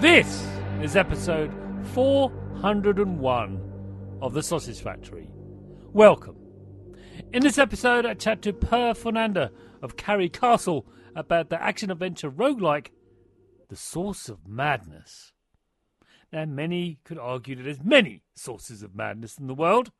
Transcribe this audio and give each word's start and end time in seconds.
This 0.00 0.46
is 0.82 0.96
episode 0.96 1.52
401 1.92 4.18
of 4.20 4.34
The 4.34 4.42
Sausage 4.42 4.80
Factory. 4.80 5.30
Welcome. 5.92 6.36
In 7.32 7.42
this 7.42 7.58
episode, 7.58 8.04
I 8.04 8.14
chat 8.14 8.42
to 8.42 8.52
Per 8.52 8.94
Fornander 8.94 9.50
of 9.80 9.96
Carry 9.96 10.28
Castle 10.28 10.86
about 11.14 11.48
the 11.48 11.62
action 11.62 11.90
adventure 11.90 12.30
roguelike, 12.30 12.88
The 13.68 13.76
Source 13.76 14.28
of 14.28 14.48
Madness. 14.48 15.32
Now, 16.32 16.44
many 16.44 16.98
could 17.04 17.18
argue 17.18 17.54
that 17.56 17.62
there's 17.62 17.82
many 17.82 18.24
sources 18.34 18.82
of 18.82 18.96
madness 18.96 19.38
in 19.38 19.46
the 19.46 19.54
world, 19.54 19.92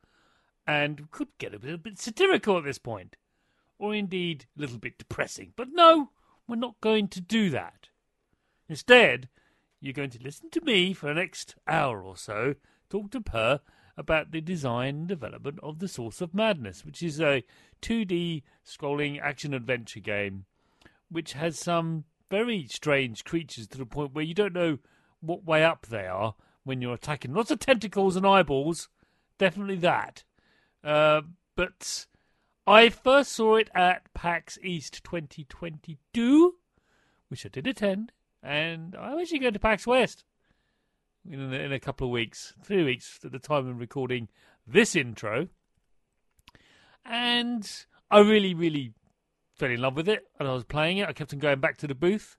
and 0.67 1.11
could 1.13 1.29
get 1.39 1.55
a 1.55 1.59
little 1.59 1.79
bit 1.79 2.01
satirical 2.01 2.59
at 2.59 2.65
this 2.65 2.79
point, 2.79 3.17
or 3.79 3.95
indeed 3.95 4.47
a 4.59 4.61
little 4.61 4.79
bit 4.79 4.99
depressing. 4.99 5.53
But 5.57 5.69
no, 5.71 6.11
we're 6.49 6.57
not 6.57 6.81
going 6.81 7.09
to 7.09 7.21
do 7.21 7.49
that. 7.51 7.89
Instead, 8.69 9.29
you're 9.85 9.93
going 9.93 10.11
to 10.11 10.23
listen 10.23 10.49
to 10.51 10.63
me 10.63 10.95
for 10.95 11.07
the 11.07 11.15
next 11.15 11.57
hour 11.69 12.03
or 12.03 12.17
so 12.17 12.55
talk 12.89 13.11
to 13.11 13.21
Per 13.21 13.61
about 13.99 14.33
the 14.33 14.41
design 14.41 14.97
and 14.97 15.09
development 15.09 15.59
of 15.63 15.79
The 15.79 15.89
Source 15.89 16.21
of 16.21 16.35
Madness, 16.35 16.85
which 16.85 17.03
is 17.03 17.21
a 17.21 17.45
2D 17.83 18.43
scrolling 18.67 19.21
action 19.21 19.53
adventure 19.53 20.01
game 20.01 20.47
which 21.11 21.35
has 21.35 21.59
some 21.59 22.05
very 22.31 22.67
strange 22.67 23.25
creatures 23.25 23.69
to 23.69 23.79
the 23.79 23.87
point 23.87 24.15
where 24.15 24.25
you 24.25 24.35
don't 24.35 24.55
know 24.55 24.79
what 25.21 25.45
way 25.45 25.63
up 25.63 25.87
they 25.87 26.07
are 26.07 26.35
when 26.65 26.81
you're 26.81 26.95
attacking. 26.95 27.35
Lots 27.35 27.51
of 27.51 27.59
tentacles 27.59 28.17
and 28.17 28.27
eyeballs, 28.27 28.89
definitely 29.39 29.77
that. 29.77 30.25
Uh, 30.83 31.21
but 31.57 32.07
I 32.67 32.89
first 32.89 33.33
saw 33.33 33.57
it 33.57 33.71
at 33.75 34.13
PAX 34.15 34.59
East 34.63 35.05
2022, 35.05 36.55
which 37.29 37.45
I 37.45 37.49
did 37.51 37.67
attend 37.67 38.13
and 38.45 38.95
I'm 38.95 39.19
actually 39.19 39.39
going 39.39 39.55
to 39.55 39.59
PAX 39.59 39.87
West 39.87 40.25
in 41.29 41.41
a, 41.41 41.57
in 41.57 41.73
a 41.73 41.81
couple 41.81 42.07
of 42.07 42.13
weeks, 42.13 42.55
three 42.63 42.85
weeks 42.85 43.19
at 43.25 43.33
the 43.33 43.39
time 43.39 43.67
of 43.67 43.81
recording 43.81 44.29
this 44.67 44.95
intro. 44.95 45.49
And 47.05 47.69
I 48.11 48.21
really, 48.21 48.55
really 48.55 48.93
fell 49.55 49.71
in 49.71 49.81
love 49.81 49.97
with 49.97 50.09
it, 50.09 50.27
and 50.39 50.47
I 50.47 50.53
was 50.53 50.65
playing 50.65 50.99
it. 50.99 51.09
I 51.09 51.13
kept 51.13 51.33
on 51.33 51.39
going 51.39 51.61
back 51.61 51.79
to 51.79 51.87
the 51.87 51.95
booth, 51.95 52.37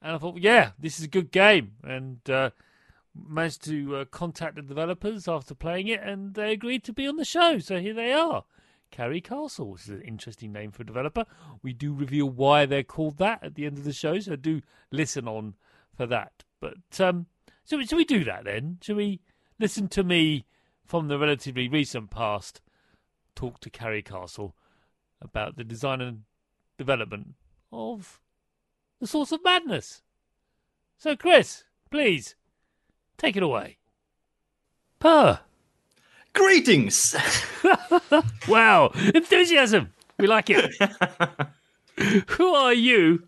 and 0.00 0.14
I 0.14 0.18
thought, 0.18 0.38
yeah, 0.38 0.70
this 0.78 0.98
is 0.98 1.04
a 1.04 1.08
good 1.08 1.30
game, 1.30 1.72
and 1.84 2.18
uh, 2.30 2.50
managed 3.14 3.62
to 3.64 3.96
uh, 3.96 4.04
contact 4.06 4.56
the 4.56 4.62
developers 4.62 5.28
after 5.28 5.54
playing 5.54 5.88
it, 5.88 6.00
and 6.02 6.34
they 6.34 6.52
agreed 6.52 6.84
to 6.84 6.92
be 6.92 7.06
on 7.06 7.16
the 7.16 7.24
show. 7.24 7.58
So 7.58 7.78
here 7.78 7.94
they 7.94 8.12
are. 8.12 8.44
Carry 8.92 9.20
Castle, 9.20 9.72
which 9.72 9.82
is 9.82 9.88
an 9.88 10.02
interesting 10.02 10.52
name 10.52 10.70
for 10.70 10.82
a 10.82 10.86
developer. 10.86 11.24
We 11.62 11.72
do 11.72 11.92
reveal 11.92 12.28
why 12.28 12.66
they're 12.66 12.84
called 12.84 13.18
that 13.18 13.42
at 13.42 13.56
the 13.56 13.66
end 13.66 13.78
of 13.78 13.84
the 13.84 13.92
show, 13.92 14.20
so 14.20 14.36
do 14.36 14.62
listen 14.92 15.26
on 15.26 15.54
for 15.96 16.06
that. 16.06 16.44
But 16.60 17.00
um, 17.00 17.26
so 17.64 17.80
should 17.82 17.96
we 17.96 18.04
do 18.04 18.22
that 18.24 18.44
then? 18.44 18.78
Should 18.80 18.96
we 18.96 19.20
listen 19.58 19.88
to 19.88 20.04
me 20.04 20.46
from 20.86 21.08
the 21.08 21.18
relatively 21.18 21.68
recent 21.68 22.10
past 22.10 22.60
talk 23.34 23.58
to 23.60 23.70
Carry 23.70 24.02
Castle 24.02 24.54
about 25.20 25.56
the 25.56 25.64
design 25.64 26.00
and 26.00 26.22
development 26.78 27.34
of 27.72 28.20
the 29.00 29.06
source 29.06 29.32
of 29.32 29.42
madness? 29.42 30.02
So, 30.98 31.16
Chris, 31.16 31.64
please 31.90 32.36
take 33.16 33.36
it 33.36 33.42
away. 33.42 33.78
Per. 35.00 35.40
Greetings! 36.34 37.14
wow, 38.48 38.90
enthusiasm! 39.14 39.92
We 40.18 40.26
like 40.26 40.48
it. 40.50 40.70
Who 42.30 42.54
are 42.54 42.72
you? 42.72 43.24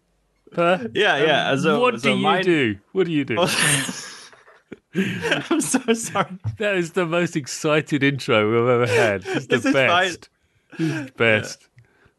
Per? 0.53 0.91
Yeah, 0.95 1.23
yeah. 1.23 1.51
Um, 1.51 1.59
so, 1.59 1.81
what 1.81 2.01
so 2.01 2.11
do 2.11 2.17
you 2.17 2.23
mine- 2.23 2.45
do? 2.45 2.77
What 2.93 3.07
do 3.07 3.13
you 3.13 3.25
do? 3.25 3.37
I'm 4.97 5.61
so 5.61 5.93
sorry. 5.93 6.39
That 6.59 6.77
is 6.77 6.93
the 6.93 7.05
most 7.05 7.37
excited 7.37 8.03
intro 8.03 8.51
we've 8.51 8.69
ever 8.69 8.87
had. 8.87 9.25
It's 9.27 9.47
the 9.47 9.73
best. 9.73 10.29
This 10.79 10.89
is 10.89 11.07
the 11.07 11.13
best. 11.17 11.69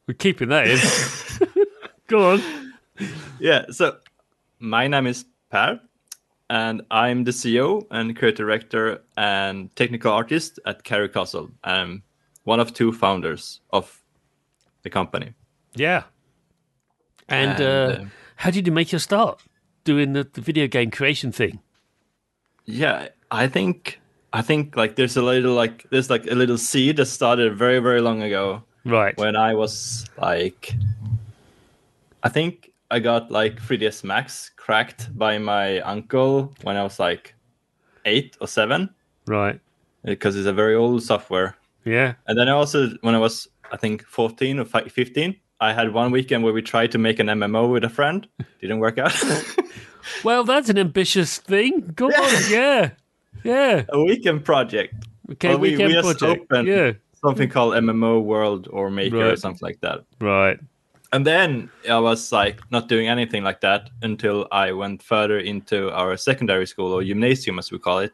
We're 0.08 0.14
keeping 0.14 0.50
that 0.50 0.68
in. 0.68 1.66
Go 2.08 2.34
on. 2.34 2.74
Yeah, 3.40 3.66
so 3.72 3.98
my 4.60 4.88
name 4.88 5.08
is 5.08 5.26
Per, 5.50 5.80
and 6.50 6.82
I'm 6.92 7.24
the 7.24 7.32
CEO 7.32 7.86
and 7.92 8.16
creative 8.16 8.38
director 8.38 9.02
and 9.18 9.76
technical 9.76 10.12
artist 10.12 10.60
at 10.66 10.84
Carry 10.84 11.10
Castle. 11.10 11.50
I'm 11.64 12.04
one 12.44 12.60
of 12.60 12.74
two 12.74 12.92
founders 12.92 13.62
of 13.72 14.02
the 14.84 14.90
company. 14.90 15.34
Yeah. 15.76 16.04
And, 17.28 17.52
And, 17.52 17.62
uh, 17.62 18.02
uh, 18.04 18.06
how 18.36 18.52
did 18.52 18.68
you 18.68 18.74
make 18.74 18.92
your 18.92 19.00
start 19.00 19.42
doing 19.84 20.14
the, 20.14 20.24
the 20.32 20.42
video 20.42 20.68
game 20.68 20.92
creation 20.92 21.32
thing? 21.32 21.60
Yeah, 22.66 23.10
I 23.32 23.48
think 23.48 24.00
I 24.34 24.42
think 24.42 24.76
like 24.76 24.96
there's 24.96 25.16
a 25.18 25.22
little 25.22 25.54
like 25.54 25.86
there's 25.92 26.10
like 26.10 26.26
a 26.28 26.36
little 26.36 26.58
seed 26.58 26.98
that 26.98 27.06
started 27.06 27.56
very 27.56 27.80
very 27.80 28.02
long 28.02 28.22
ago 28.22 28.64
Right. 28.84 29.18
when 29.18 29.36
I 29.36 29.54
was 29.56 30.06
like, 30.22 30.74
I 32.24 32.30
think 32.30 32.72
I 32.92 33.00
got 33.00 33.32
like 33.32 33.62
3ds 33.62 34.04
Max 34.04 34.52
cracked 34.56 35.18
by 35.18 35.38
my 35.38 35.80
uncle 35.82 36.54
when 36.64 36.78
I 36.78 36.84
was 36.84 37.00
like 37.00 37.36
eight 38.06 38.38
or 38.40 38.48
seven 38.48 38.94
right. 39.28 39.60
because 40.04 40.36
it's 40.36 40.48
a 40.48 40.54
very 40.54 40.76
old 40.76 41.04
software. 41.04 41.56
Yeah. 41.84 42.14
And 42.28 42.38
then 42.38 42.48
I 42.48 42.52
also, 42.52 42.90
when 43.02 43.16
I 43.16 43.20
was, 43.20 43.48
I 43.72 43.78
think 43.78 44.06
14 44.06 44.60
or 44.60 44.66
15, 44.66 45.36
I 45.62 45.74
had 45.74 45.94
one 45.94 46.12
weekend 46.12 46.44
where 46.44 46.54
we 46.54 46.62
tried 46.62 46.92
to 46.92 46.98
make 46.98 47.20
an 47.20 47.28
MMO 47.28 47.72
with 47.72 47.84
a 47.84 47.90
friend. 47.90 48.28
Didn't 48.62 48.80
work 48.80 48.98
out. 48.98 49.14
Well, 50.24 50.44
that's 50.44 50.70
an 50.70 50.78
ambitious 50.78 51.38
thing. 51.38 51.92
Go 51.96 52.08
on. 52.08 52.44
Yeah. 52.50 52.92
Yeah. 53.44 53.86
a 53.90 54.04
weekend 54.04 54.44
project. 54.44 54.94
Okay. 55.32 55.50
Well, 55.50 55.60
weekend 55.60 55.90
we 55.90 55.94
just 55.94 56.20
project. 56.20 56.68
Yeah. 56.68 56.94
Something 57.24 57.50
called 57.50 57.74
MMO 57.74 58.24
World 58.24 58.68
or 58.72 58.92
Maker 58.92 59.32
or 59.32 59.36
something 59.36 59.62
like 59.62 59.82
that. 59.82 60.02
Right. 60.20 60.60
And 61.16 61.26
then 61.26 61.70
I 61.90 61.98
was 61.98 62.34
like 62.34 62.60
not 62.72 62.90
doing 62.90 63.08
anything 63.08 63.42
like 63.42 63.62
that 63.62 63.90
until 64.02 64.50
I 64.52 64.74
went 64.74 65.02
further 65.02 65.40
into 65.40 65.90
our 65.92 66.18
secondary 66.18 66.68
school 66.68 66.92
or 66.92 67.06
gymnasium, 67.06 67.58
as 67.58 67.72
we 67.72 67.80
call 67.80 68.00
it 68.00 68.14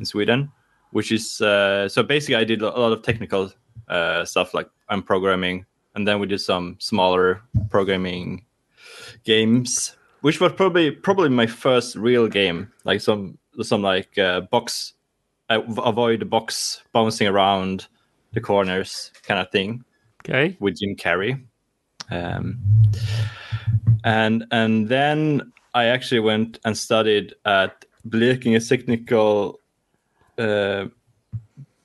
in 0.00 0.04
Sweden, 0.04 0.50
which 0.90 1.12
is 1.12 1.40
uh, 1.40 1.88
so 1.88 2.02
basically 2.02 2.34
I 2.34 2.42
did 2.42 2.60
a 2.60 2.70
lot 2.70 2.90
of 2.90 3.02
technical 3.02 3.52
uh, 3.86 4.24
stuff 4.24 4.52
like 4.52 4.68
I'm 4.88 5.00
programming 5.00 5.64
and 5.94 6.08
then 6.08 6.18
we 6.18 6.26
did 6.26 6.40
some 6.40 6.74
smaller 6.80 7.40
programming 7.70 8.44
games, 9.22 9.96
which 10.22 10.40
was 10.40 10.52
probably 10.54 10.90
probably 10.90 11.28
my 11.28 11.46
first 11.46 11.94
real 11.94 12.26
game, 12.26 12.72
like 12.82 13.00
some 13.00 13.38
some 13.62 13.82
like 13.82 14.18
uh, 14.18 14.40
box 14.40 14.94
uh, 15.50 15.62
avoid 15.84 16.18
the 16.18 16.24
box 16.26 16.82
bouncing 16.92 17.28
around 17.28 17.86
the 18.32 18.40
corners 18.40 19.12
kind 19.22 19.38
of 19.38 19.52
thing 19.52 19.84
Okay. 20.24 20.56
with 20.58 20.80
Jim 20.80 20.96
Carrey. 20.96 21.40
Um, 22.10 22.58
and 24.04 24.44
and 24.50 24.88
then 24.88 25.52
I 25.74 25.86
actually 25.86 26.20
went 26.20 26.58
and 26.64 26.76
studied 26.76 27.34
at 27.44 27.84
Blekinge 28.08 28.66
Technical, 28.68 29.60
uh, 30.38 30.86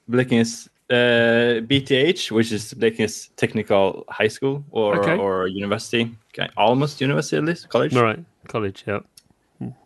Blekinge's 0.09 0.69
uh, 0.89 1.61
BTH, 1.67 2.31
which 2.31 2.51
is 2.51 2.73
Blekinge's 2.73 3.29
Technical 3.35 4.05
High 4.09 4.27
School 4.29 4.63
or 4.71 4.99
Okay. 4.99 5.17
or 5.17 5.47
university, 5.47 6.15
almost 6.57 7.01
university 7.01 7.37
at 7.37 7.43
least, 7.45 7.69
college. 7.69 7.95
All 7.95 8.03
right. 8.03 8.23
College. 8.47 8.83
Yeah. 8.87 8.99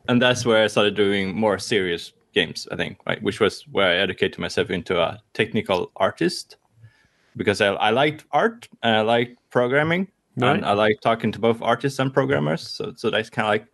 And 0.08 0.22
that's 0.22 0.46
where 0.46 0.64
I 0.64 0.68
started 0.68 0.96
doing 0.96 1.36
more 1.36 1.60
serious 1.60 2.14
games, 2.34 2.68
I 2.72 2.76
think, 2.76 2.98
right? 3.06 3.22
Which 3.22 3.40
was 3.40 3.64
where 3.72 3.90
I 3.92 3.96
educated 3.96 4.40
myself 4.40 4.70
into 4.70 5.00
a 5.00 5.22
technical 5.34 5.92
artist 5.96 6.58
because 7.36 7.62
I, 7.62 7.68
I 7.68 7.92
liked 7.92 8.26
art 8.32 8.68
and 8.82 8.96
I 8.96 9.02
liked 9.02 9.38
programming 9.50 10.08
Right. 10.38 10.56
and 10.56 10.66
I 10.66 10.74
like 10.74 11.02
talking 11.02 11.32
to 11.32 11.40
both 11.40 11.62
artists 11.62 12.00
and 12.00 12.14
programmers. 12.14 12.62
So 12.62 12.94
so 12.96 13.10
that's 13.10 13.30
kind 13.30 13.48
of 13.48 13.52
like 13.52 13.68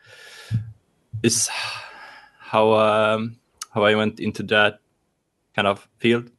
is 1.21 1.49
how 2.39 2.73
um, 2.73 3.37
how 3.71 3.83
I 3.83 3.95
went 3.95 4.19
into 4.19 4.43
that 4.43 4.79
kind 5.55 5.67
of 5.67 5.87
field. 5.97 6.31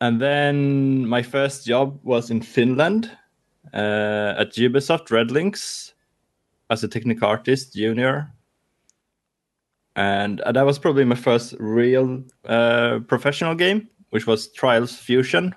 And 0.00 0.20
then 0.20 1.06
my 1.06 1.22
first 1.22 1.66
job 1.66 1.98
was 2.02 2.30
in 2.30 2.42
Finland 2.42 3.10
uh, 3.72 4.34
at 4.36 4.52
Ubisoft 4.52 5.08
RedLynx 5.08 5.92
as 6.70 6.84
a 6.84 6.88
technical 6.88 7.28
artist 7.28 7.74
junior. 7.74 8.32
And 9.96 10.40
uh, 10.40 10.52
that 10.52 10.66
was 10.66 10.78
probably 10.78 11.04
my 11.04 11.14
first 11.14 11.54
real 11.58 12.24
uh, 12.46 12.98
professional 13.06 13.54
game, 13.54 13.88
which 14.10 14.26
was 14.26 14.50
Trials 14.52 14.96
Fusion. 14.96 15.54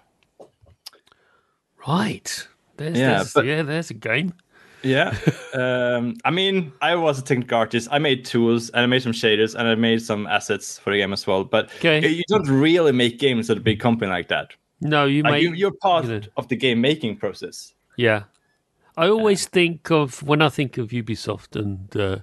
Right. 1.87 2.47
There's, 2.77 2.97
Yeah, 2.97 3.15
there's, 3.17 3.33
but- 3.33 3.45
yeah, 3.45 3.61
there's 3.63 3.89
a 3.89 3.93
game. 3.95 4.33
Yeah. 4.83 5.17
um, 5.53 6.15
I 6.23 6.29
mean, 6.31 6.71
I 6.81 6.95
was 6.95 7.19
a 7.19 7.23
technical 7.23 7.57
artist. 7.57 7.87
I 7.91 7.99
made 7.99 8.23
tools 8.25 8.69
and 8.69 8.81
I 8.81 8.85
made 8.85 9.01
some 9.01 9.11
shaders 9.11 9.55
and 9.55 9.67
I 9.67 9.75
made 9.75 10.01
some 10.01 10.27
assets 10.27 10.77
for 10.77 10.91
the 10.91 10.97
game 10.99 11.11
as 11.13 11.25
well. 11.25 11.43
But 11.43 11.69
Okay. 11.77 12.07
you 12.07 12.23
don't 12.27 12.47
really 12.47 12.91
make 12.91 13.17
games 13.19 13.49
at 13.49 13.57
a 13.57 13.59
big 13.61 13.79
company 13.79 14.09
like 14.11 14.27
that. 14.29 14.51
No, 14.79 15.05
you 15.05 15.23
Like 15.23 15.31
make. 15.31 15.43
you, 15.43 15.53
you're 15.53 15.71
part 15.81 16.05
you 16.05 16.11
know. 16.11 16.21
of 16.37 16.47
the 16.47 16.55
game 16.55 16.79
making 16.79 17.17
process. 17.17 17.73
Yeah. 17.97 18.23
I 18.95 19.09
always 19.09 19.47
think 19.47 19.89
of, 19.91 20.21
when 20.23 20.41
I 20.41 20.49
think 20.49 20.77
of 20.77 20.89
Ubisoft 20.89 21.55
and 21.59 21.95
uh, 21.97 22.19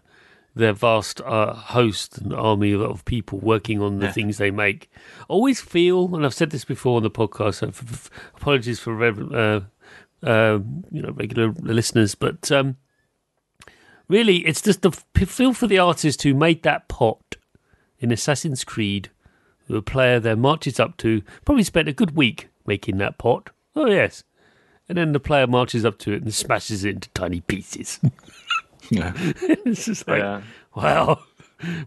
their 0.54 0.72
vast 0.72 1.20
uh, 1.22 1.52
host 1.54 2.18
and 2.18 2.32
army 2.32 2.72
of, 2.72 2.80
of 2.82 3.04
people 3.04 3.40
working 3.40 3.82
on 3.82 3.98
the 3.98 4.06
Yeah. 4.06 4.12
things 4.12 4.38
they 4.38 4.52
make, 4.52 4.88
I 5.22 5.24
always 5.28 5.60
feel, 5.60 6.14
and 6.14 6.24
I've 6.24 6.34
said 6.34 6.50
this 6.50 6.64
before 6.64 6.96
on 6.98 7.02
the 7.02 7.10
podcast, 7.10 7.54
so 7.56 7.68
f- 7.68 7.82
f- 7.92 8.10
apologies 8.36 8.78
for 8.78 8.94
rev- 8.94 9.32
uh, 9.32 9.60
uh, 10.24 10.58
you 10.90 11.02
know 11.02 11.10
regular 11.10 11.52
listeners, 11.60 12.14
but 12.14 12.50
um, 12.50 12.76
really 14.08 14.38
it's 14.46 14.60
just 14.62 14.82
the 14.82 14.90
f- 14.90 15.28
feel 15.28 15.52
for 15.52 15.66
the 15.66 15.78
artist 15.78 16.22
who 16.22 16.34
made 16.34 16.62
that 16.62 16.88
pot 16.88 17.36
in 17.98 18.10
Assassin's 18.10 18.64
Creed, 18.64 19.10
who 19.66 19.76
a 19.76 19.82
player 19.82 20.18
then 20.20 20.40
marches 20.40 20.78
up 20.80 20.96
to, 20.98 21.22
probably 21.44 21.62
spent 21.64 21.88
a 21.88 21.92
good 21.92 22.16
week 22.16 22.48
making 22.66 22.98
that 22.98 23.18
pot. 23.18 23.50
Oh, 23.76 23.86
yes. 23.86 24.24
And 24.88 24.98
then 24.98 25.12
the 25.12 25.20
player 25.20 25.46
marches 25.46 25.84
up 25.84 25.98
to 26.00 26.12
it 26.12 26.22
and 26.22 26.34
smashes 26.34 26.84
it 26.84 26.94
into 26.96 27.08
tiny 27.10 27.40
pieces. 27.40 28.00
Yeah. 28.90 29.12
it's 29.16 29.86
just 29.86 30.06
like, 30.06 30.20
Yeah. 30.20 30.42
wow. 30.76 31.20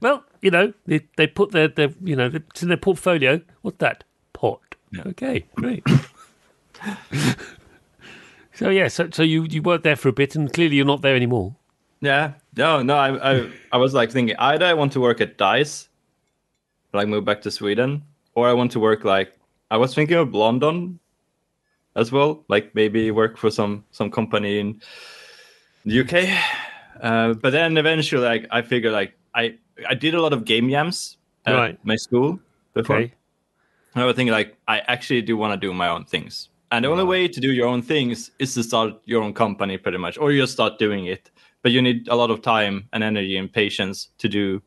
Well, 0.01 0.25
you 0.41 0.49
know, 0.49 0.73
they, 0.87 1.01
they 1.15 1.27
put 1.27 1.51
their, 1.51 1.67
their, 1.67 1.89
you 2.03 2.15
know, 2.15 2.31
it's 2.33 2.63
in 2.63 2.69
their 2.69 2.77
portfolio. 2.77 3.39
What's 3.61 3.77
that? 3.77 4.03
Pot. 4.33 4.61
Yeah. 4.91 5.03
Okay, 5.05 5.45
great. 5.55 5.83
so, 8.57 8.69
yeah, 8.69 8.87
so, 8.87 9.09
so 9.11 9.23
you, 9.23 9.43
you 9.49 9.61
worked 9.61 9.83
there 9.83 9.95
for 9.95 10.09
a 10.09 10.13
bit 10.13 10.35
and 10.35 10.51
clearly 10.51 10.75
you're 10.75 10.85
not 10.85 11.01
there 11.01 11.15
anymore. 11.15 11.55
Yeah. 12.01 12.33
No, 12.55 12.81
no, 12.83 12.95
I, 12.95 13.33
I, 13.33 13.51
I 13.71 13.77
was 13.77 13.93
like 13.93 14.11
thinking 14.11 14.35
either 14.37 14.65
I 14.65 14.73
want 14.73 14.91
to 14.93 14.99
work 14.99 15.21
at 15.21 15.37
DICE, 15.37 15.89
like 16.93 17.07
move 17.07 17.25
back 17.25 17.41
to 17.43 17.51
Sweden, 17.51 18.03
or 18.35 18.47
I 18.47 18.53
want 18.53 18.71
to 18.71 18.79
work 18.79 19.03
like, 19.03 19.33
I 19.71 19.77
was 19.77 19.93
thinking 19.93 20.17
of 20.17 20.33
London 20.33 20.99
as 21.95 22.11
well, 22.11 22.43
like 22.47 22.73
maybe 22.75 23.11
work 23.11 23.37
for 23.37 23.49
some, 23.49 23.83
some 23.91 24.09
company 24.11 24.59
in 24.59 24.81
the 25.85 26.01
UK. 26.01 26.29
Uh, 27.01 27.33
but 27.33 27.51
then 27.51 27.77
eventually, 27.77 28.23
like, 28.25 28.47
I 28.51 28.61
figured 28.61 28.93
like 28.93 29.13
I, 29.35 29.55
I 29.87 29.93
did 29.93 30.15
a 30.15 30.21
lot 30.21 30.33
of 30.33 30.45
game 30.45 30.69
jams 30.69 31.17
at 31.45 31.53
Right. 31.53 31.79
my 31.85 31.95
school 31.95 32.39
before. 32.73 32.97
Okay. 32.97 33.13
And 33.93 34.03
I 34.03 34.05
was 34.05 34.15
thinking 34.15 34.31
like 34.33 34.57
I 34.67 34.79
actually 34.79 35.21
do 35.21 35.37
want 35.37 35.59
to 35.59 35.67
do 35.67 35.73
my 35.73 35.89
own 35.89 36.05
things. 36.05 36.49
And 36.71 36.83
the 36.83 36.89
only 36.89 37.05
way 37.05 37.27
to 37.27 37.39
do 37.39 37.51
your 37.53 37.67
own 37.67 37.81
things 37.81 38.31
is 38.39 38.53
to 38.55 38.63
start 38.63 38.93
your 39.05 39.23
own 39.23 39.33
company 39.33 39.77
pretty 39.77 39.97
much, 39.97 40.17
or 40.17 40.31
you 40.31 40.41
just 40.41 40.53
start 40.53 40.79
doing 40.79 41.05
it. 41.05 41.31
But 41.63 41.71
you 41.71 41.81
need 41.81 42.07
a 42.07 42.15
lot 42.15 42.29
of 42.29 42.41
time 42.41 42.87
and 42.93 43.03
energy 43.03 43.37
and 43.37 43.51
patience 43.51 44.09
to 44.19 44.29
do 44.29 44.61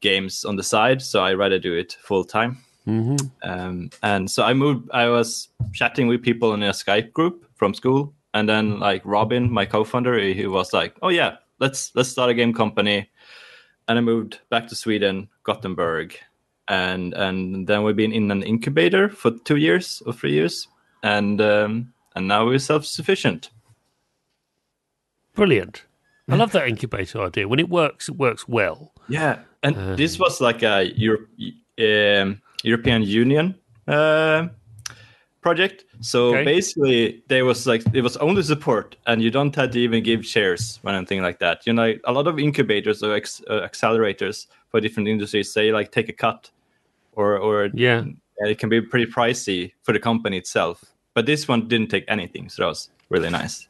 games 0.00 0.44
on 0.44 0.56
the 0.56 0.62
side. 0.62 1.02
So 1.02 1.24
I 1.24 1.34
rather 1.34 1.58
do 1.58 1.74
it 1.74 1.96
full 2.02 2.24
time. 2.24 2.58
hmm 2.84 3.16
Um, 3.42 3.90
and 4.02 4.30
so 4.30 4.42
I 4.44 4.54
moved. 4.54 4.90
I 4.92 5.08
was 5.08 5.48
chatting 5.72 6.08
with 6.08 6.22
people 6.22 6.52
in 6.54 6.62
a 6.62 6.72
Skype 6.72 7.12
group 7.12 7.46
from 7.54 7.74
school, 7.74 8.12
and 8.32 8.48
then 8.48 8.78
like 8.80 9.02
Robin, 9.04 9.50
my 9.50 9.66
co-founder, 9.66 10.18
he, 10.18 10.34
he 10.34 10.46
was 10.46 10.72
like, 10.72 10.94
"Oh 11.00 11.10
yeah, 11.10 11.36
let's 11.60 11.92
let's 11.94 12.10
start 12.10 12.30
a 12.30 12.34
game 12.34 12.52
company." 12.52 13.08
And 13.88 13.98
I 13.98 14.02
moved 14.02 14.40
back 14.50 14.68
to 14.68 14.74
Sweden, 14.74 15.28
Gothenburg, 15.42 16.16
and 16.68 17.14
and 17.14 17.66
then 17.66 17.82
we've 17.84 17.96
been 17.96 18.12
in 18.12 18.30
an 18.30 18.42
incubator 18.42 19.08
for 19.08 19.30
two 19.44 19.56
years 19.56 20.02
or 20.06 20.12
three 20.12 20.32
years, 20.32 20.68
and 21.04 21.40
um, 21.40 21.92
and 22.16 22.26
now 22.26 22.46
we're 22.46 22.58
self-sufficient. 22.58 23.50
Brilliant. 25.34 25.84
I 26.28 26.36
love 26.36 26.52
that 26.52 26.68
incubator 26.68 27.20
idea. 27.22 27.46
When 27.46 27.60
it 27.60 27.68
works, 27.68 28.08
it 28.08 28.16
works 28.16 28.48
well. 28.48 28.92
Yeah, 29.08 29.40
and 29.62 29.76
Uh, 29.76 29.94
this 29.96 30.18
was 30.18 30.40
like 30.40 30.62
a 30.62 30.84
Europe, 30.96 31.28
um, 31.78 32.40
European 32.64 33.02
Union 33.02 33.54
uh, 33.86 34.48
project. 35.42 35.84
So 36.00 36.30
Okay. 36.30 36.44
basically, 36.44 37.22
there 37.28 37.44
was 37.44 37.66
like 37.66 37.84
it 37.92 38.02
was 38.02 38.16
only 38.16 38.42
support, 38.42 38.96
and 39.06 39.20
you 39.20 39.30
don't 39.30 39.54
have 39.56 39.70
to 39.72 39.78
even 39.78 40.02
give 40.02 40.24
shares 40.24 40.80
or 40.82 40.92
anything 40.92 41.20
like 41.22 41.38
that. 41.40 41.66
You 41.66 41.74
know, 41.74 41.94
a 42.04 42.12
lot 42.12 42.26
of 42.26 42.38
incubators 42.38 43.02
or 43.02 43.12
ex- 43.14 43.42
uh, 43.50 43.60
accelerators 43.68 44.46
for 44.70 44.80
different 44.80 45.08
industries 45.08 45.52
say 45.52 45.72
like 45.72 45.90
take 45.90 46.08
a 46.08 46.16
cut, 46.16 46.50
or 47.12 47.36
or 47.38 47.68
Yeah. 47.74 47.98
and 48.38 48.48
it 48.50 48.58
can 48.58 48.70
be 48.70 48.80
pretty 48.80 49.12
pricey 49.12 49.72
for 49.82 49.92
the 49.92 50.00
company 50.00 50.38
itself. 50.38 50.93
But 51.14 51.26
this 51.26 51.46
one 51.48 51.68
didn't 51.68 51.90
take 51.90 52.04
anything, 52.08 52.48
so 52.48 52.62
that 52.62 52.68
was 52.68 52.90
really 53.08 53.30
nice. 53.30 53.68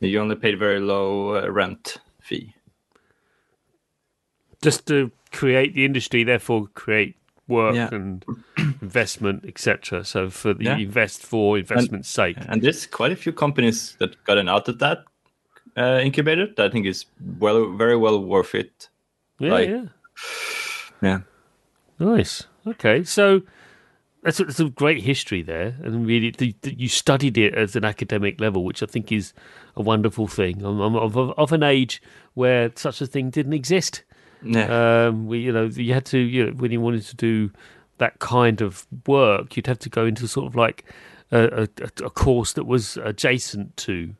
You 0.00 0.20
only 0.20 0.36
paid 0.36 0.58
very 0.58 0.78
low 0.78 1.36
uh, 1.36 1.50
rent 1.50 1.96
fee. 2.20 2.54
Just 4.62 4.86
to 4.86 5.10
create 5.32 5.74
the 5.74 5.84
industry, 5.84 6.24
therefore 6.24 6.66
create 6.74 7.16
work 7.48 7.74
Yeah. 7.74 7.88
and 7.92 8.24
investment, 8.82 9.44
etc. 9.46 10.04
So 10.04 10.28
for 10.30 10.54
the 10.54 10.64
Yeah. 10.64 10.76
invest 10.78 11.22
for 11.24 11.56
investment's 11.58 12.08
sake. 12.08 12.36
And 12.48 12.60
there's 12.62 12.86
quite 12.86 13.12
a 13.12 13.16
few 13.16 13.32
companies 13.32 13.96
that 13.98 14.22
gotten 14.24 14.48
out 14.48 14.68
of 14.68 14.78
that 14.80 15.04
uh, 15.76 16.00
incubator 16.02 16.46
that 16.56 16.66
I 16.66 16.68
think 16.70 16.86
is 16.86 17.06
well, 17.38 17.72
very 17.76 17.96
well 17.96 18.22
worth 18.22 18.54
it. 18.54 18.88
Yeah, 19.38 19.50
like- 19.50 19.68
yeah. 19.68 19.84
Yeah. 21.02 21.20
Nice. 21.98 22.46
Okay, 22.66 23.04
so 23.04 23.42
that's 24.26 24.40
a, 24.40 24.44
that's 24.44 24.58
a 24.58 24.68
great 24.68 25.04
history 25.04 25.40
there, 25.40 25.76
and 25.84 26.04
really 26.04 26.32
the, 26.32 26.52
the, 26.62 26.74
you 26.74 26.88
studied 26.88 27.38
it 27.38 27.54
as 27.54 27.76
an 27.76 27.84
academic 27.84 28.40
level, 28.40 28.64
which 28.64 28.82
I 28.82 28.86
think 28.86 29.12
is 29.12 29.32
a 29.76 29.82
wonderful 29.82 30.26
thing. 30.26 30.64
I'm, 30.64 30.80
I'm 30.80 30.96
of, 30.96 31.16
of 31.16 31.52
an 31.52 31.62
age 31.62 32.02
where 32.34 32.72
such 32.74 33.00
a 33.00 33.06
thing 33.06 33.30
didn't 33.30 33.52
exist. 33.52 34.02
Yeah. 34.42 35.06
Um, 35.06 35.28
we, 35.28 35.38
you 35.38 35.52
know, 35.52 35.66
you 35.66 35.94
had 35.94 36.04
to, 36.06 36.18
you 36.18 36.46
know, 36.46 36.52
when 36.54 36.72
you 36.72 36.80
wanted 36.80 37.04
to 37.04 37.14
do 37.14 37.52
that 37.98 38.18
kind 38.18 38.60
of 38.62 38.84
work, 39.06 39.56
you'd 39.56 39.68
have 39.68 39.78
to 39.78 39.88
go 39.88 40.04
into 40.04 40.26
sort 40.26 40.48
of 40.48 40.56
like 40.56 40.84
a, 41.30 41.62
a, 41.62 42.04
a 42.04 42.10
course 42.10 42.54
that 42.54 42.64
was 42.64 42.96
adjacent 42.96 43.76
to, 43.76 44.12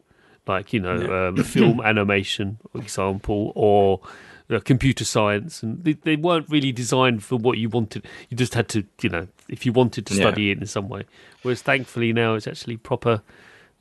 like, 0.47 0.73
you 0.73 0.79
know, 0.79 1.31
um, 1.31 1.43
film 1.43 1.81
animation, 1.85 2.59
for 2.71 2.79
example, 2.79 3.51
or 3.57 4.01
computer 4.61 5.05
science. 5.05 5.63
And 5.63 5.83
they, 5.85 5.93
they 5.95 6.17
weren't 6.17 6.49
really 6.49 6.73
designed 6.73 7.23
for 7.23 7.37
what 7.37 7.59
you 7.59 7.69
wanted. 7.69 8.05
You 8.29 8.37
just 8.37 8.55
had 8.55 8.69
to, 8.71 8.85
you 9.03 9.09
know, 9.09 9.27
if 9.49 9.67
you 9.67 9.73
wanted 9.73 10.07
to 10.07 10.15
Yeah. 10.15 10.21
study 10.21 10.51
it 10.51 10.59
in 10.59 10.67
some 10.67 10.89
way. 10.89 11.05
Whereas 11.43 11.63
thankfully 11.63 12.13
now 12.13 12.35
it's 12.35 12.47
actually 12.47 12.77
proper, 12.77 13.23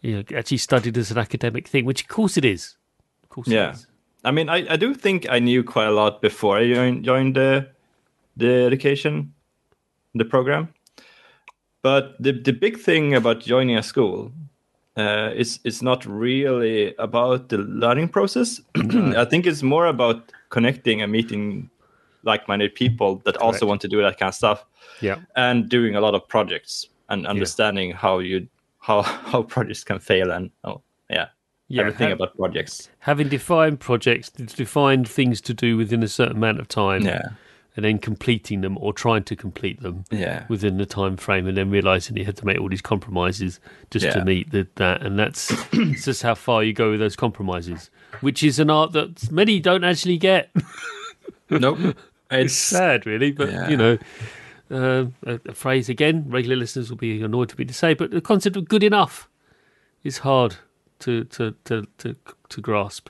you 0.01 0.15
know, 0.17 0.23
actually 0.37 0.57
studied 0.57 0.97
as 0.97 1.11
an 1.11 1.17
academic 1.17 1.67
thing, 1.67 1.85
which 1.85 2.01
of 2.01 2.07
course 2.07 2.37
it 2.37 2.45
is. 2.45 2.75
Of 3.23 3.29
course 3.29 3.47
Yeah. 3.47 3.69
it 3.69 3.75
is. 3.75 3.87
I 4.23 4.31
mean, 4.31 4.49
I, 4.49 4.65
I 4.73 4.75
do 4.75 4.93
think 4.95 5.27
I 5.29 5.39
knew 5.39 5.63
quite 5.63 5.87
a 5.87 5.91
lot 5.91 6.21
before 6.21 6.57
I 6.57 6.67
joined, 6.73 7.05
joined 7.05 7.35
the 7.35 7.67
the 8.37 8.65
education, 8.65 9.33
the 10.15 10.25
program. 10.25 10.69
But 11.83 12.15
the 12.19 12.31
the 12.31 12.51
big 12.51 12.79
thing 12.79 13.13
about 13.13 13.41
joining 13.41 13.77
a 13.77 13.83
school 13.83 14.31
uh, 14.97 15.29
it's 15.35 15.59
it's 15.63 15.81
not 15.81 16.05
really 16.05 16.95
about 16.97 17.49
the 17.49 17.57
learning 17.57 18.09
process. 18.09 18.61
I 18.75 19.25
think 19.25 19.45
it's 19.45 19.61
more 19.63 19.87
about 19.87 20.31
connecting 20.49 21.01
and 21.01 21.11
meeting 21.11 21.69
like-minded 22.23 22.73
people 22.75 23.21
that 23.25 23.37
also 23.37 23.65
want 23.67 23.81
to 23.81 23.87
do 23.87 24.01
that 24.01 24.17
kind 24.17 24.29
of 24.29 24.35
stuff 24.35 24.65
Yeah. 25.01 25.17
and 25.35 25.69
doing 25.69 25.95
a 25.95 26.01
lot 26.01 26.15
of 26.15 26.27
projects 26.27 26.87
and 27.09 27.27
understanding 27.27 27.91
how 27.91 28.19
you 28.19 28.47
how 28.79 29.01
how 29.31 29.43
projects 29.43 29.83
can 29.83 29.99
fail 29.99 30.31
and 30.31 30.49
oh 30.63 30.81
yeah, 31.09 31.27
Yeah. 31.67 31.81
everything 31.81 32.07
ha- 32.07 32.13
about 32.15 32.35
projects. 32.37 32.89
having 32.99 33.29
defined 33.29 33.79
projects, 33.79 34.29
defined 34.31 35.07
things 35.07 35.41
to 35.41 35.53
do 35.53 35.77
within 35.77 36.03
a 36.03 36.07
certain 36.07 36.37
amount 36.37 36.59
of 36.59 36.67
time, 36.67 37.01
Yeah, 37.05 37.29
and 37.75 37.83
then 37.83 37.99
completing 37.99 38.61
them 38.61 38.77
or 38.79 38.93
trying 38.93 39.23
to 39.23 39.35
complete 39.35 39.81
them 39.81 40.05
yeah, 40.11 40.45
within 40.47 40.77
the 40.77 40.85
time 40.85 41.17
frame, 41.17 41.47
and 41.47 41.57
then 41.57 41.69
realizing 41.69 42.15
you 42.17 42.25
had 42.25 42.37
to 42.37 42.45
make 42.45 42.59
all 42.59 42.69
these 42.69 42.81
compromises 42.81 43.59
just 43.91 44.11
to 44.13 44.23
meet 44.23 44.51
the, 44.51 44.67
that, 44.75 45.01
and 45.01 45.19
that's 45.19 45.53
just 46.03 46.21
how 46.23 46.35
far 46.35 46.63
you 46.63 46.73
go 46.73 46.91
with 46.91 46.99
those 46.99 47.15
compromises, 47.15 47.89
which 48.21 48.43
is 48.43 48.59
an 48.59 48.69
art 48.69 48.93
that 48.93 49.31
many 49.31 49.59
don't 49.59 49.83
actually 49.83 50.17
get. 50.17 50.49
nope. 51.49 51.77
It's 52.31 52.45
It's 52.45 52.55
sad, 52.55 53.05
really, 53.05 53.31
but 53.31 53.51
Yeah. 53.51 53.69
you 53.69 53.77
know. 53.77 53.97
Uh, 54.71 55.05
a, 55.27 55.39
a 55.47 55.53
phrase 55.53 55.89
again, 55.89 56.25
regular 56.27 56.55
listeners 56.55 56.89
will 56.89 56.97
be 56.97 57.21
annoyed 57.21 57.49
to 57.49 57.55
be 57.55 57.63
to 57.65 57.73
say, 57.73 57.93
but 57.93 58.09
the 58.09 58.19
concept 58.19 58.55
of 58.57 58.67
good 58.67 58.81
enough 58.83 59.29
is 60.03 60.17
hard 60.19 60.55
to 60.99 61.23
to 61.25 61.53
to 61.65 61.85
to, 61.99 62.15
to 62.49 62.61
grasp. 62.61 63.09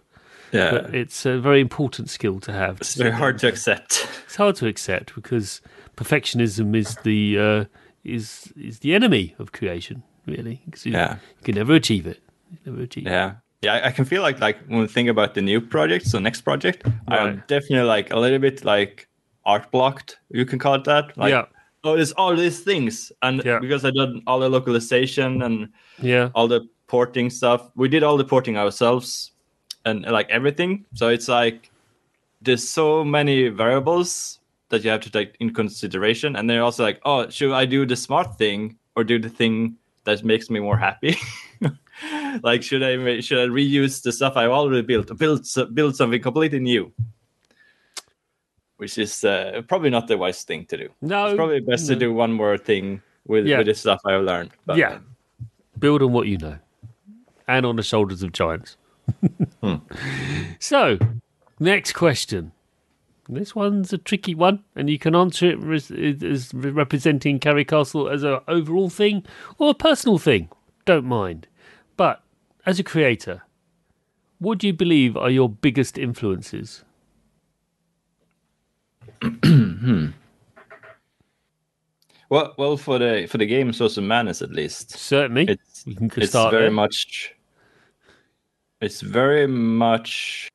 Yeah, 0.52 0.72
But 0.72 0.96
it's 0.96 1.26
a 1.26 1.40
very 1.40 1.60
important 1.62 2.10
skill 2.10 2.40
to 2.42 2.52
have. 2.52 2.78
it's 2.82 2.96
very 2.96 3.12
hard 3.12 3.40
to 3.40 3.48
accept. 3.48 4.08
It's 4.26 4.36
hard 4.36 4.56
to 4.58 4.68
accept 4.68 5.16
because 5.16 5.62
perfectionism 5.98 6.76
is 6.76 6.96
the 7.04 7.40
uh, 7.40 7.66
is 8.04 8.54
is 8.58 8.80
the 8.80 8.94
enemy 8.96 9.36
of 9.40 9.52
creation, 9.52 10.04
really. 10.28 10.62
'Cause 10.72 10.86
you, 10.86 10.94
Yeah. 10.94 11.14
you 11.40 11.44
can 11.44 11.56
never 11.56 11.74
achieve 11.74 12.06
it. 12.08 12.20
Never 12.66 12.82
achieve. 12.84 13.08
it. 13.08 13.12
Yeah. 13.12 13.34
Yeah, 13.62 13.82
I- 13.88 13.92
can 13.92 14.06
feel 14.06 14.22
like 14.22 14.40
like 14.40 14.58
when 14.68 14.82
we 14.82 14.88
think 14.88 15.10
about 15.10 15.34
the 15.34 15.42
new 15.42 15.60
project, 15.62 16.06
so 16.06 16.20
next 16.20 16.42
project, 16.42 16.84
I'm 17.08 17.44
definitely 17.48 17.88
like 17.98 18.12
a 18.14 18.20
little 18.20 18.40
bit 18.40 18.64
like 18.66 19.08
art 19.46 19.72
blocked. 19.72 20.20
You 20.30 20.46
can 20.46 20.60
call 20.60 20.76
it 20.76 20.84
that. 20.84 21.18
Like, 21.18 21.32
Yeah. 21.32 21.46
Oh, 21.84 21.96
there's 21.96 22.14
all 22.14 22.36
these 22.36 22.60
things, 22.64 23.12
and 23.22 23.44
Yeah. 23.46 23.60
because 23.60 23.86
I 23.86 23.92
did 23.92 24.22
all 24.28 24.40
the 24.40 24.50
localization 24.50 25.42
and 25.44 25.70
Yeah, 26.02 26.30
all 26.36 26.48
the 26.48 26.62
porting 26.88 27.30
stuff, 27.32 27.70
we 27.76 27.88
did 27.90 28.04
all 28.04 28.18
the 28.18 28.24
porting 28.26 28.58
ourselves, 28.58 29.32
and 29.86 30.04
like 30.06 30.30
everything. 30.30 30.86
So 30.94 31.10
it's 31.10 31.28
like 31.28 31.72
there's 32.42 32.68
so 32.68 33.04
many 33.04 33.48
variables 33.50 34.40
that 34.70 34.84
you 34.84 34.90
have 34.90 35.02
to 35.02 35.12
take 35.12 35.36
in 35.40 35.54
consideration, 35.54 36.36
and 36.36 36.50
they're 36.50 36.64
also 36.64 36.84
like, 36.84 37.00
oh, 37.06 37.30
should 37.30 37.52
I 37.54 37.66
do 37.66 37.86
the 37.86 37.96
smart 37.96 38.38
thing 38.38 38.78
or 38.96 39.04
do 39.04 39.20
the 39.20 39.30
thing 39.30 39.78
that 40.06 40.24
makes 40.24 40.50
me 40.50 40.60
more 40.60 40.78
happy? 40.78 41.18
like, 42.44 42.64
should 42.64 42.84
I 42.84 43.20
should 43.22 43.40
I 43.40 43.48
reuse 43.48 44.02
the 44.04 44.12
stuff 44.12 44.36
I've 44.36 44.50
already 44.52 44.82
built, 44.82 45.16
build 45.18 45.46
build 45.74 45.96
something 45.96 46.22
completely 46.22 46.60
new? 46.60 46.92
Which 48.78 48.98
is 48.98 49.24
uh, 49.24 49.62
probably 49.70 49.90
not 49.90 50.08
the 50.08 50.18
wise 50.18 50.44
thing 50.44 50.66
to 50.66 50.78
do. 50.78 50.90
No, 51.02 51.28
it's 51.28 51.36
probably 51.38 51.62
best 51.62 51.88
to 51.88 51.96
do 51.96 52.12
one 52.14 52.34
more 52.34 52.58
thing 52.58 53.02
with 53.26 53.48
Yeah. 53.48 53.60
with 53.60 53.68
the 53.68 53.74
stuff 53.74 54.02
I've 54.06 54.24
learned. 54.24 54.52
But, 54.66 54.78
Yeah. 54.78 55.00
build 55.80 56.02
on 56.02 56.12
what 56.12 56.28
you 56.28 56.38
know, 56.38 56.58
and 57.48 57.66
on 57.66 57.78
the 57.78 57.84
shoulders 57.84 58.22
of 58.22 58.34
giants. 58.34 58.76
Hmm. 59.62 59.76
So, 60.60 60.98
next 61.60 61.94
question. 61.94 62.52
This 63.28 63.56
one's 63.56 63.92
a 63.92 63.98
tricky 63.98 64.36
one, 64.36 64.64
and 64.76 64.90
you 64.90 65.00
can 65.00 65.16
answer 65.16 65.50
it 65.50 65.64
as, 65.64 65.90
as 66.22 66.54
representing 66.54 67.40
Carry 67.40 67.66
Castle 67.66 68.08
as 68.08 68.24
an 68.24 68.40
overall 68.48 68.90
thing 68.90 69.26
or 69.58 69.72
a 69.72 69.74
personal 69.74 70.20
thing. 70.20 70.50
Don't 70.86 71.06
mind. 71.06 71.48
But 71.98 72.22
as 72.66 72.80
a 72.80 72.84
creator, 72.84 73.42
what 74.38 74.60
do 74.60 74.68
you 74.68 74.74
believe 74.74 75.18
are 75.18 75.32
your 75.32 75.50
biggest 75.50 75.98
influences? 75.98 76.84
Well, 82.30 82.56
well, 82.58 82.76
for 82.76 82.98
the 82.98 83.28
for 83.30 83.38
the 83.38 83.46
game 83.46 83.72
Source 83.72 83.98
of 83.98 84.04
Madness 84.04 84.42
at 84.42 84.52
least, 84.52 84.92
Certainly, 84.92 85.46
it's 85.48 85.84
it's 85.86 86.34
very 86.34 86.72
much 86.72 87.35
it's 88.82 89.02
very 89.02 89.48
much 89.48 90.50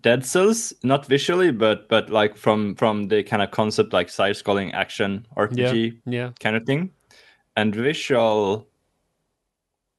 Dead 0.00 0.24
Cells, 0.24 0.72
not 0.82 1.06
visually, 1.06 1.52
but 1.52 1.88
but 1.88 2.10
like 2.10 2.36
from 2.36 2.74
from 2.76 3.08
the 3.08 3.22
kind 3.22 3.42
of 3.42 3.50
concept 3.50 3.92
like 3.92 4.08
side 4.08 4.34
scrolling 4.34 4.72
action 4.72 5.26
RPG 5.36 6.00
yeah. 6.06 6.30
kind 6.40 6.56
of 6.56 6.64
thing, 6.64 6.90
and 7.56 7.74
visual 7.74 8.66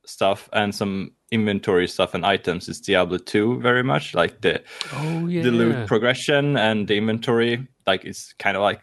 stuff 0.05 0.49
and 0.51 0.73
some 0.73 1.11
inventory 1.31 1.87
stuff 1.87 2.13
and 2.13 2.25
items 2.25 2.67
is 2.67 2.79
Diablo 2.81 3.17
2 3.17 3.61
very 3.61 3.83
much 3.83 4.13
like 4.13 4.41
the 4.41 4.61
Oh 4.91 5.27
yeah. 5.27 5.43
the 5.43 5.51
loot 5.51 5.87
progression 5.87 6.57
and 6.57 6.87
the 6.87 6.97
inventory 6.97 7.65
like 7.87 8.05
it's 8.05 8.33
kind 8.33 8.55
of 8.55 8.63
like 8.63 8.81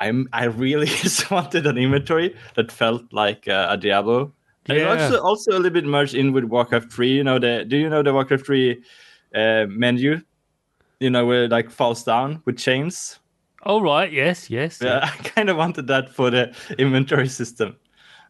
i'm 0.00 0.28
i 0.32 0.44
really 0.44 0.86
just 1.02 1.30
wanted 1.30 1.66
an 1.66 1.78
inventory 1.78 2.34
that 2.54 2.70
felt 2.70 3.02
like 3.12 3.48
uh, 3.48 3.66
a 3.70 3.76
diablo 3.76 4.32
Yeah. 4.68 4.90
also 5.02 5.20
also 5.22 5.50
a 5.52 5.58
little 5.58 5.70
bit 5.70 5.84
merged 5.84 6.14
in 6.14 6.32
with 6.32 6.44
warcraft 6.44 6.92
3 6.92 7.08
you 7.16 7.24
know 7.24 7.38
the 7.38 7.64
do 7.68 7.76
you 7.76 7.88
know 7.88 8.02
the 8.02 8.12
warcraft 8.12 8.46
3 8.46 8.82
uh, 9.34 9.66
menu 9.68 10.20
you 11.00 11.10
know 11.10 11.26
where 11.26 11.44
it 11.44 11.50
like 11.50 11.70
falls 11.70 12.02
down 12.04 12.40
with 12.46 12.56
chains 12.58 13.18
All 13.62 13.82
right. 13.82 14.10
Yes. 14.12 14.48
Yes. 14.50 14.80
yeah 14.82 15.00
i 15.20 15.28
kind 15.34 15.50
of 15.50 15.56
wanted 15.56 15.86
that 15.88 16.10
for 16.14 16.30
the 16.30 16.52
inventory 16.78 17.28
system 17.28 17.76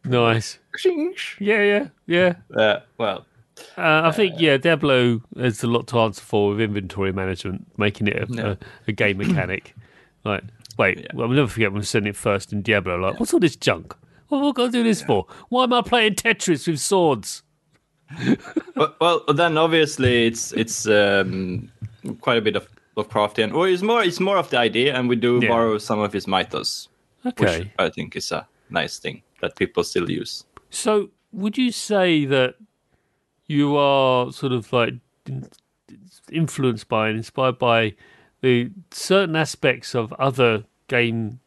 Nice. 0.05 0.59
Yeah. 1.39 1.63
Yeah. 1.63 1.87
Yeah. 2.05 2.33
uh, 2.55 2.79
well 2.97 3.25
Uh, 3.77 4.01
I 4.05 4.11
think 4.11 4.35
yeah, 4.39 4.57
Diablo 4.57 5.19
has 5.35 5.63
a 5.63 5.67
lot 5.67 5.87
to 5.87 5.99
answer 5.99 6.21
for 6.21 6.51
with 6.51 6.61
inventory 6.61 7.11
management, 7.11 7.65
making 7.77 8.07
it 8.07 8.15
a, 8.15 8.25
Yeah. 8.29 8.47
a, 8.51 8.57
a 8.87 8.91
game 8.91 9.17
mechanic. 9.17 9.73
like, 10.23 10.43
wait, 10.77 10.99
Yeah. 10.99 11.07
well, 11.15 11.27
I'll 11.27 11.33
never 11.33 11.47
forget 11.47 11.71
when 11.71 11.79
we 11.81 11.85
sent 11.85 12.07
it 12.07 12.15
first 12.15 12.53
in 12.53 12.61
Diablo. 12.61 12.97
Like, 12.97 13.19
what's 13.19 13.33
all 13.33 13.39
this 13.39 13.55
junk? 13.55 13.95
What 14.27 14.39
have 14.39 14.47
I 14.47 14.51
got 14.51 14.65
to 14.67 14.71
do 14.71 14.83
this 14.83 15.01
for? 15.01 15.25
Why 15.49 15.63
am 15.63 15.73
I 15.73 15.81
playing 15.81 16.15
Tetris 16.15 16.67
with 16.67 16.79
swords? 16.79 17.43
well, 18.75 18.95
well, 19.01 19.23
then 19.33 19.57
obviously 19.57 20.27
it's 20.27 20.51
it's 20.53 20.87
um, 20.87 21.69
quite 22.21 22.37
a 22.37 22.41
bit 22.41 22.55
of 22.55 22.67
Lovecraftian. 22.95 23.53
Or 23.53 23.67
it's 23.67 23.81
more 23.81 24.03
it's 24.03 24.19
more 24.19 24.37
of 24.37 24.49
the 24.49 24.57
idea, 24.57 24.95
and 24.95 25.09
we 25.09 25.15
do 25.15 25.39
Yeah. 25.41 25.49
borrow 25.49 25.77
some 25.77 25.99
of 25.99 26.13
his 26.13 26.27
mythos, 26.27 26.87
Okay, 27.25 27.59
which 27.59 27.67
I 27.79 27.89
think 27.89 28.15
is 28.15 28.31
a 28.31 28.47
nice 28.69 28.97
thing 28.99 29.23
that 29.41 29.55
people 29.55 29.83
still 29.83 30.09
use. 30.09 30.43
so 30.69 31.09
would 31.31 31.57
you 31.57 31.71
say 31.71 32.25
that 32.25 32.55
you 33.47 33.75
are 33.77 34.31
sort 34.31 34.51
of 34.53 34.71
like 34.73 34.93
influenced 36.31 36.87
by 36.87 37.09
and 37.09 37.17
inspired 37.17 37.57
by 37.59 37.93
the 38.41 38.69
certain 38.91 39.35
aspects 39.35 39.95
of 39.95 40.13
other 40.13 40.63
that 40.87 41.39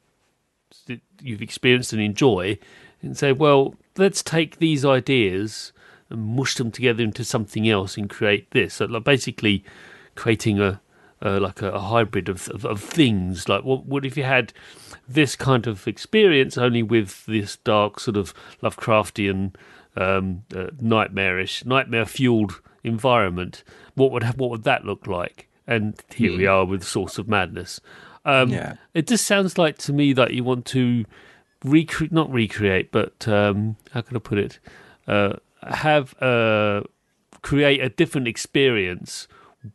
you've 1.22 1.42
experienced 1.42 1.92
and 1.92 2.02
enjoy, 2.02 2.58
and 3.02 3.16
say, 3.16 3.32
well, 3.32 3.74
let's 3.96 4.22
take 4.22 4.58
these 4.58 4.84
ideas 4.84 5.72
and 6.08 6.36
mush 6.36 6.56
them 6.56 6.70
together 6.70 7.02
into 7.02 7.24
something 7.24 7.68
else 7.68 7.96
and 7.96 8.10
create 8.10 8.50
this. 8.50 8.74
So, 8.74 8.86
like 8.86 9.04
basically, 9.04 9.64
creating 10.14 10.60
a 10.60 10.80
uh, 11.22 11.38
like 11.38 11.60
a, 11.62 11.70
a 11.70 11.80
hybrid 11.80 12.28
of, 12.28 12.48
of 12.48 12.64
of 12.64 12.80
things. 12.80 13.48
Like, 13.48 13.64
what 13.64 13.86
what 13.86 14.04
if 14.04 14.16
you 14.16 14.24
had 14.24 14.52
this 15.08 15.36
kind 15.36 15.66
of 15.66 15.86
experience 15.86 16.56
only 16.58 16.82
with 16.82 17.26
this 17.26 17.56
dark 17.56 18.00
sort 18.00 18.16
of 18.16 18.34
Lovecraftian, 18.62 19.54
um, 19.96 20.44
uh, 20.54 20.68
nightmarish, 20.80 21.64
nightmare 21.64 22.06
fueled 22.06 22.60
environment? 22.84 23.62
What 23.94 24.10
would 24.12 24.24
what 24.38 24.50
would 24.50 24.64
that 24.64 24.84
look 24.84 25.06
like? 25.06 25.48
And 25.66 26.02
here 26.14 26.36
we 26.36 26.46
are 26.46 26.64
with 26.64 26.82
Source 26.82 27.16
of 27.16 27.28
Madness. 27.28 27.80
Um, 28.24 28.50
Yeah. 28.50 28.74
It 28.94 29.06
just 29.06 29.26
sounds 29.26 29.56
like 29.58 29.78
to 29.78 29.92
me 29.92 30.12
that 30.12 30.32
you 30.34 30.44
want 30.44 30.66
to 30.66 31.04
recreate, 31.64 32.12
not 32.12 32.30
recreate, 32.32 32.90
but 32.92 33.26
um, 33.28 33.76
how 33.92 34.00
can 34.02 34.16
I 34.16 34.20
put 34.20 34.38
it? 34.38 34.58
Uh, 35.06 35.34
have 35.62 36.20
uh, 36.22 36.82
create 37.42 37.80
a 37.80 37.88
different 37.88 38.28
experience, 38.28 39.28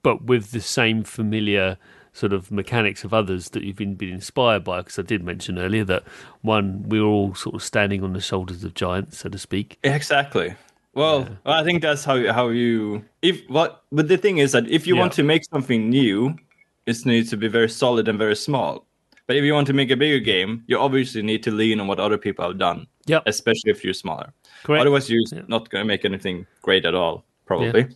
but 0.03 0.23
with 0.25 0.51
the 0.51 0.61
same 0.61 1.03
familiar 1.03 1.77
sort 2.13 2.31
of 2.31 2.49
mechanics 2.49 3.03
of 3.03 3.13
others 3.13 3.49
that 3.49 3.63
you've 3.63 3.75
been, 3.75 3.95
been 3.95 4.09
inspired 4.13 4.63
by. 4.63 4.79
Because 4.79 4.97
I 4.97 5.01
did 5.01 5.23
mention 5.23 5.59
earlier 5.59 5.83
that 5.85 6.03
one, 6.41 6.83
we 6.87 7.01
were 7.01 7.07
all 7.07 7.35
sort 7.35 7.55
of 7.55 7.63
standing 7.63 8.03
on 8.03 8.13
the 8.13 8.21
shoulders 8.21 8.63
of 8.63 8.73
giants, 8.73 9.17
so 9.19 9.29
to 9.29 9.37
speak. 9.37 9.77
Exactly. 9.83 10.55
Well, 10.93 11.27
I 11.45 11.61
think 11.65 11.81
that's 11.81 12.05
how 12.05 12.31
how 12.31 12.47
you 12.49 13.03
if 13.21 13.41
what 13.49 13.83
but 13.91 14.07
the 14.07 14.15
thing 14.17 14.37
is 14.37 14.53
that 14.53 14.65
if 14.69 14.87
you 14.87 14.95
Yeah. 14.95 15.01
want 15.01 15.13
to 15.13 15.23
make 15.23 15.43
something 15.51 15.89
new, 15.89 16.37
it 16.85 17.05
needs 17.05 17.29
to 17.31 17.37
be 17.37 17.47
very 17.47 17.69
solid 17.69 18.07
and 18.07 18.17
very 18.19 18.35
small. 18.35 18.85
But 19.27 19.35
if 19.37 19.43
you 19.43 19.53
want 19.53 19.67
to 19.67 19.73
make 19.73 19.89
a 19.89 19.95
bigger 19.97 20.19
game, 20.19 20.63
you 20.67 20.77
obviously 20.77 21.23
need 21.23 21.41
to 21.43 21.51
lean 21.51 21.79
on 21.79 21.87
what 21.87 21.99
other 21.99 22.17
people 22.17 22.45
have 22.47 22.59
done, 22.59 22.85
Yeah. 23.07 23.21
especially 23.25 23.71
if 23.71 23.83
you're 23.83 23.93
smaller. 23.95 24.31
correct. 24.63 24.81
Otherwise, 24.81 25.09
you're 25.09 25.21
Yeah. 25.31 25.41
not 25.47 25.69
going 25.69 25.83
to 25.83 25.87
make 25.87 26.05
anything 26.05 26.45
great 26.61 26.85
at 26.85 26.93
all, 26.95 27.25
probably. 27.45 27.87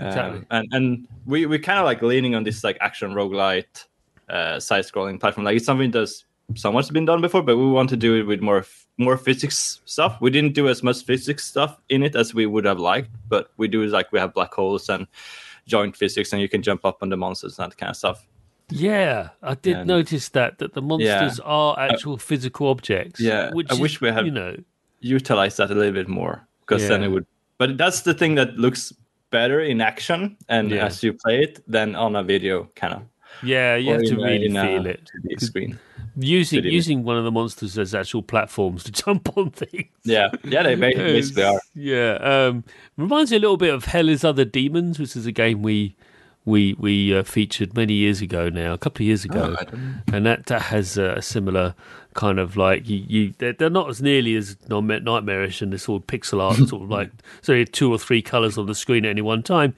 Exactly. 0.00 0.38
Um, 0.40 0.46
and 0.50 0.68
and 0.72 1.08
we 1.26 1.46
we 1.46 1.58
kind 1.58 1.78
of 1.78 1.84
like 1.84 2.02
leaning 2.02 2.34
on 2.36 2.44
this 2.44 2.62
like 2.62 2.78
action 2.80 3.12
roguelite 3.14 3.84
uh, 4.28 4.60
side 4.60 4.84
scrolling 4.84 5.18
platform. 5.18 5.44
Like 5.44 5.56
it's 5.56 5.66
something 5.66 5.90
that's 5.90 6.24
somewhat's 6.54 6.90
been 6.90 7.04
done 7.04 7.20
before, 7.20 7.42
but 7.42 7.56
we 7.56 7.66
want 7.66 7.88
to 7.90 7.96
do 7.96 8.14
it 8.14 8.22
with 8.22 8.40
more 8.40 8.64
more 8.96 9.16
physics 9.16 9.80
stuff. 9.86 10.20
We 10.20 10.30
didn't 10.30 10.54
do 10.54 10.68
as 10.68 10.82
much 10.82 11.04
physics 11.04 11.44
stuff 11.44 11.80
in 11.88 12.02
it 12.02 12.14
as 12.14 12.32
we 12.34 12.46
would 12.46 12.64
have 12.64 12.78
liked, 12.78 13.10
but 13.28 13.50
we 13.56 13.66
do 13.68 13.84
like 13.86 14.12
we 14.12 14.18
have 14.20 14.34
black 14.34 14.54
holes 14.54 14.88
and 14.88 15.06
joint 15.68 15.94
physics, 15.96 16.32
and 16.32 16.42
you 16.42 16.48
can 16.48 16.62
jump 16.62 16.84
up 16.84 16.98
on 17.02 17.08
the 17.10 17.16
monsters 17.16 17.58
and 17.58 17.70
that 17.70 17.76
kind 17.78 17.90
of 17.90 17.96
stuff. 17.96 18.26
Yeah, 18.70 19.28
I 19.42 19.54
did 19.54 19.76
And- 19.76 19.86
notice 19.86 20.28
that 20.30 20.58
that 20.58 20.74
the 20.74 20.82
monsters 20.82 21.38
are 21.40 21.78
uh, 21.78 21.88
actual 21.92 22.16
physical 22.18 22.68
objects. 22.68 23.20
yeah, 23.20 23.50
which 23.52 23.70
I 23.70 23.74
is, 23.74 23.80
wish 23.80 24.00
we 24.00 24.08
had- 24.10 24.26
you 24.26 24.32
know. 24.32 24.56
Utilize 25.00 25.56
that 25.58 25.70
a 25.70 25.74
little 25.74 25.92
bit 25.92 26.08
more 26.08 26.46
because 26.60 26.88
then 26.88 27.04
it 27.04 27.08
would. 27.08 27.24
But 27.56 27.78
that's 27.78 28.00
the 28.02 28.12
thing 28.14 28.34
that 28.34 28.58
looks 28.58 28.92
better 29.30 29.60
in 29.60 29.80
action 29.80 30.36
and 30.48 30.70
Yeah. 30.70 30.86
as 30.86 31.02
you 31.04 31.12
play 31.12 31.38
it 31.46 31.62
than 31.70 31.94
on 31.94 32.16
a 32.16 32.22
video 32.24 32.68
kind 32.74 32.94
of. 32.94 33.02
Yeah, 33.44 33.76
you 33.76 33.92
have 33.92 34.00
or 34.00 34.04
to 34.04 34.14
in 34.14 34.20
a- 34.20 34.24
really 34.24 34.46
in 34.46 34.56
a 34.56 34.62
feel 34.66 34.86
it. 34.86 35.10
2D 35.24 35.40
screen. 35.40 35.78
Using 36.20 36.58
Video. 36.58 36.72
using 36.72 37.04
one 37.04 37.16
of 37.16 37.24
the 37.24 37.30
monsters 37.30 37.78
as 37.78 37.94
actual 37.94 38.22
platforms 38.22 38.82
to 38.84 38.92
jump 39.04 39.36
on 39.36 39.50
things. 39.50 39.86
Yeah, 40.04 40.30
yeah, 40.44 40.64
they 40.64 40.74
ba- 40.74 40.92
basically 40.96 41.44
are. 41.44 41.60
Yeah, 41.74 42.14
um, 42.14 42.64
reminds 42.96 43.30
me 43.30 43.36
a 43.36 43.40
little 43.40 43.56
bit 43.56 43.72
of 43.72 43.84
Hell 43.84 44.08
is 44.08 44.24
Other 44.24 44.44
Demons, 44.44 44.98
which 44.98 45.14
is 45.14 45.26
a 45.26 45.32
game 45.32 45.62
we 45.62 45.94
we 46.44 46.74
we 46.78 47.14
uh, 47.16 47.22
featured 47.22 47.76
many 47.76 47.92
years 47.92 48.20
ago 48.20 48.48
now, 48.48 48.72
a 48.72 48.78
couple 48.78 49.02
of 49.02 49.06
years 49.06 49.24
ago, 49.24 49.54
Oh, 49.60 49.78
and 50.12 50.26
that, 50.26 50.46
that 50.46 50.62
has 50.62 50.96
a 50.98 51.20
similar 51.22 51.74
kind 52.14 52.38
of 52.40 52.56
like 52.56 52.88
you, 52.88 53.04
you 53.06 53.34
they're, 53.38 53.52
they're 53.52 53.70
not 53.70 53.88
as 53.88 54.02
nearly 54.02 54.34
as 54.34 54.56
nightma- 54.68 55.00
nightmarish 55.02 55.62
and 55.62 55.72
this 55.72 55.88
all 55.88 56.00
pixel 56.00 56.40
art, 56.42 56.56
sort 56.68 56.82
of 56.82 56.90
like 56.90 57.10
so 57.42 57.62
two 57.64 57.92
or 57.92 57.98
three 57.98 58.22
colors 58.22 58.58
on 58.58 58.66
the 58.66 58.74
screen 58.74 59.04
at 59.04 59.10
any 59.10 59.20
one 59.22 59.42
time. 59.42 59.74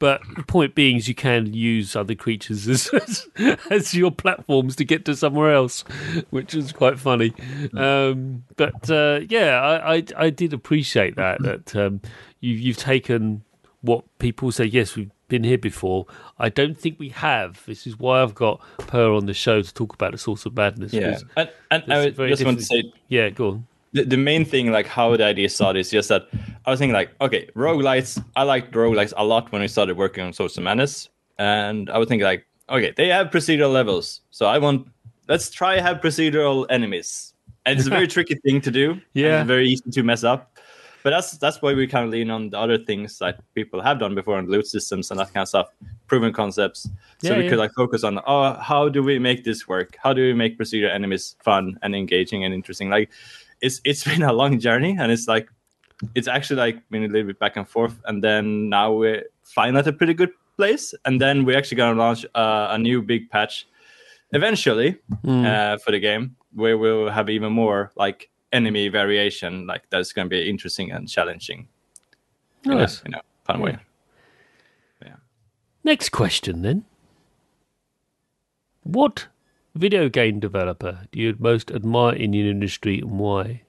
But 0.00 0.22
the 0.34 0.42
point 0.42 0.74
being 0.74 0.96
is 0.96 1.08
you 1.08 1.14
can 1.14 1.52
use 1.52 1.94
other 1.94 2.14
creatures 2.14 2.66
as, 2.66 2.88
as, 2.94 3.28
as 3.70 3.94
your 3.94 4.10
platforms 4.10 4.74
to 4.76 4.84
get 4.84 5.04
to 5.04 5.14
somewhere 5.14 5.52
else, 5.52 5.82
which 6.30 6.54
is 6.54 6.72
quite 6.72 6.98
funny. 6.98 7.34
Um, 7.76 8.44
but 8.56 8.90
uh, 8.90 9.20
yeah, 9.28 9.60
I, 9.60 9.96
I 9.96 10.04
I 10.16 10.30
did 10.30 10.52
appreciate 10.54 11.16
that 11.16 11.42
that 11.42 11.76
um, 11.76 12.00
you 12.40 12.54
you've 12.54 12.78
taken 12.78 13.44
what 13.82 14.04
people 14.18 14.50
say. 14.50 14.64
Yes, 14.64 14.96
we've 14.96 15.10
been 15.28 15.44
here 15.44 15.58
before. 15.58 16.06
I 16.38 16.48
don't 16.48 16.78
think 16.78 16.98
we 16.98 17.10
have. 17.10 17.64
This 17.66 17.86
is 17.86 17.98
why 17.98 18.22
I've 18.22 18.34
got 18.34 18.60
Per 18.78 19.12
on 19.12 19.26
the 19.26 19.34
show 19.34 19.60
to 19.60 19.74
talk 19.74 19.92
about 19.92 20.12
the 20.12 20.18
source 20.18 20.46
of 20.46 20.56
madness. 20.56 20.94
Yeah, 20.94 21.18
and, 21.36 21.50
and 21.70 21.84
I 21.92 21.98
it's 21.98 22.04
would 22.06 22.16
very 22.16 22.30
just 22.30 22.44
want 22.44 22.58
to 22.58 22.64
say 22.64 22.92
yeah, 23.08 23.28
go 23.28 23.48
on. 23.48 23.66
The, 23.92 24.04
the 24.04 24.16
main 24.16 24.44
thing, 24.44 24.70
like 24.70 24.86
how 24.86 25.16
the 25.16 25.24
idea 25.24 25.48
started, 25.48 25.80
is 25.80 25.90
just 25.90 26.08
that 26.08 26.28
I 26.64 26.70
was 26.70 26.78
thinking, 26.78 26.94
like, 26.94 27.10
okay, 27.20 27.48
roguelites. 27.56 28.22
I 28.36 28.44
liked 28.44 28.72
roguelites 28.72 29.12
a 29.16 29.24
lot 29.24 29.50
when 29.52 29.62
we 29.62 29.68
started 29.68 29.96
working 29.96 30.24
on 30.24 30.32
Source 30.32 30.56
of 30.56 30.64
Madness, 30.64 31.08
and 31.38 31.90
I 31.90 31.98
was 31.98 32.08
thinking, 32.08 32.24
like, 32.24 32.46
okay, 32.68 32.92
they 32.96 33.08
have 33.08 33.28
procedural 33.28 33.72
levels, 33.72 34.20
so 34.30 34.46
I 34.46 34.58
want 34.58 34.86
let's 35.28 35.50
try 35.50 35.80
have 35.80 35.98
procedural 35.98 36.66
enemies, 36.70 37.34
and 37.66 37.78
it's 37.78 37.86
a 37.86 37.90
very 37.90 38.08
tricky 38.14 38.34
thing 38.44 38.60
to 38.60 38.70
do. 38.70 39.00
Yeah. 39.14 39.44
very 39.44 39.68
easy 39.68 39.90
to 39.90 40.02
mess 40.02 40.24
up. 40.24 40.58
But 41.02 41.10
that's 41.10 41.38
that's 41.38 41.62
why 41.62 41.72
we 41.72 41.86
kind 41.86 42.04
of 42.04 42.10
lean 42.10 42.30
on 42.30 42.50
the 42.50 42.58
other 42.58 42.76
things 42.76 43.18
that 43.20 43.40
people 43.54 43.80
have 43.80 43.98
done 43.98 44.14
before 44.14 44.36
on 44.36 44.48
loot 44.48 44.66
systems 44.66 45.10
and 45.10 45.18
that 45.18 45.32
kind 45.32 45.42
of 45.42 45.48
stuff, 45.48 45.68
proven 46.08 46.32
concepts. 46.32 46.82
So 47.18 47.32
Yeah, 47.32 47.38
we 47.38 47.44
yeah. 47.44 47.50
could 47.50 47.58
like 47.58 47.72
focus 47.74 48.04
on 48.04 48.20
oh 48.26 48.54
how 48.60 48.88
do 48.90 49.02
we 49.02 49.18
make 49.18 49.44
this 49.44 49.66
work? 49.66 49.96
How 50.02 50.12
do 50.12 50.20
we 50.20 50.34
make 50.34 50.58
procedural 50.58 50.94
enemies 50.94 51.36
fun 51.42 51.78
and 51.82 51.94
engaging 51.94 52.44
and 52.44 52.52
interesting? 52.52 52.90
Like 52.90 53.10
it's 53.60 53.80
it's 53.84 54.04
been 54.10 54.22
a 54.22 54.32
long 54.32 54.58
journey 54.58 54.96
and 54.98 55.10
it's 55.12 55.28
like 55.28 55.48
it's 56.14 56.28
actually 56.28 56.56
like 56.56 56.88
been 56.90 57.04
a 57.04 57.08
little 57.08 57.26
bit 57.26 57.38
back 57.38 57.56
and 57.56 57.68
forth 57.68 58.00
and 58.06 58.24
then 58.24 58.68
now 58.68 58.92
we're 58.92 59.24
finally 59.44 59.78
at 59.80 59.86
a 59.86 59.92
pretty 59.92 60.14
good 60.14 60.30
place 60.56 60.94
and 61.04 61.20
then 61.20 61.44
we're 61.44 61.56
actually 61.58 61.76
gonna 61.76 61.98
launch 61.98 62.24
uh, 62.34 62.68
a 62.70 62.78
new 62.78 63.02
big 63.02 63.28
patch 63.30 63.66
eventually 64.32 64.96
Hmm. 65.24 65.44
uh, 65.44 65.78
for 65.78 65.90
the 65.90 65.98
game 66.00 66.36
where 66.54 66.78
we'll 66.78 67.10
have 67.10 67.28
even 67.30 67.52
more 67.52 67.92
like 67.96 68.30
enemy 68.52 68.88
variation 68.88 69.66
like 69.66 69.82
that's 69.90 70.12
going 70.12 70.26
to 70.26 70.30
be 70.30 70.48
interesting 70.50 70.90
and 70.90 71.08
challenging 71.08 71.68
in 72.64 72.72
a, 72.72 72.74
Nice. 72.76 73.02
in 73.02 73.14
a 73.14 73.20
fun 73.44 73.60
way 73.60 73.78
Yeah. 75.04 75.16
Next 75.84 76.08
question 76.10 76.62
then. 76.62 76.84
What 78.82 79.28
video 79.74 80.08
game 80.08 80.40
developer 80.40 81.00
do 81.12 81.20
you 81.20 81.36
most 81.38 81.70
admire 81.70 82.14
in 82.14 82.32
your 82.32 82.48
industry 82.48 83.00
and 83.00 83.18
why? 83.18 83.62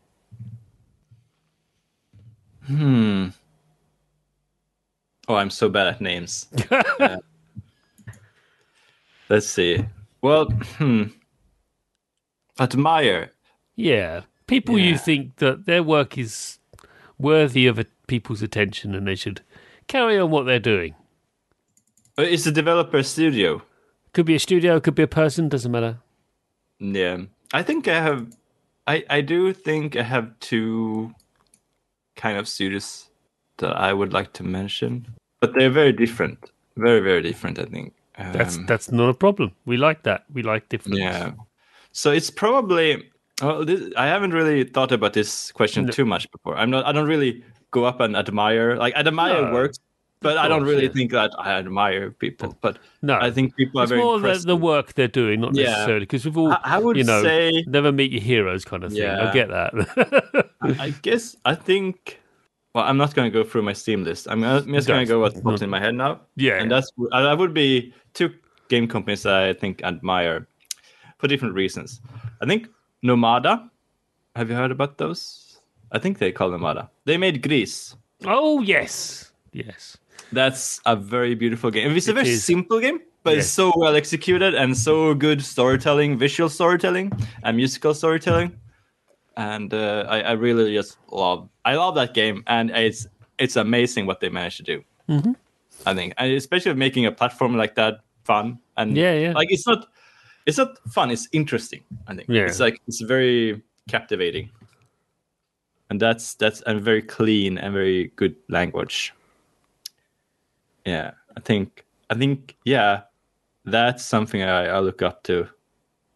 hmm. 2.65 3.27
Oh 5.27 5.35
i'm 5.35 5.49
so 5.49 5.69
bad 5.69 5.87
at 5.87 6.01
names. 6.01 6.47
Uh, 6.99 7.17
let's 9.29 9.47
see. 9.47 9.85
Well 10.21 10.45
hmm. 10.77 11.03
Admire. 12.59 13.31
Yeah, 13.75 14.21
people 14.45 14.77
you 14.77 14.97
think 14.97 15.37
that 15.37 15.65
their 15.65 15.81
work 15.81 16.17
is 16.17 16.59
worthy 17.17 17.65
of 17.65 17.79
a, 17.79 17.85
people's 18.07 18.41
attention 18.41 18.93
and 18.93 19.07
they 19.07 19.15
should 19.15 19.41
carry 19.87 20.19
on 20.19 20.29
what 20.29 20.45
they're 20.45 20.59
doing. 20.59 20.93
Uh, 22.19 22.23
it's 22.23 22.45
a 22.45 22.51
developer 22.51 23.01
studio 23.01 23.61
Could 24.13 24.25
be 24.25 24.35
a 24.35 24.39
studio, 24.39 24.79
could 24.79 24.95
be 24.95 25.03
a 25.03 25.07
person, 25.07 25.47
doesn't 25.49 25.71
matter. 25.71 25.97
Yeah, 26.79 27.17
I 27.53 27.63
think 27.63 27.87
I 27.87 28.01
have. 28.01 28.27
I 28.87 29.03
I 29.09 29.21
do 29.21 29.53
think 29.53 29.95
I 29.95 30.03
have 30.03 30.27
two 30.39 31.13
kind 32.15 32.37
of 32.37 32.47
studios 32.47 33.09
that 33.57 33.75
I 33.77 33.93
would 33.93 34.11
like 34.13 34.33
to 34.33 34.43
mention, 34.43 35.07
but 35.39 35.53
they're 35.53 35.69
very 35.69 35.93
different. 35.93 36.51
Very 36.77 36.99
very 36.99 37.21
different. 37.21 37.59
I 37.59 37.65
think. 37.65 37.93
That's 38.17 38.57
Um, 38.57 38.65
that's 38.65 38.91
not 38.91 39.09
a 39.09 39.13
problem. 39.13 39.51
We 39.65 39.77
like 39.77 40.03
that. 40.03 40.25
We 40.33 40.43
like 40.43 40.67
different. 40.69 40.97
yeah. 40.99 41.31
So 41.91 42.11
it's 42.11 42.29
probably. 42.29 43.09
Well, 43.41 43.65
this, 43.65 43.81
I 43.97 44.05
haven't 44.07 44.31
really 44.33 44.63
thought 44.65 44.91
about 44.91 45.13
this 45.13 45.51
question 45.51 45.85
No. 45.85 45.91
too 45.91 46.05
much 46.05 46.29
before. 46.31 46.55
I'm 46.57 46.69
not. 46.69 46.85
I 46.85 46.91
don't 46.91 47.07
really 47.07 47.43
go 47.71 47.85
up 47.85 47.99
and 47.99 48.15
admire. 48.15 48.75
Like 48.75 48.93
I 48.95 48.99
admire 48.99 49.41
No, 49.45 49.53
works, 49.53 49.79
but 50.21 50.37
I 50.37 50.47
don't 50.47 50.63
really 50.63 50.85
yeah. 50.85 50.91
think 50.91 51.11
that 51.11 51.31
I 51.37 51.53
admire 51.53 52.11
people. 52.11 52.49
Oh, 52.51 52.57
but 52.61 52.77
No, 53.01 53.17
I 53.19 53.31
think 53.31 53.55
people 53.55 53.81
are 53.81 53.83
it's 53.83 53.89
very 53.89 54.01
more 54.01 54.19
the, 54.19 54.33
the 54.45 54.55
work 54.55 54.93
they're 54.93 55.07
doing, 55.07 55.41
not 55.41 55.55
Yeah. 55.55 55.65
necessarily 55.71 56.01
because 56.05 56.25
we've 56.25 56.37
all, 56.37 56.51
I, 56.51 56.59
I 56.63 56.77
would 56.77 56.95
you 56.95 57.03
know, 57.03 57.21
say. 57.23 57.63
never 57.67 57.91
meet 57.91 58.11
your 58.11 58.21
heroes 58.21 58.63
kind 58.63 58.83
of 58.83 58.93
thing. 58.93 59.03
I 59.09 59.33
get 59.33 59.49
that. 59.49 59.73
I 60.61 60.85
I 60.87 60.89
guess 61.01 61.35
I 61.45 61.55
think. 61.55 62.19
Well, 62.73 62.85
I'm 62.85 62.95
not 62.95 63.13
going 63.15 63.29
to 63.29 63.33
go 63.37 63.43
through 63.43 63.63
my 63.63 63.73
Steam 63.73 64.05
list. 64.05 64.27
I'm, 64.29 64.43
I'm 64.45 64.65
just 64.73 64.87
going 64.87 65.05
to 65.05 65.09
go 65.09 65.19
what 65.19 65.33
not- 65.35 65.43
pops 65.43 65.61
in 65.61 65.69
my 65.69 65.79
head 65.79 65.93
now. 65.95 66.21
yeah, 66.37 66.61
and 66.61 66.71
that's 66.71 66.89
that 67.11 67.37
would 67.37 67.53
be 67.53 67.93
two 68.13 68.29
game 68.69 68.87
companies 68.87 69.23
that 69.23 69.33
I 69.43 69.53
think 69.53 69.83
admire 69.83 70.47
for 71.17 71.27
different 71.27 71.53
reasons. 71.55 71.99
I 72.41 72.45
think 72.45 72.69
Nomada. 73.03 73.69
Have 74.37 74.49
you 74.49 74.55
heard 74.55 74.71
about 74.71 74.97
those? 74.97 75.59
I 75.91 75.99
think 75.99 76.19
they 76.19 76.31
call 76.31 76.51
Nomada. 76.51 76.87
They 77.03 77.17
made 77.17 77.41
Gris. 77.41 77.97
oh 78.23 78.61
yes, 78.61 79.33
yes. 79.51 79.97
That's 80.31 80.79
a 80.85 80.95
very 80.95 81.35
beautiful 81.35 81.71
game. 81.71 81.91
It's 81.95 82.07
a 82.07 82.13
very 82.13 82.29
is. 82.29 82.43
simple 82.43 82.79
game, 82.79 82.99
but 83.23 83.35
Yes. 83.35 83.45
it's 83.45 83.53
so 83.53 83.71
well 83.75 83.95
executed 83.95 84.55
and 84.55 84.77
so 84.77 85.13
good 85.13 85.41
storytelling, 85.43 86.17
visual 86.17 86.49
storytelling, 86.49 87.11
and 87.43 87.57
musical 87.57 87.93
storytelling. 87.93 88.55
And 89.37 89.73
uh, 89.73 90.05
I, 90.07 90.21
I 90.21 90.31
really 90.33 90.73
just 90.73 90.97
love. 91.11 91.49
I 91.65 91.75
love 91.75 91.95
that 91.95 92.13
game, 92.13 92.43
and 92.47 92.69
it's 92.71 93.07
it's 93.39 93.55
amazing 93.55 94.05
what 94.05 94.19
they 94.19 94.29
managed 94.29 94.57
to 94.57 94.63
do. 94.63 94.83
Mhm. 95.09 95.35
I 95.85 95.93
think, 95.95 96.13
and 96.17 96.31
especially 96.33 96.75
making 96.75 97.05
a 97.07 97.11
platform 97.11 97.57
like 97.57 97.75
that 97.75 98.01
fun 98.23 98.59
and 98.77 98.95
Yeah, 98.95 99.13
yeah. 99.15 99.33
like 99.33 99.51
it's 99.51 99.65
not 99.67 99.87
it's 100.45 100.57
not 100.57 100.77
fun. 100.91 101.11
It's 101.11 101.27
interesting. 101.31 101.81
I 102.07 102.15
think 102.15 102.29
Yeah. 102.29 102.45
it's 102.45 102.59
like 102.59 102.79
it's 102.87 103.01
very 103.01 103.61
captivating, 103.89 104.49
and 105.89 105.99
that's 105.99 106.35
that's 106.35 106.61
a 106.65 106.75
very 106.75 107.01
clean 107.01 107.57
and 107.57 107.73
very 107.73 108.11
good 108.15 108.35
language. 108.49 109.13
Yeah, 110.85 111.11
I 111.37 111.39
think 111.39 111.85
I 112.09 112.15
think 112.15 112.55
yeah, 112.65 113.01
that's 113.65 114.05
something 114.05 114.41
I, 114.41 114.65
I 114.67 114.79
look 114.79 115.01
up 115.01 115.23
to. 115.23 115.47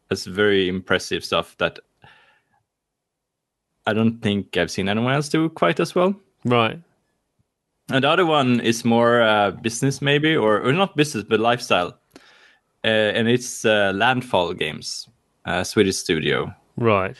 That's 0.09 0.25
very 0.25 0.67
impressive 0.67 1.23
stuff 1.23 1.55
that 1.57 1.79
I 3.87 3.93
don't 3.93 4.21
think 4.21 4.57
I've 4.57 4.71
seen 4.71 4.89
anyone 4.89 5.13
else 5.13 5.29
do 5.29 5.49
quite 5.49 5.79
as 5.79 5.95
well. 5.95 6.15
Right. 6.43 6.79
And 7.89 8.03
the 8.03 8.09
other 8.09 8.25
one 8.25 8.59
is 8.61 8.83
more 8.83 9.21
uh, 9.21 9.51
business, 9.51 10.01
maybe, 10.01 10.35
or, 10.35 10.61
or 10.61 10.73
not 10.73 10.95
business, 10.95 11.23
but 11.23 11.39
lifestyle. 11.39 11.99
Uh, 12.83 12.87
and 12.87 13.27
it's 13.27 13.63
uh, 13.65 13.91
Landfall 13.95 14.53
Games, 14.53 15.07
a 15.45 15.63
Swedish 15.63 15.97
studio. 15.97 16.53
Right. 16.77 17.15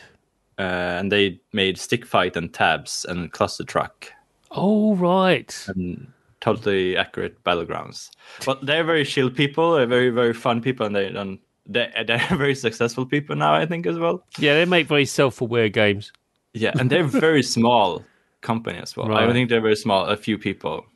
Uh, 0.58 0.62
and 0.98 1.12
they 1.12 1.40
made 1.52 1.78
Stick 1.78 2.04
Fight 2.04 2.36
and 2.36 2.52
Tabs 2.52 3.04
and 3.08 3.30
Cluster 3.30 3.64
Truck 3.64 4.12
Oh 4.50 4.94
right. 4.96 5.54
and 5.68 6.12
totally 6.46 6.96
accurate 6.96 7.42
battlegrounds. 7.44 8.08
But 8.44 8.64
they're 8.64 8.84
very 8.84 9.04
chill 9.04 9.30
people, 9.30 9.74
they're 9.74 9.86
very, 9.86 10.10
very 10.10 10.32
fun 10.32 10.60
people, 10.60 10.86
and 10.86 10.94
they 10.94 11.10
don't. 11.10 11.40
They, 11.66 11.90
they're 12.06 12.36
very 12.36 12.54
successful 12.54 13.04
people 13.06 13.34
now, 13.36 13.54
I 13.54 13.66
think, 13.66 13.86
as 13.86 13.98
well. 13.98 14.24
Yeah, 14.38 14.54
they 14.54 14.64
make 14.64 14.86
very 14.86 15.04
self-aware 15.06 15.68
games. 15.68 16.12
Yeah, 16.54 16.72
and 16.78 16.88
they're 16.90 17.04
very 17.28 17.42
small 17.42 18.04
company 18.40 18.78
as 18.78 18.96
well. 18.96 19.12
I 19.12 19.32
think 19.32 19.50
they're 19.50 19.60
very 19.60 19.76
small, 19.76 20.06
a 20.06 20.16
few 20.16 20.38
people, 20.38 20.86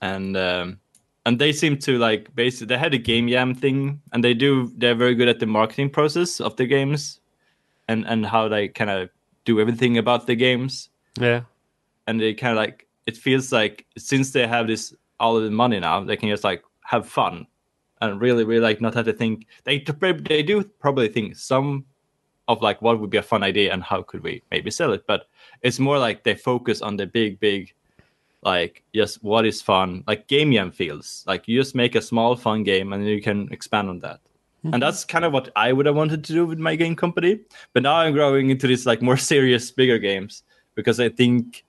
and 0.00 0.36
um, 0.36 0.80
and 1.26 1.38
they 1.38 1.52
seem 1.52 1.76
to 1.80 1.98
like 1.98 2.34
basically 2.34 2.68
they 2.68 2.78
had 2.78 2.94
a 2.94 2.98
game 2.98 3.28
jam 3.28 3.54
thing, 3.54 4.00
and 4.12 4.24
they 4.24 4.34
do 4.34 4.72
they're 4.78 4.94
very 4.96 5.14
good 5.14 5.28
at 5.28 5.38
the 5.40 5.46
marketing 5.46 5.90
process 5.90 6.40
of 6.40 6.56
the 6.56 6.66
games, 6.66 7.20
and 7.86 8.06
and 8.06 8.24
how 8.24 8.48
they 8.48 8.68
kind 8.68 8.90
of 8.90 9.10
do 9.44 9.60
everything 9.60 9.98
about 9.98 10.26
the 10.26 10.34
games, 10.34 10.88
Yeah. 11.20 11.42
and 12.06 12.20
they 12.20 12.34
kind 12.34 12.52
of 12.52 12.64
like 12.64 12.86
it 13.08 13.16
feels 13.16 13.50
like 13.52 13.86
since 13.96 14.32
they 14.32 14.46
have 14.46 14.66
this 14.66 14.94
all 15.18 15.38
of 15.38 15.42
the 15.42 15.50
money 15.50 15.80
now, 15.80 16.04
they 16.04 16.14
can 16.14 16.28
just 16.28 16.44
like 16.44 16.62
have 16.84 17.08
fun 17.08 17.46
and 18.02 18.20
really, 18.20 18.44
really 18.44 18.60
like 18.60 18.82
not 18.82 18.92
have 18.92 19.06
to 19.06 19.14
think. 19.14 19.46
They 19.64 19.78
they 20.28 20.42
do 20.42 20.62
probably 20.78 21.08
think 21.08 21.34
some 21.36 21.86
of 22.48 22.60
like 22.60 22.82
what 22.82 23.00
would 23.00 23.08
be 23.08 23.16
a 23.16 23.22
fun 23.22 23.42
idea 23.42 23.72
and 23.72 23.82
how 23.82 24.02
could 24.02 24.22
we 24.22 24.42
maybe 24.50 24.70
sell 24.70 24.92
it, 24.92 25.06
but 25.06 25.26
it's 25.62 25.78
more 25.78 25.98
like 25.98 26.22
they 26.22 26.34
focus 26.34 26.82
on 26.82 26.98
the 26.98 27.06
big, 27.06 27.40
big 27.40 27.72
like 28.42 28.84
just 28.94 29.24
what 29.24 29.44
is 29.44 29.60
fun 29.60 30.04
like 30.06 30.28
game 30.28 30.52
jam 30.52 30.70
feels 30.70 31.24
like 31.26 31.48
you 31.48 31.58
just 31.58 31.74
make 31.74 31.96
a 31.96 32.00
small 32.00 32.36
fun 32.36 32.62
game 32.62 32.92
and 32.92 33.04
you 33.04 33.20
can 33.20 33.48
expand 33.50 33.88
on 33.88 33.98
that. 33.98 34.20
And 34.62 34.74
mm-hmm. 34.74 34.80
that's 34.80 35.04
kind 35.04 35.24
of 35.24 35.32
what 35.32 35.50
i 35.56 35.72
would 35.72 35.86
have 35.86 35.96
wanted 35.96 36.22
to 36.24 36.32
do 36.32 36.46
with 36.46 36.58
my 36.58 36.76
game 36.76 36.94
company 36.94 37.40
but 37.72 37.82
now 37.82 37.96
i'm 37.96 38.12
growing 38.12 38.50
into 38.50 38.68
this 38.68 38.86
like 38.86 39.02
more 39.02 39.16
serious 39.32 39.72
bigger 39.72 39.98
games 39.98 40.44
because 40.76 41.00
i 41.00 41.08
think 41.08 41.64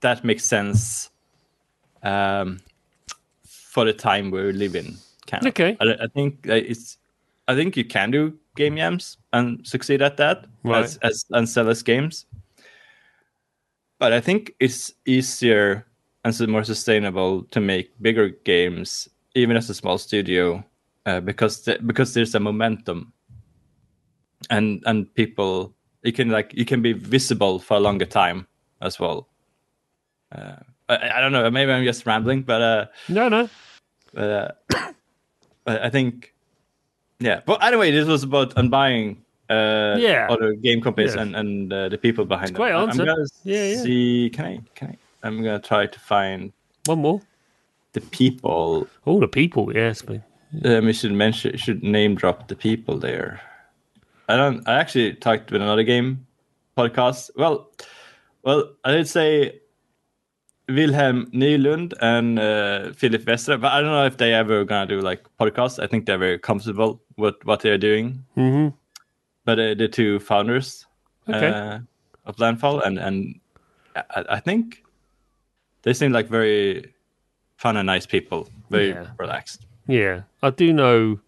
that 0.00 0.24
makes 0.24 0.44
sense 0.44 1.10
um, 2.02 2.60
for 3.44 3.84
the 3.84 3.92
time 3.92 4.30
we 4.30 4.52
live 4.52 4.74
in 4.74 4.96
kind 5.26 5.46
of. 5.46 5.48
Okay. 5.48 5.76
I, 5.80 6.04
I 6.04 6.06
think 6.08 6.46
it's 6.46 6.98
i 7.48 7.54
think 7.54 7.76
you 7.76 7.84
can 7.84 8.10
do 8.10 8.38
game 8.54 8.76
jams 8.76 9.16
and 9.32 9.66
succeed 9.66 10.02
at 10.02 10.16
that 10.18 10.46
Right. 10.62 10.84
as, 10.84 10.98
as 11.02 11.24
and 11.30 11.48
sell 11.48 11.68
as 11.68 11.82
games 11.82 12.26
but 14.00 14.14
I 14.14 14.20
think 14.20 14.54
it's 14.58 14.92
easier 15.04 15.86
and 16.24 16.34
so 16.34 16.46
more 16.46 16.64
sustainable 16.64 17.44
to 17.44 17.60
make 17.60 17.92
bigger 18.02 18.30
games, 18.30 19.08
even 19.34 19.56
as 19.56 19.70
a 19.70 19.74
small 19.74 19.98
studio, 19.98 20.64
uh, 21.06 21.20
because 21.20 21.64
the, 21.64 21.78
because 21.84 22.14
there's 22.14 22.34
a 22.34 22.40
momentum, 22.40 23.12
and 24.48 24.82
and 24.86 25.14
people 25.14 25.74
you 26.02 26.12
can 26.12 26.30
like 26.30 26.52
you 26.54 26.64
can 26.64 26.80
be 26.82 26.94
visible 26.94 27.58
for 27.58 27.76
a 27.76 27.80
longer 27.80 28.06
time 28.06 28.46
as 28.80 28.98
well. 28.98 29.28
Uh, 30.32 30.56
I, 30.88 31.10
I 31.16 31.20
don't 31.20 31.32
know, 31.32 31.50
maybe 31.50 31.72
I'm 31.72 31.84
just 31.84 32.04
rambling, 32.06 32.42
but 32.42 32.60
uh, 32.62 32.86
No, 33.08 33.28
no. 33.28 33.48
but, 34.12 34.56
uh, 34.76 34.92
I 35.66 35.90
think 35.90 36.34
yeah. 37.20 37.40
But 37.44 37.62
anyway, 37.62 37.90
this 37.90 38.06
was 38.08 38.22
about 38.22 38.54
unbuying 38.54 39.18
uh, 39.50 39.96
Yeah. 39.98 40.28
other 40.30 40.54
game 40.54 40.80
companies 40.80 41.14
Yeah. 41.14 41.22
and 41.22 41.36
and 41.36 41.72
uh, 41.72 41.88
the 41.88 41.98
people 41.98 42.24
behind 42.24 42.50
It's 42.50 42.58
them. 42.58 42.66
Answer. 42.88 43.02
I'm 43.02 43.06
gonna 43.08 43.26
Yeah, 43.44 43.64
yeah. 43.66 43.82
see. 43.82 44.30
Can 44.32 44.44
I? 44.46 44.60
Can 44.74 44.88
I? 44.88 44.96
I'm 45.26 45.36
gonna 45.42 45.58
try 45.60 45.86
to 45.86 46.00
find 46.00 46.52
One 46.86 47.00
more. 47.02 47.20
the 47.92 48.00
people. 48.00 48.86
All 49.04 49.20
the 49.20 49.28
people, 49.28 49.70
yes. 49.74 50.02
But 50.02 50.22
Um, 50.64 50.86
we 50.86 50.92
should 50.92 51.12
mention, 51.12 51.56
should 51.56 51.82
name 51.82 52.14
drop 52.16 52.48
the 52.48 52.56
people 52.56 52.98
there. 52.98 53.40
I 54.28 54.36
don't. 54.36 54.66
I 54.68 54.74
actually 54.80 55.14
talked 55.14 55.50
with 55.52 55.60
another 55.62 55.82
game 55.84 56.26
podcast. 56.76 57.30
Well, 57.36 57.68
well, 58.44 58.72
I 58.84 58.94
would 58.96 59.08
say 59.08 59.60
Wilhelm 60.74 61.26
Nylund 61.32 61.92
and 62.00 62.38
uh, 62.38 62.92
Philip 62.92 63.24
Westra, 63.24 63.60
but 63.60 63.72
I 63.72 63.80
don't 63.80 63.90
know 63.90 64.06
if 64.06 64.16
they 64.16 64.32
ever 64.34 64.64
gonna 64.64 64.86
do 64.86 65.00
like 65.00 65.24
podcasts. 65.38 65.82
I 65.82 65.86
think 65.86 66.06
they're 66.06 66.18
very 66.18 66.38
comfortable 66.38 67.00
with 67.16 67.34
what 67.44 67.60
they're 67.60 67.78
doing. 67.78 68.24
Mhm. 68.36 68.74
But 69.44 69.58
uh, 69.58 69.74
the 69.74 69.88
two 69.88 70.18
founders 70.20 70.86
Okay. 71.28 71.48
uh, 71.48 71.78
of 72.26 72.38
Landfall, 72.38 72.80
and 72.80 72.98
and 72.98 73.40
I, 73.96 74.24
I 74.36 74.40
think 74.40 74.82
they 75.82 75.92
seem 75.94 76.12
like 76.12 76.28
very 76.28 76.92
fun 77.56 77.76
and 77.76 77.86
nice 77.86 78.06
people, 78.06 78.48
very 78.70 78.88
Yeah. 78.90 79.06
relaxed. 79.18 79.66
Yeah, 79.86 80.22
I 80.42 80.50
do 80.50 80.72
know 80.72 81.20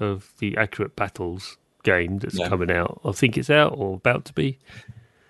of 0.00 0.32
the 0.38 0.56
Accurate 0.56 0.96
Battles 0.96 1.56
game 1.82 2.18
that's 2.18 2.38
Yeah. 2.38 2.48
coming 2.48 2.70
out. 2.70 3.00
I 3.04 3.12
think 3.12 3.36
it's 3.36 3.50
out 3.50 3.74
or 3.76 3.94
about 3.96 4.24
to 4.26 4.32
be. 4.34 4.58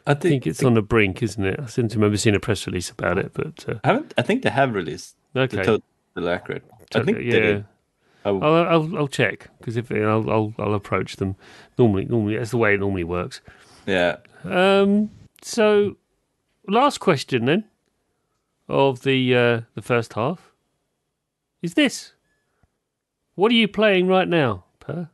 I 0.06 0.12
I 0.12 0.14
think 0.14 0.46
it's 0.46 0.62
on 0.62 0.74
the 0.74 0.82
brink, 0.82 1.22
isn't 1.22 1.44
it? 1.44 1.60
I 1.60 1.66
seem 1.66 1.88
to 1.88 1.96
remember 1.96 2.16
seeing 2.16 2.36
a 2.36 2.40
press 2.40 2.66
release 2.66 2.90
about 2.90 3.18
it, 3.18 3.32
but 3.34 3.68
uh, 3.68 3.74
I 3.84 3.88
haven't. 3.88 4.14
I 4.16 4.22
think 4.22 4.42
they 4.42 4.50
have 4.50 4.74
released 4.74 5.16
okay. 5.36 5.56
the 5.56 5.62
total 5.62 6.28
accurate. 6.28 6.64
I 6.94 7.02
think 7.02 7.18
yeah. 7.18 7.32
they 7.32 7.40
did. 7.40 7.64
Oh, 8.24 8.40
I'll, 8.40 8.54
I'll 8.66 8.98
I'll 8.98 9.08
check 9.08 9.48
because 9.58 9.76
if 9.76 9.90
I'll, 9.90 10.30
I'll 10.30 10.54
I'll 10.58 10.74
approach 10.74 11.16
them. 11.16 11.36
Normally, 11.78 12.04
normally 12.04 12.36
that's 12.36 12.50
the 12.50 12.58
way 12.58 12.74
it 12.74 12.80
normally 12.80 13.04
works. 13.04 13.40
yeah. 13.86 14.16
Um. 14.44 15.10
So, 15.42 15.96
last 16.68 16.98
question 17.00 17.46
then 17.46 17.64
of 18.68 19.02
the 19.02 19.34
uh, 19.34 19.60
the 19.74 19.82
first 19.82 20.12
half 20.14 20.52
is 21.62 21.74
this: 21.74 22.12
What 23.34 23.50
are 23.52 23.54
you 23.54 23.68
playing 23.68 24.06
right 24.06 24.28
now, 24.28 24.64
Per? 24.80 25.08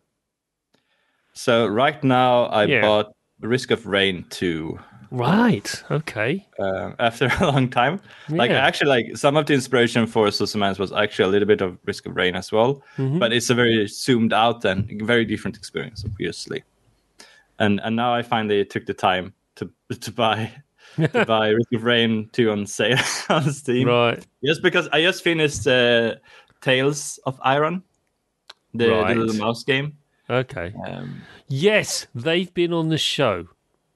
So 1.32 1.66
right 1.66 2.02
now 2.02 2.44
I 2.44 2.64
Yeah. 2.64 2.80
bought 2.80 3.15
Risk 3.40 3.70
of 3.70 3.86
Rain 3.86 4.24
two. 4.30 4.78
Right. 5.12 5.82
Okay. 5.90 6.46
Uh, 6.58 6.92
after 6.98 7.30
a 7.40 7.46
long 7.46 7.68
time, 7.70 8.00
like 8.28 8.50
actually, 8.50 8.88
like 8.88 9.16
some 9.16 9.36
of 9.36 9.46
the 9.46 9.54
inspiration 9.54 10.06
for 10.06 10.26
Susamans 10.28 10.78
was 10.78 10.92
actually 10.92 11.26
a 11.26 11.28
little 11.28 11.46
bit 11.46 11.60
of 11.60 11.78
Risk 11.84 12.06
of 12.06 12.16
Rain 12.16 12.34
as 12.34 12.50
well, 12.50 12.82
Mm-hmm. 12.96 13.18
but 13.20 13.32
it's 13.32 13.48
a 13.50 13.54
very 13.54 13.86
zoomed 13.86 14.32
out 14.32 14.64
and 14.64 15.00
very 15.06 15.24
different 15.24 15.56
experience, 15.56 16.04
obviously. 16.04 16.64
And 17.58 17.80
and 17.84 17.94
now 17.96 18.12
I 18.14 18.22
finally 18.22 18.64
took 18.64 18.86
the 18.86 18.94
time 18.94 19.32
to 19.56 19.70
to 20.00 20.10
buy 20.12 20.50
to 20.96 21.24
buy 21.26 21.50
Risk 21.50 21.72
of 21.74 21.84
Rain 21.84 22.28
two 22.32 22.50
on 22.50 22.66
sale 22.66 22.98
on 23.28 23.52
Steam. 23.52 23.86
Right. 23.88 24.26
Just 24.44 24.62
because 24.62 24.88
I 24.92 25.02
just 25.02 25.22
finished 25.22 25.66
uh, 25.66 26.16
Tails 26.62 27.20
of 27.26 27.38
Iron, 27.42 27.82
the, 28.74 28.90
Right. 28.90 29.14
the 29.14 29.20
little 29.20 29.36
mouse 29.46 29.62
game. 29.62 29.96
Okay. 30.28 30.72
Um, 30.86 31.22
Yes, 31.48 32.06
they've 32.14 32.52
been 32.54 32.72
on 32.72 32.88
the 32.88 32.98
show. 32.98 33.46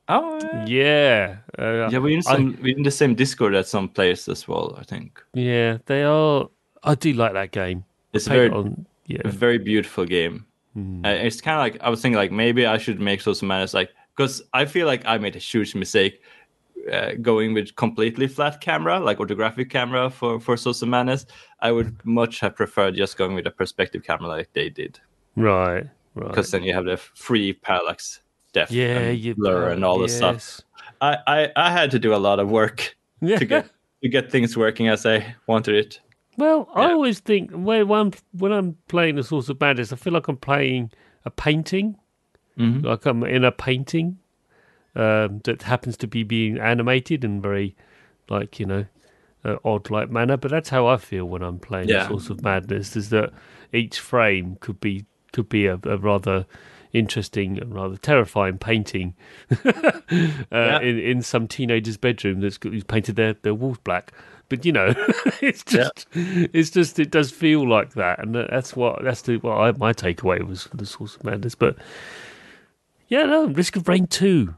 oh, 0.09 0.39
Yeah. 0.67 1.39
Uh, 1.59 1.89
yeah, 1.91 1.99
we're 1.99 2.17
in 2.19 2.23
I- 2.27 2.55
we're 2.63 2.77
in 2.77 2.83
the 2.85 2.91
same 2.91 3.15
Discord 3.15 3.55
at 3.55 3.67
some 3.67 3.89
place 3.89 4.29
as 4.29 4.47
well. 4.49 4.77
I 4.79 4.85
think 4.85 5.21
yeah, 5.35 5.79
they 5.87 6.03
are. 6.05 6.49
I 6.83 6.95
do 6.95 7.13
like 7.13 7.33
that 7.35 7.51
game. 7.53 7.85
it's 8.13 8.27
a 8.27 8.31
very 8.31 8.51
on. 8.51 8.87
Yeah. 9.07 9.23
a 9.25 9.31
very 9.31 9.59
beautiful 9.59 10.05
game. 10.05 10.47
Uh, 10.77 11.09
it's 11.09 11.41
kind 11.41 11.57
of 11.59 11.61
like 11.61 11.83
I 11.83 11.91
was 11.91 12.01
thinking 12.01 12.17
like 12.17 12.31
maybe 12.33 12.65
I 12.65 12.79
should 12.79 13.01
make 13.01 13.21
Source 13.21 13.43
of 13.43 13.49
Madness 13.49 13.75
like 13.75 13.91
because 14.17 14.41
I 14.55 14.65
feel 14.65 14.87
like 14.87 15.03
I 15.05 15.19
made 15.19 15.35
a 15.37 15.41
huge 15.41 15.75
mistake 15.75 16.23
uh, 16.93 17.13
going 17.21 17.53
with 17.55 17.75
completely 17.75 18.29
flat 18.29 18.61
camera 18.61 19.01
like 19.01 19.19
orthographic 19.19 19.69
camera 19.69 20.09
for 20.11 20.39
for 20.41 20.57
Source 20.57 20.81
of 20.83 20.89
Madness. 20.89 21.27
I 21.61 21.73
would 21.73 21.93
much 22.07 22.39
have 22.41 22.55
preferred 22.55 22.95
just 22.95 23.19
going 23.19 23.35
with 23.35 23.47
a 23.47 23.51
perspective 23.51 24.05
camera 24.05 24.29
like 24.29 24.53
they 24.53 24.71
did 24.71 25.01
Right. 25.37 25.87
Right. 26.15 26.29
because 26.29 26.51
then 26.51 26.63
you 26.65 26.75
have 26.75 26.85
the 26.87 26.97
free 26.97 27.53
parallax 27.53 28.21
depth 28.53 28.73
yeah, 28.73 28.99
and 28.99 29.19
you 29.19 29.35
blur 29.37 29.71
and 29.71 29.85
all 29.85 29.99
the 29.99 30.09
stuff. 30.09 30.61
I, 31.01 31.17
I 31.27 31.49
I 31.57 31.71
had 31.71 31.91
to 31.93 31.99
do 31.99 32.15
a 32.15 32.19
lot 32.19 32.41
of 32.41 32.51
work 32.51 32.97
Yeah. 33.21 33.39
to 33.39 33.45
get 33.45 33.71
to 34.03 34.09
get 34.09 34.31
things 34.31 34.57
working 34.57 34.89
as 34.89 35.07
I 35.07 35.35
wanted 35.47 35.75
it. 35.77 36.01
Well, 36.37 36.69
I 36.75 36.91
always 36.93 37.21
think 37.21 37.51
when 37.53 37.87
when 37.87 38.01
I'm, 38.01 38.13
when 38.33 38.53
I'm 38.53 38.77
playing 38.89 39.17
the 39.17 39.23
Source 39.23 39.49
of 39.51 39.61
Madness, 39.61 39.93
I 39.93 39.97
feel 39.97 40.13
like 40.13 40.27
I'm 40.29 40.37
playing 40.39 40.91
a 41.25 41.31
painting, 41.31 41.97
Mhm. 42.59 42.83
like 42.85 43.05
I'm 43.07 43.23
in 43.25 43.45
a 43.45 43.53
painting 43.53 44.19
um, 44.97 45.41
that 45.45 45.63
happens 45.63 45.97
to 45.99 46.07
be 46.09 46.23
being 46.25 46.59
animated 46.59 47.25
in 47.25 47.41
very, 47.41 47.77
like 48.29 48.59
you 48.59 48.67
know, 48.67 48.87
uh, 49.45 49.57
odd 49.65 49.91
like 49.91 50.11
manner. 50.11 50.37
But 50.37 50.51
that's 50.51 50.71
how 50.71 50.87
I 50.87 50.97
feel 50.97 51.27
when 51.27 51.43
I'm 51.43 51.59
playing 51.59 51.89
Yeah. 51.89 52.05
the 52.05 52.09
Source 52.09 52.31
of 52.31 52.43
Madness. 52.43 52.97
Is 52.97 53.11
that 53.11 53.33
each 53.73 54.01
frame 54.01 54.57
could 54.61 54.81
be 54.81 55.05
could 55.33 55.49
be 55.49 55.67
a, 55.67 55.79
a 55.85 55.97
rather 55.97 56.47
interesting 56.93 57.59
and 57.59 57.75
rather 57.75 57.97
terrifying 57.97 58.59
painting 58.59 59.15
uh, 59.65 60.81
in 60.83 60.99
in 60.99 61.23
some 61.23 61.47
teenager's 61.47 61.97
bedroom 61.97 62.41
that's 62.41 62.59
who's 62.63 62.85
painted 62.85 63.17
their, 63.17 63.35
their 63.35 63.55
walls 63.55 63.79
black. 63.85 64.13
But 64.49 64.65
you 64.65 64.73
know, 64.73 64.93
it's 65.41 65.63
just 65.63 66.07
it's 66.15 66.71
just 66.71 66.99
it 66.99 67.11
does 67.11 67.31
feel 67.31 67.69
like 67.69 67.95
that, 67.95 68.19
and 68.19 68.35
that's 68.35 68.75
what 68.75 69.03
that's 69.05 69.23
the 69.23 69.37
what 69.39 69.55
I, 69.57 69.73
my 69.73 69.93
takeaway 69.93 70.47
was 70.47 70.65
for 70.65 70.77
the 70.77 70.87
source 70.87 71.15
of 71.15 71.25
madness. 71.25 71.55
But 71.55 71.77
yeah, 73.09 73.25
no, 73.25 73.47
Risk 73.47 73.77
of 73.77 73.89
Rain 73.89 74.07
two. 74.09 74.55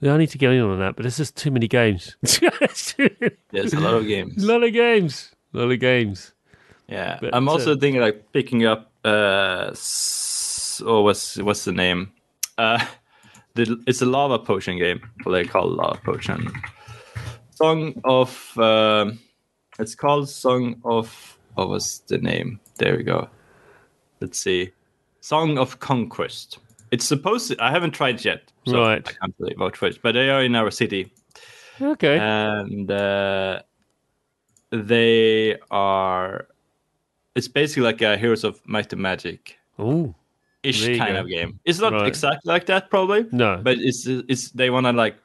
Yeah, 0.00 0.14
I 0.14 0.16
need 0.16 0.30
to 0.30 0.38
get 0.38 0.50
in 0.50 0.60
on 0.62 0.78
that, 0.78 0.96
but 0.96 1.02
there's 1.02 1.18
just 1.18 1.36
too 1.36 1.50
many 1.50 1.68
games. 1.68 2.16
There's 2.22 3.74
a 3.74 3.80
lot 3.80 3.94
of 3.94 4.06
games. 4.06 4.42
a 4.42 4.46
lot 4.46 4.62
of 4.62 4.72
games, 4.72 5.34
a 5.52 5.58
lot 5.58 5.70
of 5.70 5.78
games. 5.78 6.32
Yeah, 6.88 7.18
But, 7.20 7.34
I'm 7.34 7.48
also 7.48 7.74
uh, 7.74 7.76
thinking 7.78 8.00
like 8.00 8.32
picking 8.32 8.64
up. 8.64 8.89
Uh, 9.04 9.74
oh, 10.84 11.02
what's 11.02 11.36
what's 11.38 11.64
the 11.64 11.72
name? 11.72 12.12
Uh, 12.58 12.84
the, 13.54 13.82
it's 13.86 14.02
a 14.02 14.06
lava 14.06 14.38
potion 14.38 14.78
game. 14.78 15.00
What 15.22 15.32
they 15.32 15.44
call 15.44 15.68
lava 15.68 15.98
potion. 16.04 16.50
Song 17.50 18.00
of. 18.04 18.56
um 18.58 19.18
it's 19.78 19.94
called 19.94 20.28
Song 20.28 20.76
of. 20.84 21.38
What 21.54 21.68
was 21.68 22.00
the 22.06 22.18
name? 22.18 22.60
There 22.76 22.96
we 22.96 23.02
go. 23.02 23.28
Let's 24.20 24.38
see. 24.38 24.70
Song 25.20 25.58
of 25.58 25.80
Conquest. 25.80 26.58
It's 26.90 27.04
supposed 27.04 27.48
to. 27.48 27.56
I 27.64 27.70
haven't 27.70 27.92
tried 27.92 28.16
it 28.16 28.24
yet, 28.24 28.52
so 28.66 28.80
Right. 28.80 29.06
I 29.08 29.12
can't 29.12 29.34
really 29.38 29.54
vote 29.54 29.76
for 29.76 29.86
it. 29.86 29.98
But 30.02 30.12
they 30.12 30.28
are 30.30 30.42
in 30.44 30.54
our 30.54 30.70
city, 30.70 31.12
Okay, 31.80 32.18
and 32.18 32.90
uh, 32.90 33.62
they 34.70 35.56
are 35.70 36.46
it's 37.34 37.48
basically 37.48 37.82
like 37.84 38.02
a 38.02 38.16
heroes 38.16 38.44
of 38.44 38.60
might 38.66 38.92
and 38.92 39.02
magic 39.02 39.58
oh 39.78 40.14
ish 40.62 40.86
kind 40.98 41.14
go. 41.14 41.20
of 41.20 41.28
game 41.28 41.58
it's 41.64 41.78
not 41.80 41.92
Right. 41.92 42.06
exactly 42.08 42.48
like 42.52 42.66
that 42.66 42.90
probably 42.90 43.26
no, 43.32 43.60
but 43.62 43.78
it's 43.78 44.06
it's 44.06 44.50
they 44.50 44.68
want 44.70 44.86
to 44.86 44.92
like 44.92 45.16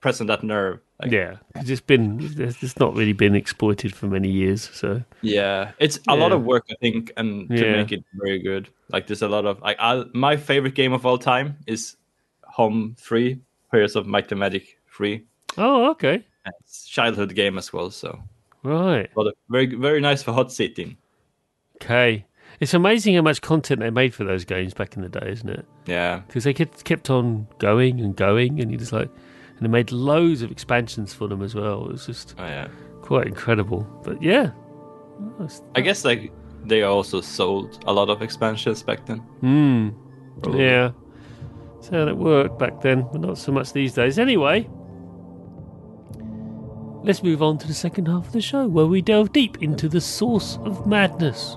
pressing 0.00 0.26
that 0.28 0.42
nerve. 0.42 0.80
Like, 1.00 1.12
Yeah, 1.12 1.36
it's 1.54 1.66
just 1.68 1.86
been 1.86 2.18
it's 2.38 2.78
not 2.78 2.94
really 2.94 3.12
been 3.12 3.34
exploited 3.34 3.94
for 3.94 4.06
many 4.06 4.28
years. 4.30 4.68
So 4.72 5.02
Yeah, 5.22 5.72
it's 5.78 5.98
a 6.08 6.16
lot 6.16 6.32
of 6.32 6.44
work, 6.44 6.64
I 6.70 6.74
think, 6.80 7.12
and 7.18 7.48
to 7.50 7.64
Yeah. 7.64 7.76
make 7.76 7.92
it 7.92 8.04
very 8.14 8.38
good. 8.38 8.68
Like, 8.88 9.06
there's 9.06 9.22
a 9.22 9.28
lot 9.28 9.44
of 9.46 9.60
like, 9.60 9.76
I, 9.78 10.04
my 10.14 10.36
favorite 10.36 10.74
game 10.74 10.92
of 10.94 11.04
all 11.06 11.18
time 11.18 11.56
is 11.66 11.96
Home 12.44 12.96
Three, 12.98 13.40
Heroes 13.72 13.94
of 13.96 14.06
Might 14.06 14.30
and 14.32 14.40
Magic 14.40 14.78
Three. 14.94 15.24
oh 15.58 15.90
okay 15.92 16.24
And 16.44 16.54
It's 16.60 16.86
childhood 16.88 17.34
game 17.34 17.56
as 17.58 17.72
well, 17.72 17.90
so 17.90 18.18
right 18.62 19.08
very 19.48 19.74
very 19.74 20.00
nice 20.00 20.22
for 20.22 20.32
hot 20.32 20.52
sitting. 20.52 20.96
Okay. 21.82 22.26
It's 22.60 22.74
amazing 22.74 23.14
how 23.14 23.22
much 23.22 23.40
content 23.40 23.80
they 23.80 23.90
made 23.90 24.14
for 24.14 24.24
those 24.24 24.44
games 24.44 24.74
back 24.74 24.94
in 24.96 25.02
the 25.02 25.08
day, 25.08 25.30
isn't 25.30 25.48
it? 25.48 25.66
Yeah, 25.86 26.20
Because 26.26 26.44
they 26.44 26.52
kept 26.52 26.84
kept 26.84 27.08
on 27.08 27.46
going 27.58 28.00
and 28.00 28.14
going, 28.14 28.60
and 28.60 28.70
you 28.70 28.76
just 28.76 28.92
like, 28.92 29.08
and 29.56 29.60
they 29.60 29.68
made 29.68 29.92
loads 29.92 30.42
of 30.42 30.50
expansions 30.50 31.14
for 31.14 31.26
them 31.26 31.42
as 31.42 31.54
well. 31.54 31.86
It 31.86 31.92
was 31.92 32.06
just 32.06 32.34
oh, 32.38 32.44
yeah. 32.44 32.68
quite 33.00 33.26
incredible. 33.26 33.86
But 34.04 34.22
yeah, 34.22 34.50
I 35.74 35.80
guess 35.80 36.04
like 36.04 36.32
they 36.64 36.82
also 36.82 37.20
sold 37.20 37.82
a 37.86 37.92
lot 37.92 38.10
of 38.10 38.20
expansions 38.20 38.82
back 38.82 39.06
then. 39.06 39.18
Hmm. 39.40 39.88
Yeah. 40.54 40.92
That's 41.74 41.88
how 41.88 42.08
it 42.08 42.16
worked 42.16 42.58
back 42.58 42.82
then, 42.82 43.06
but 43.10 43.22
not 43.22 43.38
so 43.38 43.52
much 43.52 43.72
these 43.72 43.94
days. 43.94 44.18
Anyway, 44.18 44.68
let's 47.02 47.22
move 47.22 47.42
on 47.42 47.56
to 47.58 47.66
the 47.66 47.74
second 47.74 48.06
half 48.06 48.26
of 48.26 48.32
the 48.32 48.42
show 48.42 48.66
where 48.66 48.86
we 48.86 49.00
delve 49.00 49.32
deep 49.32 49.62
into 49.62 49.88
the 49.88 50.00
source 50.00 50.58
of 50.62 50.86
madness. 50.86 51.56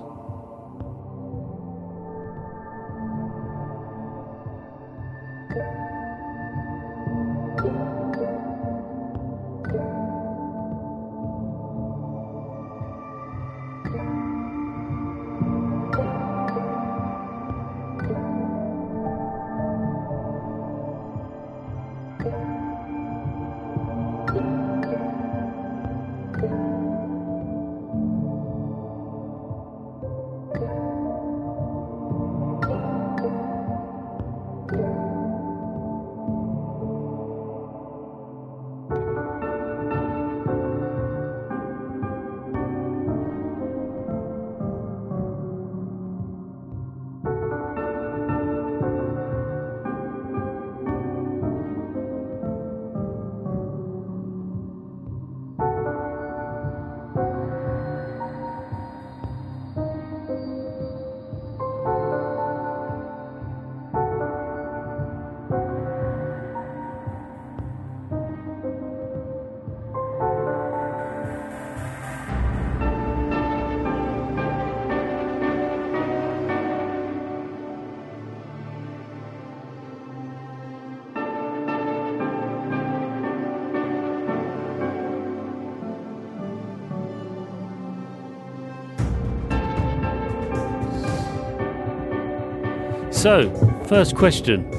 So, 93.24 93.50
first 93.86 94.16
question, 94.16 94.70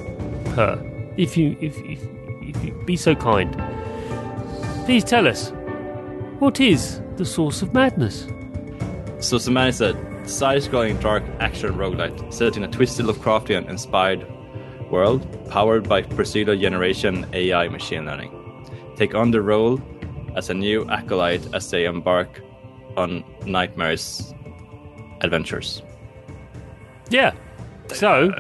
Per, 0.54 0.80
if 1.18 1.36
you 1.36 1.58
if 1.62 1.76
if, 1.80 2.00
if 2.44 2.64
you 2.64 2.74
be 2.86 2.96
so 2.96 3.16
kind, 3.16 3.52
please 4.86 5.04
tell 5.04 5.28
us 5.28 5.52
what 6.38 6.60
is 6.60 7.02
the 7.16 7.26
source 7.26 7.64
of 7.64 7.74
madness? 7.74 8.28
So 9.18 9.38
Samani 9.38 9.74
said, 9.74 9.98
side-scrolling 10.30 11.02
dark 11.02 11.24
action 11.40 11.74
roguelite 11.74 12.32
set 12.32 12.56
in 12.56 12.64
a 12.64 12.68
twisted 12.68 13.08
Lovecraftian 13.08 13.68
inspired 13.68 14.28
world 14.92 15.26
powered 15.50 15.90
by 15.90 16.04
procedural 16.04 16.62
generation 16.62 17.26
AI 17.34 17.68
machine 17.68 18.06
learning. 18.06 18.30
Take 18.96 19.16
on 19.16 19.32
the 19.32 19.42
role 19.42 19.82
as 20.36 20.52
a 20.52 20.54
new 20.54 20.88
acolyte 20.92 21.52
as 21.56 21.72
they 21.72 21.86
embark 21.86 22.44
on 22.96 23.24
nightmares 23.48 24.36
adventures. 25.22 25.82
Yeah. 27.10 27.34
So, 27.94 28.32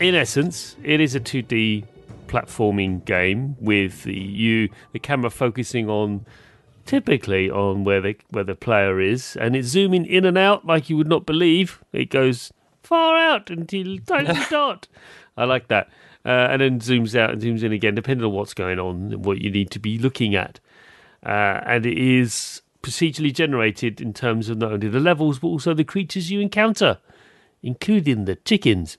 in 0.00 0.14
essence, 0.14 0.76
it 0.82 1.00
is 1.00 1.14
a 1.14 1.20
2D 1.20 1.84
platforming 2.26 3.04
game 3.04 3.56
with 3.58 4.04
the 4.04 4.14
you 4.14 4.68
the 4.92 4.98
camera 4.98 5.30
focusing 5.30 5.88
on 5.88 6.26
typically 6.84 7.50
on 7.50 7.84
where 7.84 8.00
the 8.00 8.16
where 8.30 8.44
the 8.44 8.54
player 8.54 9.00
is, 9.00 9.36
and 9.36 9.56
it's 9.56 9.68
zooming 9.68 10.06
in 10.06 10.24
and 10.24 10.38
out 10.38 10.66
like 10.66 10.88
you 10.90 10.96
would 10.96 11.08
not 11.08 11.26
believe. 11.26 11.82
It 11.92 12.10
goes 12.10 12.52
far 12.82 13.16
out 13.16 13.50
until 13.50 13.98
tiny 14.06 14.38
dot. 14.50 14.88
I 15.36 15.44
like 15.44 15.68
that, 15.68 15.88
uh, 16.24 16.48
and 16.50 16.60
then 16.62 16.80
zooms 16.80 17.18
out 17.18 17.30
and 17.30 17.42
zooms 17.42 17.62
in 17.62 17.72
again, 17.72 17.94
depending 17.94 18.24
on 18.24 18.32
what's 18.32 18.54
going 18.54 18.78
on 18.78 19.12
and 19.12 19.24
what 19.24 19.38
you 19.38 19.50
need 19.50 19.70
to 19.72 19.78
be 19.78 19.98
looking 19.98 20.34
at. 20.34 20.60
Uh, 21.24 21.60
and 21.66 21.84
it 21.84 21.98
is 21.98 22.62
procedurally 22.82 23.34
generated 23.34 24.00
in 24.00 24.12
terms 24.12 24.48
of 24.48 24.58
not 24.58 24.72
only 24.72 24.88
the 24.88 25.00
levels 25.00 25.40
but 25.40 25.48
also 25.48 25.74
the 25.74 25.82
creatures 25.82 26.30
you 26.30 26.38
encounter 26.38 26.98
including 27.62 28.24
the 28.24 28.36
chickens 28.36 28.98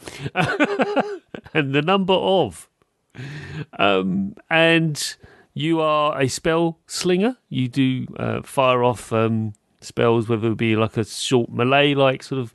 and 0.34 1.74
the 1.74 1.82
number 1.82 2.14
of. 2.14 2.68
Um, 3.78 4.34
and 4.48 5.16
you 5.54 5.80
are 5.80 6.20
a 6.20 6.28
spell 6.28 6.78
slinger. 6.86 7.36
You 7.48 7.68
do 7.68 8.06
uh, 8.16 8.42
fire 8.42 8.84
off 8.84 9.12
um, 9.12 9.54
spells, 9.80 10.28
whether 10.28 10.52
it 10.52 10.56
be 10.56 10.76
like 10.76 10.96
a 10.96 11.04
short 11.04 11.50
melee, 11.50 11.94
like 11.94 12.22
sort 12.22 12.40
of 12.40 12.54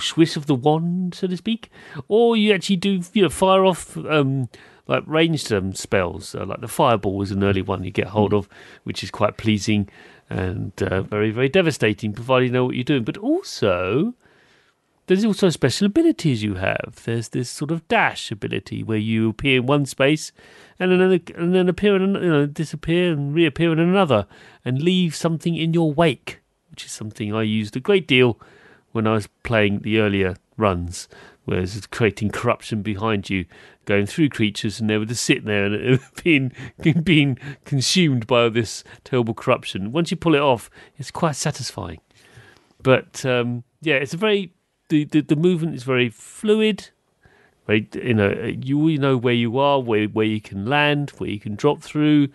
swish 0.00 0.36
of 0.36 0.46
the 0.46 0.54
wand, 0.54 1.14
so 1.14 1.26
to 1.26 1.36
speak, 1.36 1.70
or 2.08 2.36
you 2.36 2.52
actually 2.52 2.76
do 2.76 3.00
you 3.12 3.22
know 3.22 3.28
fire 3.28 3.64
off 3.64 3.96
um, 3.96 4.48
like 4.86 5.02
ranged 5.06 5.52
um, 5.52 5.74
spells. 5.74 6.34
Uh, 6.34 6.46
like 6.46 6.60
the 6.60 6.68
fireball 6.68 7.16
was 7.16 7.30
an 7.30 7.44
early 7.44 7.62
one 7.62 7.84
you 7.84 7.90
get 7.90 8.08
hold 8.08 8.32
of, 8.32 8.48
which 8.84 9.02
is 9.02 9.10
quite 9.10 9.36
pleasing 9.36 9.88
and 10.30 10.72
uh, 10.82 11.02
very 11.02 11.30
very 11.30 11.48
devastating, 11.48 12.12
provided 12.12 12.46
you 12.46 12.52
know 12.52 12.64
what 12.66 12.74
you're 12.74 12.84
doing. 12.84 13.04
But 13.04 13.16
also 13.16 14.14
there's 15.06 15.24
also 15.24 15.50
special 15.50 15.86
abilities 15.86 16.42
you 16.42 16.54
have. 16.54 17.02
There's 17.04 17.28
this 17.28 17.50
sort 17.50 17.70
of 17.70 17.86
dash 17.88 18.30
ability 18.30 18.82
where 18.82 18.98
you 18.98 19.30
appear 19.30 19.60
in 19.60 19.66
one 19.66 19.84
space 19.84 20.32
and 20.78 20.90
then 20.90 21.20
and 21.36 21.54
then 21.54 21.68
appear 21.68 21.96
in 21.96 22.02
an- 22.02 22.22
you 22.22 22.30
know 22.30 22.46
disappear 22.46 23.12
and 23.12 23.34
reappear 23.34 23.72
in 23.72 23.78
another 23.78 24.26
and 24.64 24.82
leave 24.82 25.14
something 25.14 25.56
in 25.56 25.74
your 25.74 25.92
wake, 25.92 26.40
which 26.70 26.86
is 26.86 26.92
something 26.92 27.34
I 27.34 27.42
used 27.42 27.76
a 27.76 27.80
great 27.80 28.06
deal 28.06 28.38
when 28.92 29.06
I 29.06 29.12
was 29.12 29.28
playing 29.42 29.80
the 29.80 29.98
earlier 29.98 30.36
runs, 30.56 31.08
where 31.44 31.60
it's 31.60 31.86
creating 31.86 32.30
corruption 32.30 32.80
behind 32.80 33.28
you, 33.28 33.44
going 33.84 34.06
through 34.06 34.28
creatures, 34.30 34.80
and 34.80 34.88
they 34.88 34.98
were 34.98 35.04
just 35.04 35.24
sitting 35.24 35.44
there 35.44 35.66
and 35.66 36.00
being 36.24 36.52
being 37.02 37.38
consumed 37.64 38.26
by 38.26 38.42
all 38.42 38.50
this 38.50 38.84
terrible 39.04 39.34
corruption. 39.34 39.92
Once 39.92 40.10
you 40.10 40.16
pull 40.16 40.34
it 40.34 40.40
off, 40.40 40.70
it's 40.96 41.10
quite 41.10 41.36
satisfying. 41.36 42.00
But 42.82 43.24
um, 43.24 43.64
yeah, 43.80 43.94
it's 43.94 44.14
a 44.14 44.18
very 44.18 44.52
the, 44.88 45.04
the 45.04 45.20
the 45.20 45.36
movement 45.36 45.74
is 45.74 45.82
very 45.82 46.08
fluid. 46.08 46.90
Very, 47.66 47.88
you 47.94 48.12
know, 48.12 48.30
you 48.30 48.78
always 48.78 49.00
know 49.00 49.16
where 49.16 49.34
you 49.34 49.58
are, 49.58 49.80
where 49.80 50.06
where 50.06 50.26
you 50.26 50.40
can 50.40 50.66
land, 50.66 51.10
where 51.18 51.30
you 51.30 51.40
can 51.40 51.56
drop 51.56 51.82
through, 51.82 52.28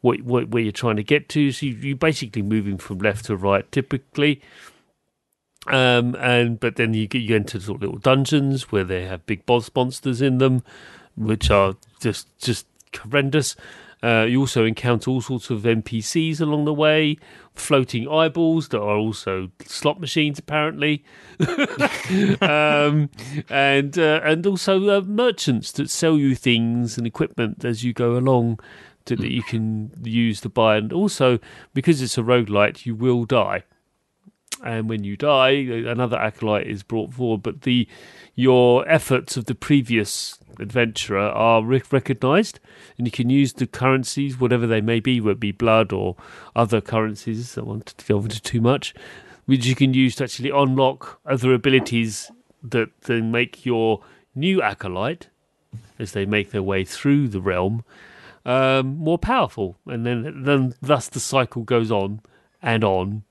what, 0.00 0.22
what 0.22 0.48
where 0.48 0.62
you're 0.62 0.72
trying 0.72 0.96
to 0.96 1.02
get 1.02 1.28
to. 1.30 1.52
So 1.52 1.66
you, 1.66 1.72
you're 1.74 1.96
basically 1.96 2.42
moving 2.42 2.78
from 2.78 2.98
left 2.98 3.26
to 3.26 3.36
right, 3.36 3.70
typically. 3.72 4.40
Um, 5.68 6.16
and 6.16 6.58
but 6.58 6.76
then 6.76 6.92
you 6.94 7.06
get 7.06 7.20
you 7.20 7.36
enter 7.36 7.60
sort 7.60 7.76
of 7.76 7.82
little 7.82 7.98
dungeons 7.98 8.72
where 8.72 8.84
they 8.84 9.04
have 9.04 9.26
big 9.26 9.46
boss 9.46 9.70
monsters 9.74 10.20
in 10.20 10.38
them, 10.38 10.64
which 11.16 11.50
are 11.50 11.74
just 12.00 12.26
just 12.38 12.66
horrendous. 12.96 13.54
Uh, 14.02 14.26
you 14.28 14.40
also 14.40 14.64
encounter 14.64 15.08
all 15.12 15.20
sorts 15.20 15.48
of 15.48 15.62
NPCs 15.62 16.40
along 16.40 16.64
the 16.64 16.74
way, 16.74 17.16
floating 17.54 18.08
eyeballs 18.08 18.68
that 18.68 18.80
are 18.80 18.96
also 18.96 19.52
slot 19.64 20.00
machines, 20.00 20.40
apparently, 20.40 21.04
um, 22.40 23.08
and 23.48 23.96
uh, 23.96 24.20
and 24.24 24.44
also 24.44 24.98
uh, 24.98 25.00
merchants 25.02 25.70
that 25.72 25.88
sell 25.88 26.18
you 26.18 26.34
things 26.34 26.98
and 26.98 27.06
equipment 27.06 27.64
as 27.64 27.84
you 27.84 27.92
go 27.92 28.16
along. 28.16 28.58
To, 29.06 29.16
that 29.16 29.32
you 29.32 29.42
can 29.42 29.90
use 30.04 30.40
to 30.42 30.48
buy, 30.48 30.76
and 30.76 30.92
also 30.92 31.40
because 31.74 32.00
it's 32.00 32.16
a 32.16 32.22
roguelite, 32.22 32.86
you 32.86 32.94
will 32.94 33.24
die 33.24 33.64
and 34.62 34.88
when 34.88 35.04
you 35.04 35.16
die, 35.16 35.50
another 35.50 36.18
acolyte 36.18 36.66
is 36.66 36.82
brought 36.82 37.12
forward. 37.14 37.42
But 37.42 37.62
the 37.62 37.88
your 38.34 38.88
efforts 38.88 39.36
of 39.36 39.44
the 39.44 39.54
previous 39.54 40.38
adventurer 40.58 41.20
are 41.20 41.62
recognised, 41.62 42.60
and 42.96 43.06
you 43.06 43.10
can 43.10 43.28
use 43.28 43.52
the 43.52 43.66
currencies, 43.66 44.40
whatever 44.40 44.66
they 44.66 44.80
may 44.80 45.00
be, 45.00 45.20
whether 45.20 45.32
it 45.32 45.40
be 45.40 45.52
blood 45.52 45.92
or 45.92 46.16
other 46.56 46.80
currencies. 46.80 47.58
I 47.58 47.62
want 47.62 47.86
to 47.86 48.06
go 48.06 48.20
into 48.20 48.40
too 48.40 48.60
much, 48.60 48.94
which 49.46 49.66
you 49.66 49.74
can 49.74 49.94
use 49.94 50.16
to 50.16 50.24
actually 50.24 50.50
unlock 50.50 51.20
other 51.26 51.52
abilities 51.52 52.30
that 52.62 52.88
then 53.02 53.30
make 53.30 53.66
your 53.66 54.00
new 54.34 54.62
acolyte, 54.62 55.28
as 55.98 56.12
they 56.12 56.24
make 56.24 56.50
their 56.50 56.62
way 56.62 56.84
through 56.84 57.28
the 57.28 57.40
realm, 57.40 57.84
um, 58.44 58.96
more 58.96 59.18
powerful, 59.18 59.76
and 59.86 60.06
then 60.06 60.42
then 60.44 60.74
thus 60.80 61.08
the 61.08 61.20
cycle 61.20 61.62
goes 61.62 61.90
on 61.90 62.20
and 62.60 62.84
on 62.84 63.24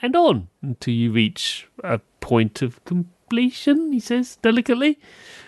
and 0.00 0.14
on 0.16 0.48
until 0.62 0.94
you 0.94 1.12
reach 1.12 1.68
a 1.82 2.00
point 2.20 2.62
of 2.62 2.84
completion, 2.84 3.92
he 3.92 4.00
says 4.00 4.36
delicately, 4.42 4.98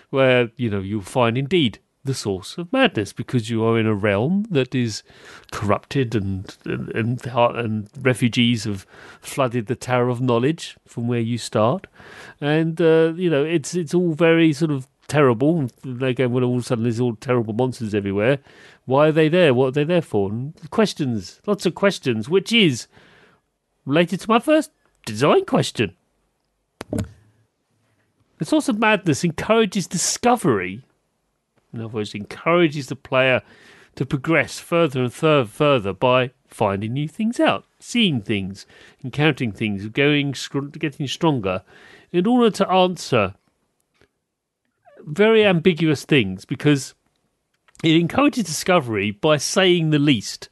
where, 0.09 0.51
you 0.57 0.69
know, 0.69 0.79
you'll 0.79 1.01
find 1.01 1.37
indeed 1.37 1.79
the 2.03 2.13
source 2.13 2.57
of 2.57 2.73
madness 2.73 3.13
because 3.13 3.49
you 3.49 3.63
are 3.63 3.77
in 3.77 3.85
a 3.85 3.93
realm 3.93 4.43
that 4.49 4.73
is 4.73 5.03
corrupted 5.51 6.15
and 6.15 6.57
and, 6.65 6.89
and, 6.95 7.25
and 7.25 7.89
refugees 8.01 8.63
have 8.63 8.87
flooded 9.21 9.67
the 9.67 9.75
tower 9.75 10.09
of 10.09 10.19
knowledge 10.19 10.75
from 10.87 11.07
where 11.07 11.19
you 11.19 11.37
start. 11.37 11.85
And 12.39 12.81
uh, 12.81 13.13
you 13.15 13.29
know 13.29 13.43
it's 13.43 13.75
it's 13.75 13.93
all 13.93 14.13
very 14.13 14.51
sort 14.51 14.71
of 14.71 14.87
terrible. 15.07 15.69
Again 16.01 16.31
when 16.31 16.43
all 16.43 16.55
of 16.57 16.63
a 16.63 16.65
sudden 16.65 16.85
there's 16.85 16.99
all 16.99 17.15
terrible 17.15 17.53
monsters 17.53 17.93
everywhere 17.93 18.39
why 18.85 19.07
are 19.07 19.11
they 19.11 19.29
there? 19.29 19.53
What 19.53 19.67
are 19.67 19.71
they 19.71 19.83
there 19.83 20.01
for? 20.01 20.29
And 20.29 20.53
questions 20.71 21.39
lots 21.45 21.65
of 21.65 21.75
questions 21.75 22.27
which 22.27 22.51
is 22.51 22.87
related 23.85 24.19
to 24.21 24.29
my 24.29 24.39
first 24.39 24.71
design 25.05 25.45
question. 25.45 25.95
The 28.37 28.45
source 28.45 28.69
of 28.69 28.79
madness 28.79 29.23
encourages 29.23 29.87
discovery. 29.87 30.83
In 31.73 31.79
other 31.79 31.89
words, 31.89 32.15
encourages 32.15 32.87
the 32.87 32.95
player 32.95 33.41
to 33.95 34.05
progress 34.05 34.59
further 34.59 35.03
and 35.03 35.13
further, 35.13 35.47
further 35.47 35.93
by 35.93 36.31
finding 36.47 36.93
new 36.93 37.07
things 37.07 37.39
out, 37.39 37.65
seeing 37.79 38.21
things, 38.21 38.65
encountering 39.03 39.51
things, 39.51 39.87
going 39.87 40.33
getting 40.77 41.07
stronger, 41.07 41.63
in 42.11 42.25
order 42.25 42.49
to 42.49 42.69
answer 42.69 43.35
very 44.99 45.45
ambiguous 45.45 46.05
things 46.05 46.45
because 46.45 46.93
it 47.83 47.95
encourages 47.95 48.43
discovery 48.43 49.11
by 49.11 49.37
saying 49.37 49.89
the 49.89 49.99
least 49.99 50.49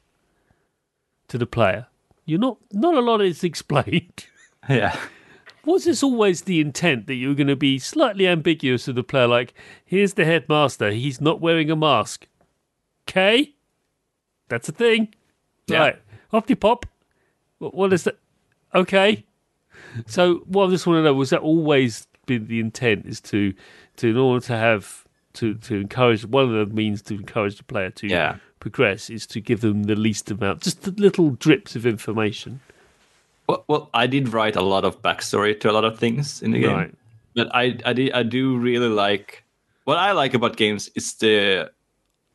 to 1.28 1.38
the 1.38 1.46
player. 1.46 1.86
You're 2.30 2.38
not 2.38 2.58
not 2.72 2.94
a 2.94 3.00
lot 3.00 3.20
is 3.20 3.44
explained. 3.44 4.26
Yeah. 4.68 4.96
Was 5.64 5.84
this 5.84 6.02
always 6.02 6.42
the 6.42 6.60
intent 6.60 7.06
that 7.06 7.14
you 7.14 7.28
were 7.28 7.34
going 7.34 7.46
to 7.46 7.56
be 7.56 7.78
slightly 7.78 8.28
ambiguous 8.28 8.84
to 8.84 8.92
the 8.92 9.02
player? 9.02 9.26
Like, 9.26 9.54
here's 9.84 10.14
the 10.14 10.26
headmaster. 10.26 10.90
He's 10.90 11.20
not 11.20 11.40
wearing 11.40 11.70
a 11.70 11.76
mask. 11.76 12.26
Okay, 13.08 13.54
that's 14.48 14.68
a 14.68 14.72
thing. 14.72 15.14
Yeah. 15.66 15.78
Right, 15.78 16.02
off 16.32 16.48
you 16.48 16.56
pop. 16.56 16.86
What 17.58 17.92
is 17.92 18.04
that? 18.04 18.18
Okay. 18.74 19.24
So, 20.06 20.44
what 20.46 20.66
I 20.66 20.70
just 20.70 20.86
want 20.86 20.98
to 20.98 21.04
know 21.04 21.14
was 21.14 21.30
that 21.30 21.40
always 21.40 22.06
been 22.26 22.46
the 22.46 22.60
intent 22.60 23.06
is 23.06 23.20
to, 23.22 23.54
to 23.96 24.08
in 24.08 24.16
order 24.18 24.44
to 24.46 24.56
have 24.56 25.04
to 25.32 25.54
to 25.54 25.76
encourage 25.76 26.26
one 26.26 26.54
of 26.54 26.68
the 26.68 26.74
means 26.74 27.02
to 27.02 27.14
encourage 27.14 27.56
the 27.56 27.64
player 27.64 27.90
to 27.90 28.06
yeah 28.06 28.36
progress 28.60 29.10
is 29.10 29.26
to 29.26 29.40
give 29.40 29.62
them 29.62 29.84
the 29.84 29.96
least 29.96 30.30
amount, 30.30 30.62
just 30.62 30.82
the 30.82 30.92
little 30.92 31.30
drips 31.30 31.74
of 31.74 31.86
information. 31.86 32.60
Well, 33.48 33.64
well, 33.66 33.90
I 33.92 34.06
did 34.06 34.32
write 34.32 34.54
a 34.54 34.62
lot 34.62 34.84
of 34.84 35.02
backstory 35.02 35.58
to 35.60 35.70
a 35.70 35.72
lot 35.72 35.84
of 35.84 35.98
things 35.98 36.40
in 36.42 36.52
the 36.52 36.60
game, 36.60 36.96
but 37.34 37.52
I, 37.54 37.78
I, 37.84 37.92
did, 37.92 38.12
I 38.12 38.22
do 38.22 38.56
really 38.58 38.88
like 38.88 39.44
what 39.84 39.98
I 39.98 40.12
like 40.12 40.34
about 40.34 40.56
games 40.56 40.88
is 40.94 41.14
the 41.14 41.72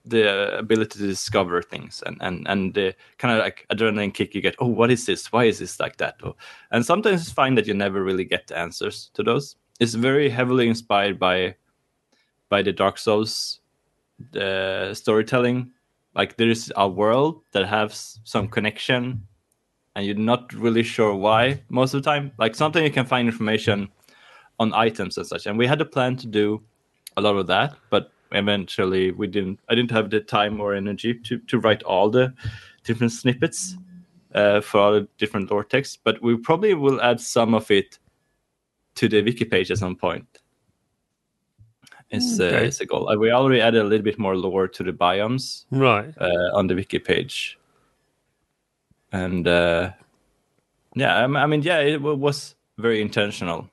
the 0.08 0.60
ability 0.60 1.00
to 1.00 1.08
discover 1.08 1.62
things 1.62 2.04
and 2.06 2.18
and 2.22 2.46
and 2.48 2.74
the 2.74 2.94
kind 3.18 3.34
of 3.34 3.40
like 3.40 3.66
adrenaline 3.72 4.14
kick 4.14 4.36
you 4.36 4.42
get. 4.42 4.56
Oh, 4.60 4.68
what 4.68 4.92
is 4.92 5.06
this? 5.06 5.32
Why 5.32 5.46
is 5.46 5.60
this 5.60 5.80
like 5.80 5.98
that? 5.98 6.16
Oh, 6.24 6.36
and 6.72 6.86
sometimes 6.86 7.22
it's 7.22 7.32
fine 7.32 7.56
that 7.56 7.66
you 7.66 7.74
never 7.74 8.04
really 8.04 8.26
get 8.26 8.48
the 8.48 8.58
answers 8.58 9.10
to 9.14 9.24
those. 9.24 9.56
It's 9.80 9.94
very 9.94 10.30
heavily 10.30 10.68
inspired 10.68 11.18
by 11.18 11.56
by 12.50 12.62
the 12.62 12.74
Dark 12.74 12.98
Souls 12.98 13.62
the 14.32 14.94
storytelling 14.94 15.72
like 16.16 16.38
there's 16.38 16.72
a 16.76 16.88
world 16.88 17.42
that 17.52 17.68
has 17.68 18.20
some 18.24 18.48
connection 18.48 19.28
and 19.96 20.06
you're 20.06 20.16
not 20.16 20.52
really 20.54 20.84
sure 20.84 21.14
why 21.16 21.62
most 21.70 21.94
of 21.94 22.04
the 22.04 22.10
time. 22.10 22.32
Like 22.38 22.56
something 22.56 22.84
you 22.84 22.92
can 22.92 23.06
find 23.06 23.28
information 23.28 23.90
on 24.60 24.74
items 24.74 25.18
and 25.18 25.28
such 25.28 25.46
and 25.46 25.58
we 25.58 25.68
had 25.68 25.82
a 25.82 25.86
plan 25.86 26.16
to 26.16 26.28
do 26.28 26.62
a 27.18 27.22
lot 27.22 27.36
of 27.36 27.48
that 27.48 27.76
but 27.90 28.12
eventually 28.32 29.12
we 29.12 29.28
didn't 29.28 29.60
i 29.70 29.76
didn't 29.76 29.92
have 29.92 30.10
the 30.10 30.20
time 30.20 30.60
or 30.60 30.74
energy 30.74 31.14
to, 31.14 31.38
to 31.40 31.60
write 31.60 31.84
all 31.84 32.10
the 32.10 32.34
different 32.84 33.12
snippets 33.12 33.76
uh, 34.34 34.62
for 34.62 34.80
all 34.80 34.94
the 34.94 35.08
different 35.18 35.50
lore 35.52 35.64
texts 35.64 35.98
but 36.02 36.22
we 36.22 36.36
probably 36.38 36.74
will 36.74 37.02
add 37.02 37.20
some 37.20 37.54
of 37.54 37.70
it 37.72 38.00
to 38.96 39.08
the 39.08 39.22
wiki 39.22 39.46
page 39.46 39.72
at 39.72 39.78
some 39.78 39.96
point 39.96 40.35
is, 42.12 42.40
okay. 42.40 42.58
uh, 42.58 42.62
is 42.62 42.82
a 42.82 42.86
goal. 42.86 43.10
Uh, 43.10 43.16
we 43.16 43.32
already 43.32 43.62
added 43.62 43.82
a 43.82 43.86
little 43.86 44.04
bit 44.04 44.20
more 44.20 44.36
lore 44.36 44.68
to 44.68 44.84
the 44.84 44.92
biomes, 44.92 45.66
right, 45.72 46.14
uh, 46.20 46.52
on 46.54 46.68
the 46.68 46.76
wiki 46.76 47.00
page, 47.00 47.58
and 49.12 49.48
uh, 49.48 49.92
yeah, 50.96 51.26
I 51.26 51.46
mean, 51.46 51.62
yeah, 51.62 51.80
it 51.80 52.02
was 52.02 52.56
very 52.78 53.02
intentional, 53.02 53.70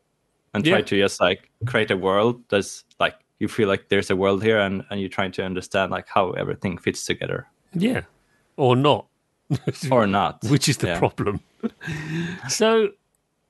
and 0.55 0.67
yeah. 0.67 0.75
try 0.75 0.83
to 0.83 0.99
just 0.99 1.21
like 1.21 1.51
create 1.67 1.91
a 1.91 1.97
world 1.97 2.43
that's 2.49 2.85
like 2.99 3.17
you 3.39 3.49
feel 3.49 3.69
like 3.69 3.89
there's 3.89 4.11
a 4.11 4.17
world 4.17 4.43
here, 4.43 4.59
and 4.59 4.85
and 4.91 5.01
you're 5.01 5.09
trying 5.09 5.33
to 5.33 5.45
understand 5.45 5.91
like 5.91 6.09
how 6.09 6.33
everything 6.33 6.79
fits 6.79 7.05
together. 7.05 7.47
Yeah, 7.75 8.03
or 8.57 8.77
not, 8.77 9.07
or 9.91 10.07
not, 10.07 10.43
which 10.45 10.69
is 10.69 10.79
the 10.79 10.89
yeah. 10.89 10.99
problem. 10.99 11.41
so. 12.49 12.91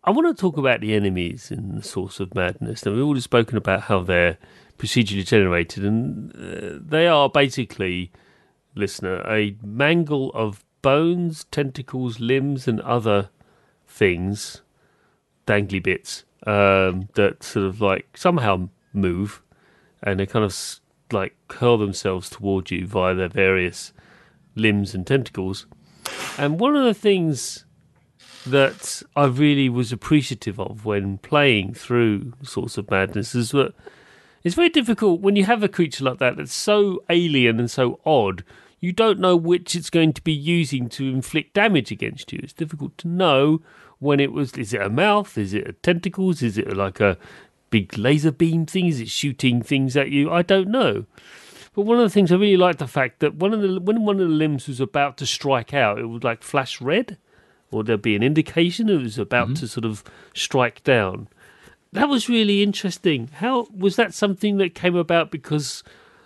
I 0.04 0.10
want 0.10 0.36
to 0.36 0.40
talk 0.40 0.56
about 0.56 0.80
the 0.80 0.94
enemies 0.94 1.52
in 1.52 1.76
the 1.76 1.82
source 1.84 2.18
of 2.18 2.34
madness. 2.34 2.84
Now 2.84 2.90
we've 2.90 3.04
already 3.04 3.20
spoken 3.20 3.56
about 3.56 3.82
how 3.82 4.00
they're 4.00 4.36
procedurally 4.82 5.24
generated, 5.24 5.84
and 5.84 6.34
uh, 6.34 6.78
they 6.84 7.06
are 7.06 7.28
basically, 7.28 8.10
listener, 8.74 9.22
a 9.30 9.56
mangle 9.62 10.32
of 10.34 10.64
bones, 10.82 11.44
tentacles, 11.52 12.18
limbs, 12.18 12.66
and 12.66 12.80
other 12.80 13.30
things, 13.86 14.62
dangly 15.46 15.80
bits 15.80 16.24
um, 16.46 17.08
that 17.14 17.44
sort 17.44 17.66
of 17.66 17.80
like 17.80 18.16
somehow 18.16 18.68
move, 18.92 19.40
and 20.02 20.18
they 20.18 20.26
kind 20.26 20.44
of 20.44 20.80
like 21.12 21.36
curl 21.46 21.78
themselves 21.78 22.28
towards 22.28 22.72
you 22.72 22.84
via 22.84 23.14
their 23.14 23.28
various 23.28 23.92
limbs 24.56 24.94
and 24.94 25.06
tentacles. 25.06 25.66
And 26.36 26.58
one 26.58 26.74
of 26.74 26.84
the 26.84 26.94
things 26.94 27.66
that 28.44 29.02
I 29.14 29.26
really 29.26 29.68
was 29.68 29.92
appreciative 29.92 30.58
of 30.58 30.84
when 30.84 31.18
playing 31.18 31.74
through 31.74 32.32
Source 32.42 32.76
of 32.76 32.90
Madness 32.90 33.36
is 33.36 33.52
that 33.52 33.74
it's 34.44 34.54
very 34.54 34.68
difficult 34.68 35.20
when 35.20 35.36
you 35.36 35.44
have 35.44 35.62
a 35.62 35.68
creature 35.68 36.04
like 36.04 36.18
that 36.18 36.36
that's 36.36 36.54
so 36.54 37.02
alien 37.08 37.58
and 37.58 37.70
so 37.70 38.00
odd. 38.04 38.44
You 38.80 38.92
don't 38.92 39.20
know 39.20 39.36
which 39.36 39.76
it's 39.76 39.90
going 39.90 40.12
to 40.14 40.22
be 40.22 40.32
using 40.32 40.88
to 40.90 41.08
inflict 41.08 41.54
damage 41.54 41.92
against 41.92 42.32
you. 42.32 42.40
It's 42.42 42.52
difficult 42.52 42.98
to 42.98 43.08
know 43.08 43.62
when 44.00 44.18
it 44.18 44.32
was. 44.32 44.52
Is 44.54 44.74
it 44.74 44.82
a 44.82 44.90
mouth? 44.90 45.38
Is 45.38 45.54
it 45.54 45.68
a 45.68 45.72
tentacles? 45.72 46.42
Is 46.42 46.58
it 46.58 46.76
like 46.76 47.00
a 47.00 47.16
big 47.70 47.96
laser 47.96 48.32
beam 48.32 48.66
thing? 48.66 48.86
Is 48.86 49.00
it 49.00 49.08
shooting 49.08 49.62
things 49.62 49.96
at 49.96 50.10
you? 50.10 50.32
I 50.32 50.42
don't 50.42 50.68
know. 50.68 51.06
But 51.74 51.82
one 51.82 51.98
of 51.98 52.02
the 52.02 52.10
things 52.10 52.30
I 52.30 52.34
really 52.34 52.56
liked 52.56 52.80
the 52.80 52.86
fact 52.86 53.20
that 53.20 53.36
one 53.36 53.54
of 53.54 53.62
the 53.62 53.80
when 53.80 54.04
one 54.04 54.20
of 54.20 54.28
the 54.28 54.34
limbs 54.34 54.68
was 54.68 54.80
about 54.80 55.16
to 55.18 55.26
strike 55.26 55.72
out, 55.72 55.98
it 55.98 56.06
would 56.06 56.24
like 56.24 56.42
flash 56.42 56.80
red, 56.80 57.16
or 57.70 57.82
there'd 57.82 58.02
be 58.02 58.16
an 58.16 58.22
indication 58.22 58.88
it 58.88 59.00
was 59.00 59.18
about 59.18 59.46
mm-hmm. 59.46 59.54
to 59.54 59.68
sort 59.68 59.84
of 59.84 60.04
strike 60.34 60.84
down. 60.84 61.28
That 61.92 62.08
was 62.08 62.28
really 62.28 62.62
interesting. 62.62 63.28
How 63.34 63.66
was 63.76 63.96
that 63.96 64.14
something 64.14 64.56
that 64.58 64.74
came 64.74 64.96
about 64.96 65.30
because 65.30 65.82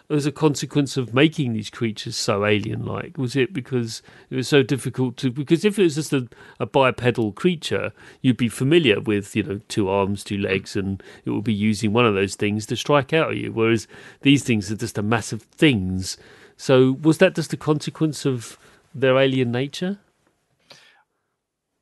as 0.09 0.25
a 0.25 0.31
consequence 0.31 0.97
of 0.97 1.13
making 1.13 1.53
these 1.53 1.71
creatures 1.71 2.15
so 2.17 2.45
alien-like? 2.45 3.19
Was 3.19 3.35
it 3.35 3.53
because 3.53 4.01
it 4.31 4.37
was 4.37 4.47
so 4.47 4.63
difficult 4.63 5.17
to? 5.19 5.31
Because 5.33 5.65
if 5.65 5.77
it 5.79 5.83
was 5.83 5.97
just 5.97 6.13
a, 6.13 6.29
a 6.61 6.67
bipedal 6.67 7.33
creature, 7.33 7.93
you'd 8.23 8.37
be 8.37 8.49
familiar 8.49 9.01
with 9.01 9.35
you 9.35 9.43
know 9.43 9.61
two 9.69 9.89
arms, 9.89 10.23
two 10.23 10.39
legs, 10.39 10.77
and 10.77 11.03
it 11.25 11.31
would 11.31 11.43
be 11.45 11.53
using 11.55 11.93
one 11.93 12.07
of 12.07 12.15
those 12.15 12.37
things 12.37 12.67
to 12.67 12.77
strike 12.77 13.13
out 13.13 13.31
at 13.31 13.37
you. 13.37 13.53
Whereas 13.53 13.89
these 14.23 14.45
things 14.45 14.71
are 14.71 14.77
just 14.77 14.99
a 14.99 15.03
massive 15.03 15.43
things 15.43 16.17
So 16.57 16.93
was 17.03 17.19
that 17.19 17.35
just 17.35 17.53
a 17.53 17.57
consequence 17.57 18.25
of 18.25 18.59
their 18.95 19.19
alien 19.19 19.53
nature? 19.53 19.99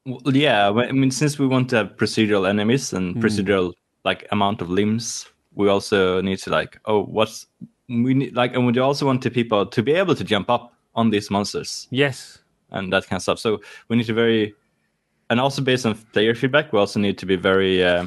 Well, 0.06 0.36
yeah, 0.36 0.68
I 0.70 0.92
mean, 0.92 1.10
since 1.10 1.38
we 1.38 1.46
want 1.46 1.70
to 1.70 1.76
have 1.76 1.96
procedural 1.96 2.48
enemies 2.48 2.92
and 2.92 3.14
Hmm. 3.14 3.22
procedural 3.22 3.72
like 4.04 4.26
amount 4.30 4.60
of 4.60 4.68
limbs, 4.68 5.26
we 5.54 5.68
also 5.68 6.20
need 6.20 6.38
to 6.40 6.50
like, 6.50 6.78
oh, 6.84 7.04
what's 7.04 7.46
we 7.88 8.14
need 8.14 8.34
like, 8.34 8.54
and 8.54 8.66
we 8.66 8.78
also 8.78 9.06
want 9.06 9.22
the 9.22 9.30
people 9.30 9.66
to 9.66 9.82
be 9.82 9.92
able 9.92 10.14
to 10.14 10.24
jump 10.24 10.48
up 10.50 10.72
on 10.94 11.10
these 11.10 11.30
monsters 11.30 11.86
Yes. 11.90 12.38
and 12.70 12.92
that 12.92 13.06
kind 13.06 13.18
of 13.18 13.22
stuff. 13.22 13.38
So 13.38 13.60
we 13.88 13.96
need 13.96 14.06
to 14.06 14.14
very, 14.14 14.54
and 15.30 15.40
also 15.40 15.62
based 15.62 15.86
on 15.86 15.94
player 16.12 16.34
feedback, 16.34 16.72
we 16.72 16.78
also 16.78 16.98
need 17.00 17.18
to 17.18 17.26
be 17.26 17.36
very 17.36 17.84
uh, 17.84 18.06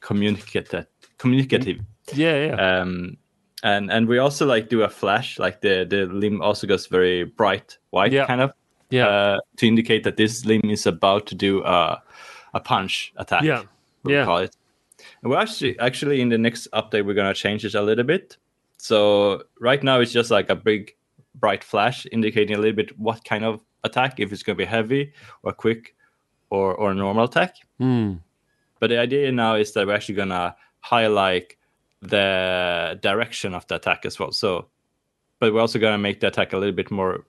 communicative. 0.00 0.86
Communicative. 1.18 1.78
Yeah, 2.14 2.46
yeah. 2.46 2.80
Um, 2.80 3.16
and 3.62 3.90
and 3.90 4.06
we 4.08 4.18
also 4.18 4.46
like 4.46 4.68
do 4.68 4.82
a 4.82 4.88
flash, 4.88 5.38
like 5.38 5.60
the 5.60 5.84
the 5.88 6.06
limb 6.06 6.40
also 6.42 6.66
goes 6.66 6.86
very 6.86 7.24
bright 7.24 7.76
white, 7.90 8.12
Yeah. 8.12 8.26
kind 8.26 8.40
of, 8.40 8.52
yeah. 8.90 9.06
uh, 9.08 9.38
to 9.56 9.66
indicate 9.66 10.04
that 10.04 10.16
this 10.16 10.44
limb 10.44 10.62
is 10.64 10.86
about 10.86 11.26
to 11.26 11.34
do 11.34 11.62
a 11.64 12.02
a 12.54 12.60
punch 12.60 13.12
attack. 13.16 13.42
Yeah. 13.42 13.62
we'll 14.02 14.14
Yeah. 14.16 14.24
call 14.24 14.38
it. 14.38 14.56
And 15.22 15.30
we're 15.30 15.38
actually 15.38 15.78
actually 15.78 16.20
in 16.20 16.28
the 16.30 16.38
next 16.38 16.68
update 16.72 17.04
we're 17.04 17.14
gonna 17.14 17.34
change 17.34 17.64
it 17.64 17.74
a 17.74 17.82
little 17.82 18.04
bit. 18.04 18.36
So 18.78 19.42
right 19.60 19.82
now 19.82 20.00
it's 20.00 20.12
just 20.12 20.30
like 20.30 20.48
a 20.50 20.56
big 20.56 20.94
bright 21.34 21.62
flash 21.64 22.06
indicating 22.10 22.56
a 22.56 22.58
little 22.58 22.74
bit 22.76 22.98
what 22.98 23.24
kind 23.24 23.44
of 23.44 23.60
attack, 23.84 24.18
if 24.20 24.32
it's 24.32 24.42
gonna 24.42 24.56
be 24.56 24.64
heavy 24.64 25.12
or 25.42 25.52
quick 25.52 25.94
or 26.50 26.74
or 26.74 26.92
a 26.92 26.94
normal 26.94 27.24
attack. 27.24 27.54
Hmm. 27.78 28.14
But 28.80 28.88
the 28.90 28.98
idea 28.98 29.30
now 29.32 29.56
is 29.56 29.72
that 29.72 29.86
we're 29.86 29.94
actually 29.94 30.14
gonna 30.16 30.56
highlight 30.80 31.56
the 32.00 32.98
direction 33.02 33.54
of 33.54 33.66
the 33.66 33.74
attack 33.76 34.06
as 34.06 34.18
well. 34.18 34.32
So, 34.32 34.68
but 35.38 35.52
we're 35.52 35.60
also 35.60 35.78
gonna 35.78 35.98
make 35.98 36.20
the 36.20 36.28
attack 36.28 36.52
a 36.52 36.56
little 36.58 36.74
bit 36.74 36.90
more 36.90 37.24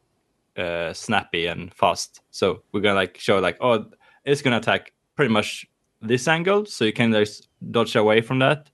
uh, 0.58 0.94
snappy 0.94 1.48
and 1.48 1.74
fast. 1.74 2.22
So 2.32 2.64
we're 2.72 2.82
gonna 2.82 2.96
like 2.96 3.18
show 3.18 3.40
like, 3.40 3.58
oh, 3.62 3.86
it's 4.26 4.42
gonna 4.42 4.58
attack 4.58 4.94
pretty 5.16 5.34
much 5.34 5.66
this 6.02 6.28
angle, 6.28 6.66
so 6.66 6.86
you 6.86 6.94
can 6.94 7.12
just 7.12 7.48
dodge 7.72 7.96
away 7.96 8.22
from 8.22 8.40
that 8.40 8.70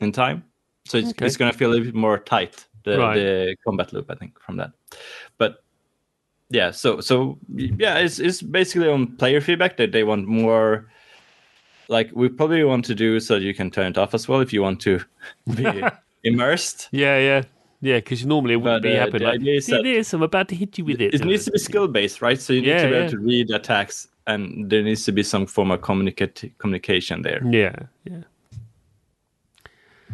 in 0.00 0.12
time. 0.12 0.44
So 0.86 0.98
it's, 0.98 1.10
Okay. 1.10 1.26
it's 1.26 1.36
gonna 1.36 1.52
feel 1.52 1.68
a 1.70 1.72
little 1.72 1.86
bit 1.86 1.94
more 1.94 2.18
tight 2.18 2.66
the, 2.84 2.98
Right. 2.98 3.14
the 3.14 3.56
combat 3.64 3.92
loop, 3.92 4.10
I 4.10 4.14
think, 4.14 4.40
from 4.40 4.56
that. 4.56 4.72
But 5.38 5.62
yeah, 6.50 6.70
so 6.70 7.00
so 7.00 7.38
yeah, 7.54 7.98
it's 7.98 8.18
it's 8.18 8.42
basically 8.42 8.88
on 8.88 9.16
player 9.16 9.40
feedback 9.40 9.76
that 9.76 9.92
they 9.92 10.04
want 10.04 10.26
more. 10.26 10.88
Like 11.88 12.10
we 12.14 12.28
probably 12.28 12.64
want 12.64 12.84
to 12.86 12.94
do 12.94 13.20
so 13.20 13.36
you 13.36 13.54
can 13.54 13.70
turn 13.70 13.86
it 13.92 13.98
off 13.98 14.14
as 14.14 14.28
well 14.28 14.40
if 14.40 14.52
you 14.52 14.62
want 14.62 14.80
to 14.82 15.00
be 15.54 15.82
immersed. 16.24 16.88
Yeah, 16.92 17.18
yeah. 17.18 17.42
Yeah, 17.84 17.96
because 17.96 18.24
normally 18.24 18.54
it 18.54 18.58
wouldn't 18.58 18.82
But, 18.84 18.88
be 18.88 18.96
uh, 18.96 19.00
happening. 19.00 19.28
Like, 19.28 19.62
See 19.62 19.72
that- 19.72 19.82
this? 19.82 20.12
I'm 20.14 20.22
about 20.22 20.48
to 20.48 20.54
hit 20.54 20.78
you 20.78 20.84
with 20.84 21.00
it. 21.00 21.14
It 21.14 21.24
needs 21.24 21.44
to 21.46 21.50
be 21.50 21.58
skill 21.58 21.88
based, 21.88 22.22
right? 22.22 22.40
So 22.40 22.52
you 22.52 22.60
need 22.62 22.68
Yeah, 22.68 22.82
to 22.82 22.88
be 22.88 22.94
yeah. 22.94 23.00
able 23.00 23.10
to 23.10 23.18
read 23.18 23.50
attacks, 23.50 24.06
and 24.28 24.70
there 24.70 24.82
needs 24.84 25.04
to 25.06 25.12
be 25.12 25.24
some 25.24 25.46
form 25.46 25.72
of 25.72 25.82
communicate 25.82 26.52
communication 26.58 27.22
there. 27.22 27.42
Yeah, 27.44 27.74
yeah. 28.04 28.22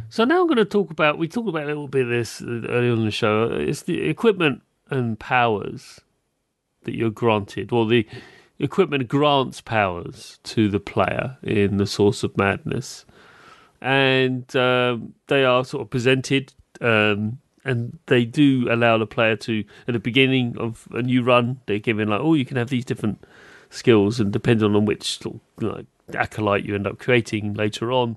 So 0.08 0.24
now 0.24 0.40
I'm 0.40 0.46
going 0.46 0.56
to 0.56 0.64
talk 0.64 0.90
about. 0.90 1.18
We 1.18 1.28
talked 1.28 1.48
about 1.50 1.64
a 1.64 1.66
little 1.66 1.88
bit 1.88 2.04
of 2.04 2.08
this 2.08 2.40
earlier 2.42 2.92
on 2.92 3.04
the 3.04 3.10
show. 3.10 3.44
It's 3.52 3.82
the 3.82 4.00
equipment 4.08 4.62
and 4.90 5.18
powers 5.20 6.00
that 6.84 6.94
you're 6.94 7.10
granted, 7.10 7.70
or 7.72 7.84
the 7.86 8.06
equipment 8.58 9.08
grants 9.08 9.60
powers 9.60 10.38
to 10.44 10.68
the 10.70 10.80
player 10.80 11.36
in 11.42 11.76
the 11.76 11.86
Source 11.86 12.22
of 12.22 12.34
Madness, 12.38 13.04
and 13.82 14.56
um, 14.56 15.12
they 15.26 15.44
are 15.44 15.64
sort 15.66 15.82
of 15.82 15.90
presented. 15.90 16.54
Um, 16.80 17.40
and 17.64 17.98
they 18.06 18.24
do 18.24 18.66
allow 18.70 18.98
the 18.98 19.06
player 19.06 19.36
to, 19.36 19.64
at 19.86 19.94
the 19.94 20.00
beginning 20.00 20.56
of 20.58 20.88
a 20.92 21.02
new 21.02 21.22
run, 21.22 21.60
they're 21.66 21.78
given 21.78 22.08
like, 22.08 22.20
oh, 22.20 22.34
you 22.34 22.44
can 22.44 22.56
have 22.56 22.70
these 22.70 22.84
different 22.84 23.24
skills, 23.70 24.20
and 24.20 24.32
depending 24.32 24.74
on 24.74 24.84
which 24.84 25.20
like, 25.60 25.86
acolyte 26.14 26.64
you 26.64 26.74
end 26.74 26.86
up 26.86 26.98
creating 26.98 27.54
later 27.54 27.92
on, 27.92 28.16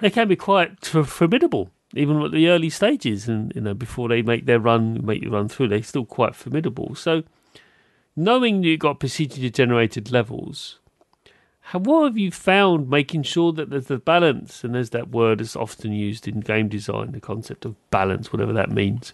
they 0.00 0.10
can 0.10 0.28
be 0.28 0.36
quite 0.36 0.72
f- 0.94 1.08
formidable, 1.08 1.70
even 1.94 2.22
at 2.22 2.32
the 2.32 2.48
early 2.48 2.70
stages, 2.70 3.28
and 3.28 3.52
you 3.54 3.60
know 3.60 3.74
before 3.74 4.08
they 4.08 4.22
make 4.22 4.46
their 4.46 4.60
run, 4.60 5.04
make 5.04 5.22
you 5.22 5.30
run 5.30 5.48
through, 5.48 5.68
they're 5.68 5.82
still 5.82 6.06
quite 6.06 6.34
formidable. 6.34 6.94
So, 6.94 7.22
knowing 8.16 8.62
you've 8.62 8.80
got 8.80 9.00
procedurally 9.00 9.52
generated 9.52 10.10
levels, 10.10 10.79
how, 11.70 11.78
what 11.78 12.02
have 12.02 12.18
you 12.18 12.32
found 12.32 12.90
making 12.90 13.22
sure 13.22 13.52
that 13.52 13.70
there's 13.70 13.86
the 13.86 13.98
balance? 13.98 14.64
And 14.64 14.74
there's 14.74 14.90
that 14.90 15.10
word 15.10 15.38
that's 15.38 15.54
often 15.54 15.92
used 15.92 16.26
in 16.26 16.40
game 16.40 16.68
design, 16.68 17.12
the 17.12 17.20
concept 17.20 17.64
of 17.64 17.76
balance, 17.92 18.32
whatever 18.32 18.52
that 18.52 18.72
means. 18.72 19.12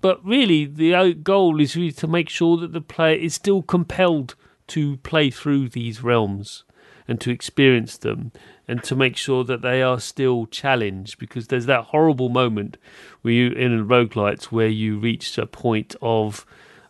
But 0.00 0.24
really, 0.24 0.66
the 0.66 1.14
goal 1.14 1.60
is 1.60 1.74
really 1.74 1.90
to 1.90 2.06
make 2.06 2.28
sure 2.28 2.56
that 2.58 2.72
the 2.72 2.80
player 2.80 3.16
is 3.16 3.34
still 3.34 3.62
compelled 3.62 4.36
to 4.68 4.98
play 4.98 5.30
through 5.30 5.70
these 5.70 6.00
realms 6.00 6.62
and 7.08 7.20
to 7.22 7.32
experience 7.32 7.98
them 7.98 8.30
and 8.68 8.84
to 8.84 8.94
make 8.94 9.16
sure 9.16 9.42
that 9.42 9.62
they 9.62 9.82
are 9.82 9.98
still 9.98 10.46
challenged 10.46 11.18
because 11.18 11.48
there's 11.48 11.66
that 11.66 11.86
horrible 11.86 12.28
moment 12.28 12.76
where 13.22 13.34
you 13.34 13.50
in 13.50 13.88
roguelites 13.88 14.44
where 14.44 14.68
you 14.68 14.96
reach 14.96 15.36
a 15.38 15.46
point 15.46 15.96
of 16.00 16.46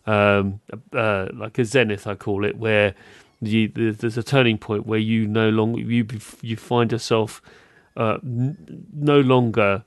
um, 0.06 0.60
uh, 0.92 1.28
like 1.32 1.58
a 1.58 1.64
zenith 1.64 2.06
I 2.06 2.16
call 2.16 2.44
it 2.44 2.58
where 2.58 2.94
you, 3.40 3.68
there's 3.68 4.18
a 4.18 4.22
turning 4.22 4.58
point 4.58 4.86
where 4.86 4.98
you 4.98 5.26
no 5.26 5.48
longer 5.48 5.80
you 5.80 6.06
you 6.42 6.56
find 6.56 6.92
yourself 6.92 7.40
uh, 7.96 8.18
n- 8.22 8.86
no 8.92 9.20
longer 9.20 9.84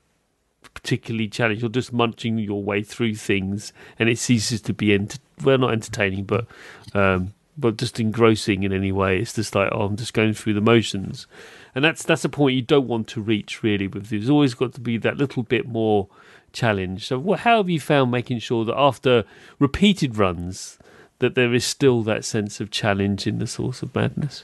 particularly 0.74 1.28
challenged. 1.28 1.62
You're 1.62 1.70
just 1.70 1.94
munching 1.94 2.38
your 2.40 2.64
way 2.64 2.84
through 2.84 3.16
things, 3.16 3.74
and 4.00 4.10
it 4.10 4.18
ceases 4.18 4.62
to 4.62 4.74
be 4.74 4.94
ent- 4.94 5.20
well, 5.44 5.58
not 5.58 5.74
entertaining, 5.74 6.24
but 6.26 6.48
um, 6.94 7.34
but 7.58 7.78
just 7.78 8.00
engrossing 8.00 8.64
in 8.64 8.74
any 8.74 8.92
way. 8.92 9.20
It's 9.20 9.34
just 9.34 9.56
like 9.56 9.70
oh, 9.72 9.84
I'm 9.84 9.98
just 9.98 10.14
going 10.14 10.34
through 10.34 10.54
the 10.54 10.62
motions, 10.62 11.28
and 11.76 11.84
that's 11.84 12.04
that's 12.04 12.26
a 12.26 12.30
point 12.30 12.56
you 12.56 12.62
don't 12.62 12.88
want 12.88 13.08
to 13.10 13.22
reach 13.22 13.62
really. 13.62 13.88
With 13.88 14.08
there's 14.08 14.30
always 14.30 14.54
got 14.54 14.74
to 14.74 14.82
be 14.82 14.98
that 14.98 15.18
little 15.18 15.44
bit 15.44 15.68
more 15.68 16.08
challenge. 16.54 17.08
So, 17.08 17.34
how 17.34 17.58
have 17.58 17.70
you 17.70 17.80
found 17.80 18.12
making 18.12 18.40
sure 18.40 18.66
that 18.66 18.78
after 18.78 19.26
repeated 19.60 20.18
runs, 20.18 20.80
that 21.24 21.36
there 21.36 21.54
is 21.54 21.64
still 21.64 22.04
that 22.04 22.26
sense 22.26 22.60
of 22.60 22.70
challenge 22.70 23.26
in 23.26 23.40
the 23.40 23.48
source 23.48 23.82
of 23.82 23.96
madness? 23.96 24.44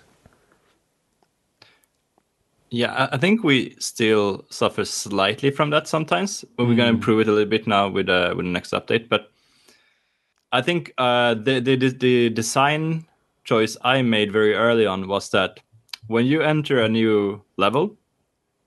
Yeah, 2.72 3.10
I- 3.12 3.18
think 3.18 3.44
we 3.44 3.76
still 3.80 4.46
suffer 4.50 4.86
slightly 4.86 5.52
from 5.52 5.72
that 5.72 5.88
sometimes, 5.88 6.46
but 6.56 6.68
we're 6.68 6.76
gonna 6.76 6.90
improve 6.90 7.20
it 7.20 7.28
a 7.28 7.32
little 7.34 7.50
bit 7.50 7.68
now 7.68 7.90
with 7.90 8.08
uh, 8.08 8.34
with 8.38 8.46
the 8.46 8.52
next 8.52 8.72
update. 8.72 9.10
But 9.10 9.30
I 10.52 10.62
think 10.62 10.94
uh, 10.98 11.34
the, 11.34 11.60
the 11.60 11.76
the 11.76 11.90
the 11.90 12.30
design 12.30 13.06
choice 13.44 13.76
I 13.82 14.02
made 14.04 14.32
very 14.32 14.54
early 14.54 14.86
on 14.86 15.08
was 15.08 15.30
that 15.32 15.60
when 16.08 16.26
you 16.26 16.42
enter 16.42 16.80
a 16.82 16.88
new 16.88 17.42
level, 17.58 17.98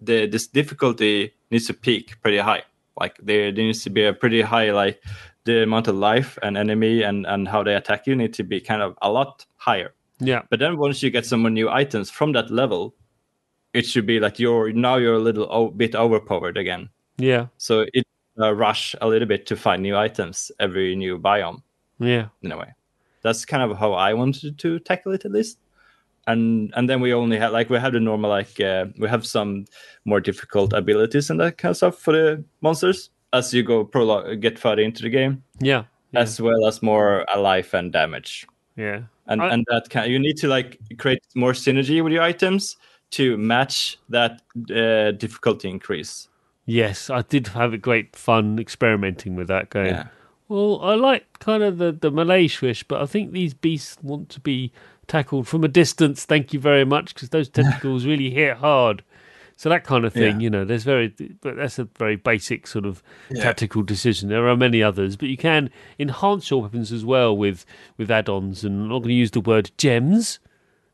the 0.01 0.27
this 0.27 0.47
difficulty 0.49 1.33
needs 1.51 1.67
to 1.69 1.75
peak 1.75 2.21
pretty 2.23 2.39
high. 2.39 2.65
Like 3.01 3.17
there, 3.23 3.53
there 3.53 3.65
needs 3.65 3.85
to 3.85 3.91
be 3.91 4.05
a 4.05 4.13
pretty 4.13 4.43
high 4.43 4.73
like 4.73 5.01
the 5.45 5.63
amount 5.63 5.89
of 5.89 5.97
life 5.97 6.39
and 6.43 6.57
enemy 6.57 7.03
and 7.03 7.27
and 7.27 7.49
how 7.49 7.63
they 7.63 7.75
attack 7.75 8.07
you 8.07 8.15
need 8.17 8.33
to 8.35 8.45
be 8.45 8.61
kind 8.61 8.83
of 8.83 8.97
a 9.03 9.11
lot 9.11 9.45
higher. 9.57 9.93
Yeah, 10.21 10.43
But 10.51 10.61
then 10.61 10.77
once 10.79 11.03
you 11.03 11.11
get 11.11 11.27
some 11.27 11.43
new 11.53 11.69
items 11.69 12.11
from 12.11 12.33
that 12.33 12.51
level, 12.51 12.95
it 13.73 13.87
should 13.87 14.07
be 14.07 14.21
like 14.21 14.39
you're 14.39 14.73
now 14.73 14.97
you're 14.97 15.15
a 15.17 15.19
little 15.19 15.49
o- 15.51 15.71
bit 15.71 15.95
overpowered 15.95 16.57
again. 16.57 16.89
yeah, 17.19 17.47
So 17.59 17.87
it 17.93 18.05
uh, 18.39 18.55
rush 18.55 18.95
a 19.01 19.09
little 19.09 19.27
bit 19.29 19.47
to 19.47 19.57
find 19.57 19.83
new 19.83 19.97
items 19.97 20.53
every 20.61 20.95
new 20.97 21.19
biome 21.19 21.63
yeah, 21.99 22.29
in 22.43 22.53
a 22.53 22.57
way. 22.57 22.73
That's 23.23 23.45
kind 23.45 23.63
of 23.71 23.79
how 23.79 23.93
I 23.95 24.15
wanted 24.15 24.59
to 24.59 24.79
tackle 24.79 25.13
it 25.13 25.25
at 25.25 25.33
least. 25.33 25.59
And 26.29 26.73
and 26.77 26.89
then 26.89 27.01
we 27.01 27.13
only 27.13 27.37
had 27.39 27.51
like 27.53 27.69
we 27.69 27.79
have 27.81 27.93
the 27.93 28.01
normal 28.01 28.31
like 28.31 28.61
uh, 28.61 28.87
we 28.99 29.09
have 29.09 29.27
some 29.27 29.65
more 30.05 30.21
difficult 30.21 30.73
abilities 30.73 31.31
and 31.31 31.41
that 31.41 31.59
kind 31.59 31.71
of 31.71 31.77
stuff 31.77 31.99
for 31.99 32.13
the 32.13 32.45
monsters 32.61 33.11
as 33.33 33.53
you 33.55 33.63
go 33.63 33.85
prologue 33.85 34.41
get 34.41 34.59
further 34.59 34.83
into 34.83 35.03
the 35.03 35.11
game, 35.11 35.43
yeah, 35.61 35.85
yeah. 36.13 36.21
as 36.21 36.41
well 36.41 36.67
as 36.67 36.83
more 36.83 37.25
life 37.37 37.75
and 37.75 37.93
damage 37.93 38.47
yeah. 38.77 39.03
and 39.27 39.43
I- 39.43 39.53
and 39.53 39.67
that 39.71 39.89
can 39.89 40.11
you 40.11 40.19
need 40.19 40.37
to 40.39 40.49
like 40.49 40.79
create 40.99 41.23
more 41.35 41.53
synergy 41.53 42.03
with 42.03 42.13
your 42.13 42.23
items 42.23 42.77
to 43.13 43.37
match 43.37 43.99
that 44.09 44.41
uh, 44.75 45.13
difficulty 45.13 45.69
increase. 45.69 46.29
Yes, 46.65 47.11
I 47.11 47.23
did 47.23 47.49
have 47.49 47.75
a 47.75 47.79
great 47.79 48.17
fun 48.17 48.59
experimenting 48.59 49.37
with 49.37 49.49
that 49.49 49.69
going. 49.69 49.89
Yeah. 49.89 50.07
Well, 50.49 50.81
I 50.83 50.95
like 50.95 51.39
kind 51.39 51.63
of 51.63 51.79
the, 51.79 51.93
the 51.93 52.11
melee 52.11 52.49
swish, 52.49 52.85
but 52.85 53.03
I 53.03 53.07
think 53.07 53.33
these 53.33 53.53
beasts 53.53 53.99
want 54.03 54.29
to 54.31 54.41
be 54.41 54.73
tackled 55.09 55.49
from 55.49 55.65
a 55.65 55.69
distance. 55.69 56.25
Thank 56.25 56.53
you 56.53 56.61
very 56.61 56.85
much, 56.85 57.13
because 57.15 57.31
those 57.31 57.49
tentacles 57.51 58.07
really 58.07 58.31
hit 58.31 58.57
hard. 58.57 59.03
So 59.63 59.69
that 59.69 59.85
kind 59.85 60.05
of 60.05 60.13
thing, 60.13 60.41
Yeah. 60.41 60.45
you 60.45 60.51
know, 60.51 60.65
there's 60.65 60.83
very, 60.83 61.15
but 61.41 61.55
that's 61.55 61.79
a 61.79 61.85
very 61.97 62.17
basic 62.17 62.67
sort 62.67 62.85
of 62.85 63.01
Yeah. 63.31 63.45
tactical 63.45 63.85
decision. 63.85 64.29
There 64.29 64.49
are 64.49 64.57
many 64.57 64.83
others, 64.83 65.15
but 65.15 65.29
you 65.29 65.37
can 65.37 65.71
enhance 66.01 66.51
your 66.51 66.63
weapons 66.63 66.91
as 66.91 67.05
well 67.05 67.37
with 67.37 67.65
with 67.97 68.11
add-ons. 68.11 68.65
And 68.65 68.75
I'm 68.83 68.89
not 68.89 68.99
going 69.03 69.11
to 69.11 69.15
use 69.15 69.31
the 69.31 69.41
word 69.41 69.71
gems 69.79 70.41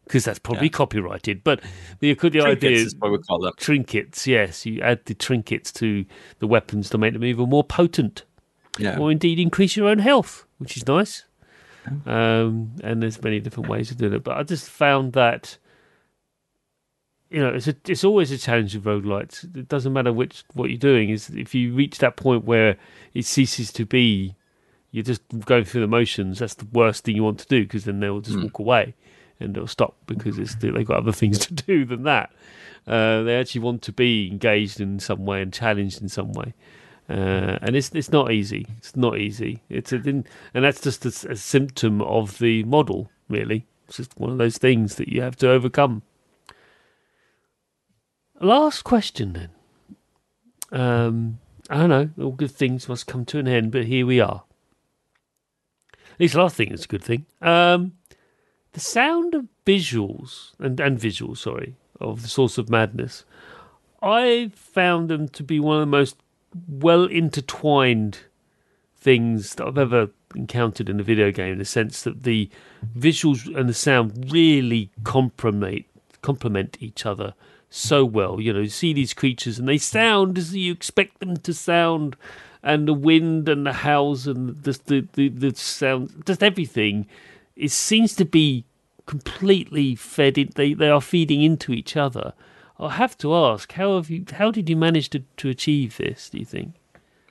because 0.04 0.26
that's 0.26 0.38
probably 0.38 0.66
Yeah. 0.66 0.72
copyrighted. 0.72 1.44
But 1.44 1.62
the 2.00 2.12
the 2.12 2.14
Trinkets 2.14 2.44
idea 2.44 2.70
is 2.72 2.94
what 2.98 3.10
we 3.12 3.16
call 3.26 3.38
them. 3.40 3.54
trinkets 3.56 4.26
yes 4.26 4.66
you 4.66 4.82
add 4.82 5.00
the 5.06 5.14
trinkets 5.14 5.72
to 5.72 6.04
the 6.38 6.46
weapons 6.46 6.90
to 6.90 6.98
make 6.98 7.14
them 7.14 7.24
even 7.24 7.48
more 7.48 7.64
potent 7.64 8.24
Yeah. 8.78 8.98
or 8.98 9.10
indeed 9.10 9.38
increase 9.40 9.78
your 9.78 9.88
own 9.88 10.00
health, 10.00 10.44
which 10.58 10.76
is 10.76 10.86
nice. 10.86 11.24
Um, 12.04 12.72
and 12.84 13.02
there's 13.02 13.22
many 13.22 13.40
different 13.40 13.70
ways 13.70 13.90
of 13.90 13.96
doing 13.96 14.12
it. 14.12 14.24
But 14.24 14.36
I 14.36 14.42
just 14.42 14.68
found 14.68 15.14
that 15.14 15.56
you 17.30 17.40
know 17.40 17.50
it's 17.50 17.68
a, 17.68 17.76
it's 17.86 18.04
always 18.04 18.30
a 18.30 18.38
challenge 18.38 18.74
with 18.74 18.84
roguelites. 18.84 19.44
It 19.56 19.68
doesn't 19.68 19.92
matter 19.92 20.12
which 20.12 20.44
what 20.54 20.70
you're 20.70 20.78
doing. 20.78 21.10
Is 21.10 21.30
if 21.30 21.54
you 21.54 21.74
reach 21.74 21.98
that 21.98 22.16
point 22.16 22.44
where 22.44 22.76
it 23.14 23.24
ceases 23.24 23.72
to 23.72 23.84
be, 23.84 24.34
you're 24.90 25.04
just 25.04 25.22
going 25.44 25.64
through 25.64 25.82
the 25.82 25.86
motions. 25.88 26.38
That's 26.38 26.54
the 26.54 26.68
worst 26.72 27.04
thing 27.04 27.16
you 27.16 27.24
want 27.24 27.40
to 27.40 27.46
do 27.46 27.64
because 27.64 27.84
then 27.84 28.00
they'll 28.00 28.20
just 28.20 28.40
walk 28.40 28.58
away 28.58 28.94
and 29.40 29.54
they'll 29.54 29.66
stop 29.66 29.96
because 30.06 30.38
it's 30.38 30.54
they've 30.56 30.86
got 30.86 30.98
other 30.98 31.12
things 31.12 31.38
to 31.46 31.54
do 31.54 31.84
than 31.84 32.04
that. 32.04 32.30
Uh, 32.86 33.22
they 33.22 33.38
actually 33.38 33.60
want 33.60 33.82
to 33.82 33.92
be 33.92 34.28
engaged 34.30 34.80
in 34.80 34.98
some 34.98 35.26
way 35.26 35.42
and 35.42 35.52
challenged 35.52 36.00
in 36.00 36.08
some 36.08 36.32
way. 36.32 36.54
Uh, 37.08 37.58
and 37.62 37.74
it's 37.74 37.90
it's 37.94 38.10
not 38.10 38.32
easy. 38.32 38.66
It's 38.78 38.94
not 38.96 39.18
easy. 39.18 39.62
It's 39.70 39.92
a, 39.92 39.96
and 39.96 40.24
that's 40.52 40.80
just 40.80 41.04
a, 41.04 41.30
a 41.30 41.36
symptom 41.36 42.02
of 42.02 42.38
the 42.38 42.64
model, 42.64 43.10
really. 43.28 43.66
It's 43.86 43.96
just 43.96 44.18
one 44.18 44.30
of 44.30 44.38
those 44.38 44.58
things 44.58 44.96
that 44.96 45.08
you 45.08 45.22
have 45.22 45.36
to 45.36 45.50
overcome. 45.50 46.02
Last 48.40 48.82
question, 48.82 49.32
then. 49.32 50.80
Um, 50.80 51.38
I 51.68 51.78
don't 51.78 51.88
know. 51.90 52.24
All 52.24 52.32
good 52.32 52.50
things 52.50 52.88
must 52.88 53.06
come 53.06 53.24
to 53.26 53.38
an 53.38 53.48
end, 53.48 53.72
but 53.72 53.86
here 53.86 54.06
we 54.06 54.20
are. 54.20 54.44
At 55.92 56.20
least 56.20 56.34
last 56.34 56.56
thing 56.56 56.72
is 56.72 56.84
a 56.84 56.88
good 56.88 57.02
thing. 57.02 57.26
Um, 57.42 57.92
the 58.72 58.80
sound 58.80 59.34
of 59.34 59.46
visuals 59.66 60.52
and, 60.58 60.78
and 60.80 60.98
visuals, 60.98 61.38
sorry, 61.38 61.76
of 62.00 62.22
the 62.22 62.28
source 62.28 62.58
of 62.58 62.68
madness. 62.68 63.24
I 64.02 64.50
found 64.54 65.08
them 65.08 65.28
to 65.30 65.42
be 65.42 65.58
one 65.58 65.76
of 65.76 65.80
the 65.80 65.86
most 65.86 66.16
well 66.68 67.04
intertwined 67.04 68.18
things 68.96 69.54
that 69.56 69.66
I've 69.66 69.78
ever 69.78 70.10
encountered 70.34 70.88
in 70.88 71.00
a 71.00 71.04
video 71.04 71.30
game 71.30 71.52
in 71.52 71.58
the 71.58 71.64
sense 71.64 72.02
that 72.02 72.22
the 72.22 72.50
visuals 72.96 73.46
and 73.54 73.68
the 73.68 73.74
sound 73.74 74.30
really 74.32 74.90
complement 75.04 75.86
complement 76.20 76.76
each 76.80 77.06
other 77.06 77.34
so 77.70 78.04
well. 78.04 78.40
You 78.40 78.52
know, 78.52 78.60
you 78.60 78.68
see 78.68 78.92
these 78.92 79.14
creatures 79.14 79.58
and 79.58 79.68
they 79.68 79.78
sound 79.78 80.38
as 80.38 80.54
you 80.54 80.72
expect 80.72 81.20
them 81.20 81.36
to 81.36 81.54
sound, 81.54 82.16
and 82.62 82.88
the 82.88 82.94
wind 82.94 83.48
and 83.48 83.66
the 83.66 83.72
howls 83.72 84.26
and 84.26 84.56
the 84.62 84.78
the 84.86 85.08
the, 85.12 85.28
the 85.28 85.54
sound, 85.54 86.22
just 86.26 86.42
everything. 86.42 87.06
It 87.56 87.70
seems 87.70 88.14
to 88.16 88.24
be 88.24 88.64
completely 89.06 89.94
fed. 89.94 90.38
In, 90.38 90.50
they 90.54 90.74
they 90.74 90.88
are 90.88 91.00
feeding 91.00 91.42
into 91.42 91.72
each 91.72 91.96
other. 91.96 92.32
I 92.80 92.90
have 92.90 93.18
to 93.18 93.34
ask, 93.34 93.72
how 93.72 93.96
have 93.96 94.08
you? 94.08 94.24
How 94.32 94.50
did 94.50 94.68
you 94.70 94.76
manage 94.76 95.10
to, 95.10 95.20
to 95.38 95.48
achieve 95.48 95.96
this? 95.96 96.30
Do 96.30 96.38
you 96.38 96.44
think? 96.44 96.74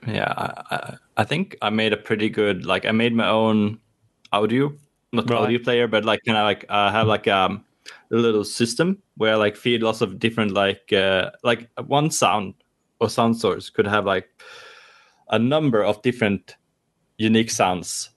Yeah, 0.06 0.32
I, 0.36 0.96
I, 1.16 1.24
think 1.24 1.56
I 1.60 1.70
made 1.70 1.92
a 1.92 1.96
pretty 1.96 2.28
good 2.28 2.64
like 2.64 2.84
I 2.84 2.92
made 2.92 3.14
my 3.14 3.28
own 3.28 3.80
audio, 4.32 4.72
not 5.12 5.28
Right. 5.28 5.40
audio 5.40 5.58
player, 5.58 5.88
but 5.88 6.04
like 6.04 6.20
kind 6.24 6.38
of 6.38 6.44
like 6.44 6.66
I 6.68 6.90
have 6.92 7.06
like 7.06 7.26
um 7.26 7.64
little 8.16 8.44
system 8.44 9.02
where 9.16 9.36
like 9.36 9.56
feed 9.56 9.82
lots 9.82 10.00
of 10.00 10.18
different 10.18 10.52
like 10.52 10.92
uh 10.92 11.30
like 11.44 11.68
one 11.86 12.10
sound 12.10 12.54
or 13.00 13.10
sound 13.10 13.36
source 13.36 13.68
could 13.70 13.86
have 13.86 14.06
like 14.06 14.28
a 15.30 15.38
number 15.38 15.84
of 15.84 16.00
different 16.02 16.56
unique 17.18 17.50
sounds 17.50 18.10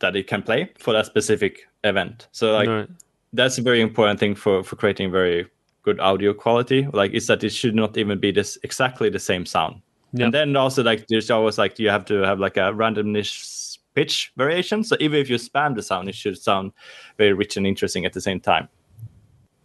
that 0.00 0.16
it 0.16 0.26
can 0.26 0.42
play 0.42 0.70
for 0.78 0.92
that 0.92 1.06
specific 1.06 1.68
event. 1.84 2.28
So 2.32 2.52
like 2.52 2.68
Right. 2.68 2.88
that's 3.32 3.58
a 3.58 3.62
very 3.62 3.80
important 3.80 4.18
thing 4.18 4.34
for 4.34 4.64
for 4.64 4.76
creating 4.76 5.12
very 5.12 5.46
good 5.82 6.00
audio 6.00 6.34
quality 6.34 6.86
like 6.92 7.12
is 7.12 7.26
that 7.28 7.42
it 7.44 7.50
should 7.50 7.74
not 7.74 7.96
even 7.96 8.18
be 8.18 8.32
this 8.32 8.58
exactly 8.62 9.08
the 9.10 9.18
same 9.18 9.46
sound 9.46 9.80
Yep. 10.12 10.24
and 10.24 10.34
then 10.34 10.56
also 10.56 10.82
like 10.82 11.06
there's 11.06 11.30
always 11.30 11.56
like 11.56 11.78
you 11.78 11.88
have 11.88 12.04
to 12.06 12.22
have 12.22 12.38
like 12.40 12.56
a 12.56 12.72
randomness 12.72 13.78
pitch 13.94 14.32
variation 14.36 14.82
so 14.84 14.96
even 15.00 15.18
if 15.20 15.30
you 15.30 15.36
spam 15.36 15.74
the 15.74 15.82
sound 15.82 16.08
it 16.08 16.14
should 16.14 16.36
sound 16.36 16.72
very 17.16 17.32
rich 17.32 17.56
and 17.56 17.66
interesting 17.66 18.04
at 18.04 18.12
the 18.12 18.20
same 18.20 18.40
time 18.40 18.68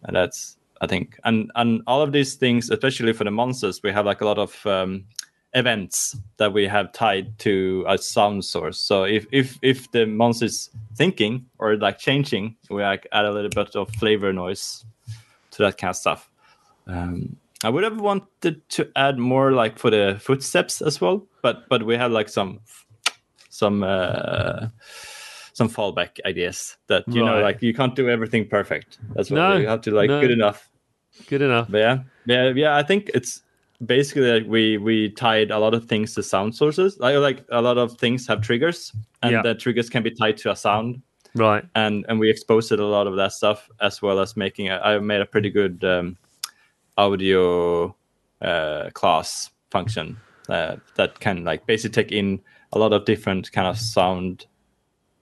and 0.06 0.16
that's 0.16 0.56
i 0.80 0.86
think 0.86 1.18
and 1.24 1.50
and 1.54 1.82
all 1.86 2.02
of 2.02 2.12
these 2.12 2.34
things 2.34 2.70
especially 2.70 3.12
for 3.12 3.24
the 3.24 3.30
monsters 3.30 3.82
we 3.82 3.92
have 3.92 4.06
like 4.06 4.20
a 4.20 4.24
lot 4.24 4.38
of 4.38 4.66
um 4.66 5.04
events 5.56 6.14
that 6.36 6.52
we 6.52 6.66
have 6.66 6.92
tied 6.92 7.38
to 7.38 7.82
a 7.88 7.96
sound 7.96 8.44
source. 8.44 8.78
So 8.78 9.04
if 9.04 9.26
if 9.32 9.58
if 9.62 9.90
the 9.90 10.06
monster 10.06 10.44
is 10.44 10.70
thinking 10.96 11.46
or 11.58 11.76
like 11.76 11.98
changing 11.98 12.56
we 12.68 12.82
like 12.82 13.06
add 13.10 13.24
a 13.24 13.32
little 13.32 13.48
bit 13.48 13.74
of 13.74 13.88
flavor 13.94 14.32
noise 14.34 14.84
to 15.52 15.62
that 15.62 15.78
kind 15.78 15.90
of 15.90 15.96
stuff. 15.96 16.30
Um 16.86 17.36
I 17.64 17.70
would 17.70 17.84
have 17.84 18.00
wanted 18.00 18.68
to 18.68 18.90
add 18.96 19.18
more 19.18 19.52
like 19.52 19.78
for 19.78 19.90
the 19.90 20.18
footsteps 20.20 20.82
as 20.82 21.00
well, 21.00 21.26
but 21.40 21.68
but 21.70 21.84
we 21.84 21.96
have 21.96 22.12
like 22.12 22.28
some 22.28 22.60
some 23.48 23.82
uh, 23.82 24.68
some 25.56 25.70
fallback 25.70 26.18
ideas 26.26 26.76
that 26.88 27.02
you 27.08 27.24
know 27.24 27.40
like 27.40 27.62
you 27.62 27.72
can't 27.72 27.96
do 27.96 28.10
everything 28.10 28.46
perfect. 28.46 28.98
That's 29.14 29.30
what 29.30 29.38
No, 29.38 29.56
you 29.56 29.66
have 29.68 29.80
to 29.82 29.90
like 29.90 30.10
no. 30.10 30.20
good 30.20 30.30
enough. 30.30 30.68
Good 31.28 31.40
enough. 31.40 31.68
But 31.70 31.78
yeah, 31.78 31.98
yeah, 32.26 32.48
yeah. 32.54 32.76
I 32.76 32.82
think 32.82 33.10
it's 33.14 33.40
basically 33.86 34.30
like 34.30 34.46
we 34.46 34.76
we 34.76 35.08
tied 35.12 35.50
a 35.50 35.58
lot 35.58 35.72
of 35.72 35.86
things 35.86 36.14
to 36.14 36.22
sound 36.22 36.54
sources. 36.54 36.98
Like 36.98 37.16
like 37.16 37.38
a 37.50 37.62
lot 37.62 37.78
of 37.78 37.96
things 37.96 38.26
have 38.28 38.42
triggers, 38.42 38.92
and 39.22 39.32
Yeah. 39.32 39.42
the 39.42 39.54
triggers 39.54 39.88
can 39.88 40.02
be 40.02 40.10
tied 40.10 40.36
to 40.42 40.50
a 40.50 40.56
sound 40.56 41.00
Right. 41.34 41.64
and 41.74 42.04
and 42.08 42.20
we 42.20 42.28
exposed 42.30 42.70
a 42.72 42.76
lot 42.84 43.06
of 43.06 43.16
that 43.16 43.32
stuff 43.32 43.70
as 43.80 44.02
well 44.02 44.20
as 44.20 44.36
making 44.36 44.68
a, 44.68 44.76
I 44.84 44.98
made 44.98 45.22
a 45.22 45.26
pretty 45.26 45.48
good 45.50 45.82
um, 45.84 46.16
audio 46.98 47.94
uh, 48.42 48.90
class 48.92 49.50
function 49.70 50.16
uh, 50.48 50.76
that 50.96 51.20
can 51.20 51.44
like 51.44 51.66
basically 51.66 52.02
take 52.02 52.12
in 52.12 52.40
a 52.72 52.78
lot 52.78 52.92
of 52.92 53.04
different 53.06 53.52
kind 53.52 53.66
of 53.66 53.78
sound 53.78 54.46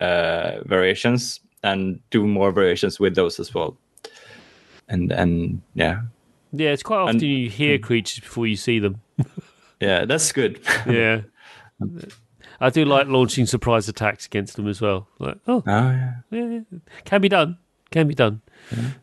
uh, 0.01 0.59
variations 0.67 1.41
and 1.63 2.01
do 2.11 2.27
more 2.27 2.53
variations 2.53 3.01
with 3.01 3.15
those 3.15 3.41
as 3.41 3.55
well. 3.55 3.77
And 4.89 5.13
and 5.13 5.63
yeah, 5.75 6.03
Yeah, 6.53 6.71
it's 6.73 6.83
quite 6.83 6.99
often 6.99 7.17
And- 7.17 7.23
you 7.23 7.49
hear 7.51 7.79
creatures 7.89 8.21
before 8.21 8.47
you 8.47 8.57
see 8.57 8.79
them. 8.81 9.01
yeah, 9.81 10.05
that's 10.05 10.33
good. 10.33 10.61
Yeah. 10.87 11.23
I 12.61 12.71
do 12.71 12.85
like 12.85 13.09
launching 13.09 13.47
surprise 13.47 13.89
attacks 13.89 14.27
against 14.27 14.57
them 14.57 14.69
as 14.69 14.81
well. 14.81 15.09
Like, 15.19 15.39
oh, 15.47 15.63
oh 15.67 15.91
yeah. 15.91 16.13
yeah, 16.31 16.47
yeah. 16.47 16.61
can 17.05 17.21
be 17.21 17.29
done, 17.29 17.59
can 17.91 18.07
be 18.07 18.15
done, 18.15 18.41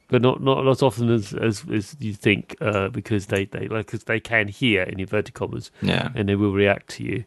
but 0.07 0.21
not 0.21 0.41
not 0.41 0.65
as 0.67 0.81
often 0.81 1.09
as 1.09 1.33
as, 1.33 1.65
as 1.71 1.95
you 1.99 2.13
think, 2.13 2.55
uh, 2.61 2.87
because 2.89 3.25
they 3.27 3.45
they 3.45 3.67
like 3.67 3.87
cause 3.87 4.05
they 4.05 4.19
can 4.19 4.47
hear 4.47 4.83
in 4.83 4.99
inverted 4.99 5.33
commas, 5.33 5.69
Yeah. 5.81 6.09
and 6.15 6.29
they 6.29 6.35
will 6.35 6.53
react 6.53 6.87
to 6.97 7.03
you 7.03 7.25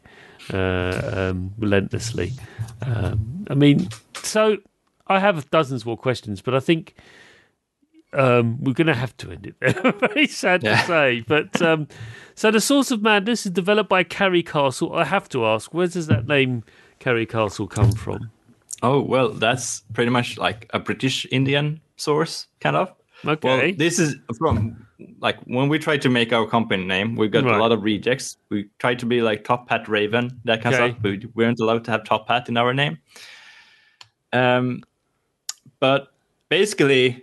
uh, 0.53 1.11
um, 1.31 1.53
relentlessly. 1.57 2.33
Um, 2.81 3.45
I 3.49 3.53
mean, 3.55 3.89
so 4.21 4.57
I 5.07 5.19
have 5.19 5.49
dozens 5.51 5.85
more 5.85 5.97
questions, 5.97 6.41
but 6.41 6.53
I 6.55 6.59
think 6.59 6.95
um, 8.13 8.63
we're 8.63 8.73
going 8.73 8.87
to 8.87 8.93
have 8.93 9.15
to 9.17 9.31
end 9.31 9.45
it 9.47 9.55
there. 9.59 9.91
Very 9.99 10.27
sad 10.27 10.63
Yeah. 10.63 10.81
to 10.81 10.87
say, 10.87 11.21
but 11.27 11.61
um, 11.61 11.87
so 12.35 12.51
the 12.51 12.61
Source 12.61 12.91
of 12.91 13.01
Madness 13.01 13.45
is 13.45 13.51
developed 13.51 13.89
by 13.89 14.03
Carry 14.03 14.43
Castle. 14.43 14.93
I 14.95 15.03
have 15.05 15.27
to 15.29 15.45
ask, 15.45 15.73
where 15.73 15.87
does 15.87 16.07
that 16.07 16.27
name 16.27 16.63
Carry 16.99 17.25
Castle 17.25 17.67
come 17.67 17.91
from? 17.91 18.31
Oh 18.81 18.99
well, 19.01 19.29
that's 19.29 19.81
pretty 19.93 20.11
much 20.11 20.37
like 20.37 20.69
a 20.73 20.79
British 20.79 21.25
Indian 21.31 21.81
source, 21.97 22.47
kind 22.59 22.75
of. 22.75 22.93
Okay, 23.25 23.47
Well, 23.47 23.73
this 23.77 23.99
is 23.99 24.15
from 24.37 24.85
like 25.19 25.37
when 25.45 25.67
we 25.69 25.79
tried 25.79 26.01
to 26.03 26.09
make 26.09 26.31
our 26.33 26.47
company 26.47 26.85
name, 26.85 27.15
we 27.15 27.27
got 27.27 27.43
Right. 27.43 27.55
a 27.55 27.59
lot 27.59 27.71
of 27.71 27.83
rejects. 27.83 28.37
We 28.49 28.69
tried 28.79 28.99
to 28.99 29.05
be 29.05 29.21
like 29.21 29.43
Top 29.43 29.69
Hat 29.69 29.87
Raven, 29.87 30.39
that 30.45 30.61
kind 30.61 30.75
Okay. 30.75 30.89
of 30.89 30.91
stuff. 30.91 31.03
We 31.03 31.25
weren't 31.33 31.59
allowed 31.59 31.83
to 31.85 31.91
have 31.91 32.03
Top 32.03 32.27
Hat 32.27 32.49
in 32.49 32.57
our 32.57 32.73
name. 32.73 32.97
Um, 34.33 34.83
but 35.79 36.13
basically, 36.49 37.21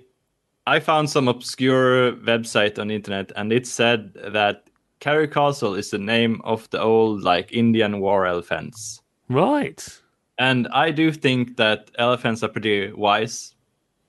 I 0.67 0.81
found 0.81 1.11
some 1.11 1.29
obscure 1.29 2.13
website 2.13 2.79
on 2.79 2.89
the 2.89 2.95
internet, 2.95 3.33
and 3.37 3.53
it 3.53 3.67
said 3.67 4.15
that 4.15 4.65
Carry 5.01 5.27
Castle 5.29 5.75
is 5.75 5.91
the 5.91 5.99
name 5.99 6.41
of 6.45 6.69
the 6.71 6.81
old 6.81 7.23
like 7.23 7.53
Indian 7.53 8.01
war 8.01 8.27
elephants. 8.27 9.03
right. 9.29 10.01
And 10.39 10.67
I 10.73 10.91
do 10.91 11.13
think 11.13 11.57
that 11.59 11.91
elephants 11.99 12.43
are 12.43 12.49
pretty 12.49 12.91
wise 12.93 13.55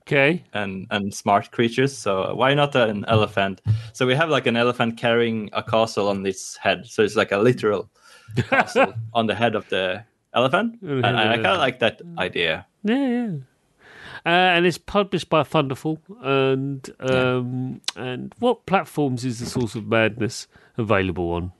Okay, 0.05 0.43
and 0.53 0.85
and 0.91 1.13
smart 1.13 1.51
creatures. 1.51 1.97
So 1.97 2.35
why 2.35 2.53
not 2.53 2.75
an 2.75 3.05
elephant? 3.07 3.61
So 3.93 4.05
we 4.05 4.15
have 4.15 4.29
like 4.29 4.47
an 4.47 4.57
elephant 4.57 4.97
carrying 4.97 5.49
a 5.53 5.63
castle 5.63 6.09
on 6.09 6.25
its 6.25 6.57
head. 6.57 6.85
So 6.87 7.03
it's 7.03 7.15
like 7.15 7.31
a 7.31 7.37
literal 7.37 7.89
castle 8.49 8.93
on 9.13 9.27
the 9.27 9.35
head 9.35 9.55
of 9.55 9.67
the 9.69 10.03
elephant. 10.33 10.81
And 10.81 11.05
I, 11.05 11.35
kind 11.35 11.47
of 11.47 11.57
like 11.59 11.79
that 11.79 12.01
idea. 12.17 12.65
yeah, 12.83 13.07
yeah. 13.07 13.35
Uh, 14.25 14.55
and 14.55 14.65
it's 14.65 14.77
published 14.77 15.29
by 15.29 15.43
Thunderful. 15.43 15.99
And 16.21 16.89
um, 16.99 17.81
and 17.95 18.33
what 18.39 18.65
platforms 18.65 19.25
is 19.25 19.39
the 19.39 19.45
Source 19.45 19.75
of 19.75 19.87
Madness 19.87 20.47
available 20.77 21.31
on? 21.31 21.51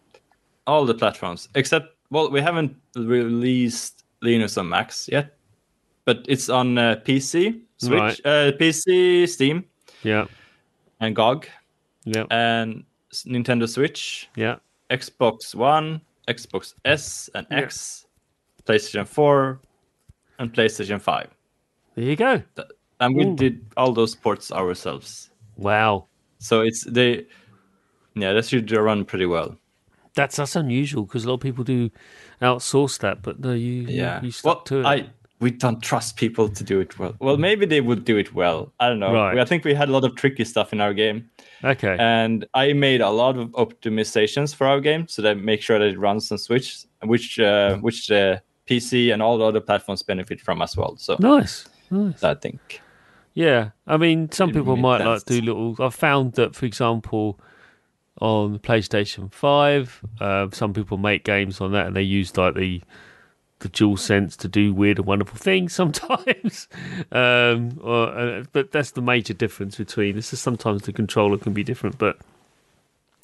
All 0.66 0.86
the 0.86 0.94
platforms 0.94 1.50
except 1.56 1.94
well, 2.10 2.30
we 2.30 2.42
haven't 2.42 2.76
released 2.96 4.04
Linux 4.24 4.58
on 4.58 4.70
Macs 4.70 5.10
yet, 5.12 5.36
but 6.06 6.24
it's 6.28 6.48
on 6.48 6.78
uh, 6.78 7.02
PC, 7.04 7.62
Switch, 7.86 8.22
Right. 8.26 8.26
uh, 8.26 8.52
PC, 8.58 9.28
Steam, 9.28 9.66
Yeah, 10.04 10.26
and 11.00 11.16
GOG, 11.16 11.48
yeah, 12.06 12.26
and 12.32 12.84
Nintendo 13.14 13.68
Switch, 13.68 14.30
yeah. 14.36 14.58
Xbox 14.90 15.56
One, 15.56 16.02
Xbox 16.28 16.74
S, 16.86 17.30
and 17.36 17.46
Yeah. 17.52 17.58
X, 17.60 18.06
PlayStation 18.66 19.08
4, 19.08 19.60
and 20.40 20.54
PlayStation 20.54 21.00
5. 21.02 21.30
There 21.96 22.06
you 22.06 22.16
go. 22.16 22.42
And 23.00 23.16
we 23.16 23.26
Ooh. 23.26 23.36
did 23.36 23.66
all 23.78 23.92
those 23.92 24.16
ports 24.16 24.52
ourselves. 24.52 25.30
Wow. 25.58 26.08
So 26.40 26.62
it's 26.62 26.84
they, 26.86 27.26
yeah, 28.16 28.34
that 28.34 28.46
should 28.46 28.72
run 28.72 29.06
pretty 29.06 29.26
well. 29.26 29.56
That's 30.16 30.36
that's 30.36 30.56
unusual 30.56 31.04
because 31.06 31.26
a 31.26 31.28
lot 31.28 31.36
of 31.36 31.40
people 31.42 31.64
do 31.64 31.90
outsource 32.42 33.00
that, 33.00 33.22
but 33.22 33.40
no, 33.40 33.54
you 33.54 33.86
Yeah. 33.88 34.20
you, 34.22 34.28
you 34.28 34.32
stuck 34.32 34.56
well, 34.56 34.64
to 34.66 34.80
it. 34.80 34.86
I 34.86 35.10
we 35.44 35.52
don't 35.52 35.82
trust 35.82 36.16
people 36.16 36.48
to 36.48 36.64
do 36.64 36.80
it 36.80 36.98
well. 36.98 37.16
Well, 37.20 37.38
maybe 37.38 37.66
they 37.66 37.82
would 37.82 38.06
do 38.06 38.18
it 38.18 38.34
well. 38.34 38.72
I 38.80 38.88
don't 38.88 39.00
know. 39.00 39.14
Right. 39.14 39.38
I 39.38 39.46
think 39.46 39.66
we 39.66 39.74
had 39.74 39.90
a 39.90 39.92
lot 39.92 40.06
of 40.06 40.16
tricky 40.16 40.46
stuff 40.46 40.72
in 40.72 40.80
our 40.80 40.94
game, 40.94 41.30
okay. 41.64 41.98
and 42.00 42.46
I 42.54 42.74
made 42.74 43.02
a 43.02 43.10
lot 43.10 43.38
of 43.38 43.50
optimizations 43.50 44.56
for 44.56 44.66
our 44.66 44.80
game 44.80 45.08
so 45.08 45.22
that 45.22 45.38
make 45.38 45.62
sure 45.62 45.78
that 45.78 45.88
it 45.88 46.00
runs 46.00 46.32
on 46.32 46.38
Switch, 46.38 46.86
which 47.04 47.40
uh, 47.40 47.78
which 47.78 48.08
the 48.08 48.42
PC 48.68 49.14
and 49.14 49.22
all 49.22 49.38
the 49.38 49.46
other 49.46 49.60
platforms 49.60 50.02
benefit 50.02 50.40
from 50.40 50.62
as 50.62 50.78
well. 50.78 50.96
So 50.98 51.18
nice. 51.20 51.68
Nice. 51.92 52.24
I 52.24 52.36
think. 52.36 52.82
Yeah, 53.34 53.72
I 53.86 53.98
mean, 53.98 54.32
some 54.32 54.52
It 54.52 54.54
people 54.54 54.78
might 54.78 55.04
like 55.04 55.26
do 55.26 55.42
little. 55.42 55.76
I've 55.80 55.96
found 55.96 56.34
that, 56.34 56.56
for 56.56 56.66
example, 56.66 57.40
on 58.22 58.60
PlayStation 58.60 59.34
Five, 59.34 60.02
uh, 60.22 60.48
some 60.52 60.74
people 60.74 60.98
make 60.98 61.26
games 61.26 61.60
on 61.60 61.72
that, 61.74 61.88
and 61.88 61.96
they 61.96 62.04
use 62.04 62.38
like 62.38 62.56
the 62.56 62.82
the 63.64 63.70
dual 63.70 63.98
sense 63.98 64.38
to 64.38 64.48
do 64.48 64.74
weird 64.74 65.00
and 65.00 65.08
wonderful 65.08 65.38
things 65.38 65.74
sometimes. 65.82 66.68
um, 67.12 67.80
or, 67.82 68.08
uh, 68.10 68.44
but 68.52 68.72
that's 68.72 68.92
the 68.92 69.02
major 69.02 69.34
difference 69.34 69.78
between. 69.78 70.16
This 70.16 70.32
is 70.34 70.40
sometimes 70.40 70.84
the 70.84 70.94
controller 70.94 71.38
can 71.38 71.54
be 71.54 71.64
different, 71.64 71.98
but 71.98 72.20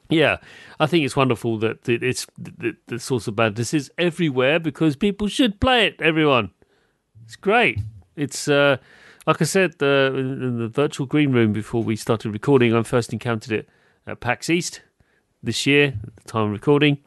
yeah, 0.10 0.38
I 0.80 0.88
think 0.88 1.06
it's 1.06 1.16
wonderful 1.16 1.58
that 1.60 1.88
it's 1.88 2.26
the, 2.38 2.76
the 2.88 3.00
source 3.00 3.28
of 3.28 3.38
madness 3.38 3.76
is 3.76 3.92
everywhere 3.98 4.60
because 4.60 4.96
people 4.96 5.28
should 5.28 5.60
play 5.60 5.86
it. 5.86 6.02
Everyone, 6.02 6.50
it's 7.26 7.36
great. 7.36 7.80
It's 8.16 8.48
uh, 8.48 8.78
like 9.28 9.40
I 9.40 9.46
said 9.46 9.76
uh, 9.82 10.14
in 10.16 10.58
the 10.58 10.68
virtual 10.68 11.06
green 11.06 11.32
room 11.32 11.54
before 11.54 11.84
we 11.84 11.96
started 11.96 12.32
recording. 12.32 12.74
I 12.74 12.82
first 12.82 13.14
encountered 13.14 13.52
it 13.52 13.70
at 14.08 14.20
PAX 14.20 14.50
East 14.50 14.82
this 15.44 15.68
year 15.68 15.94
at 16.04 16.16
the 16.16 16.24
time 16.24 16.48
of 16.48 16.52
recording, 16.52 16.98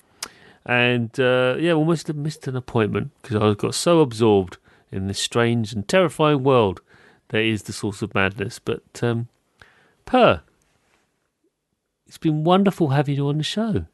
and 0.65 1.19
uh, 1.19 1.57
yeah, 1.59 1.73
almost 1.73 2.13
missed 2.15 2.47
an 2.47 2.57
appointment 2.57 3.11
because 3.21 3.37
I 3.37 3.55
got 3.55 3.75
so 3.75 4.01
absorbed 4.01 4.59
in 4.91 5.07
this 5.09 5.19
strange 5.19 5.73
and 5.73 5.87
terrifying 5.87 6.45
world 6.45 6.81
that 7.29 7.43
is 7.43 7.65
the 7.65 7.73
source 7.73 8.03
of 8.03 8.15
madness. 8.15 8.59
But 8.59 9.03
um, 9.03 9.29
Per, 10.05 10.43
it's 12.07 12.19
been 12.19 12.45
wonderful 12.45 12.89
having 12.89 13.17
you 13.17 13.29
on 13.29 13.39
the 13.39 13.45
show. 13.45 13.87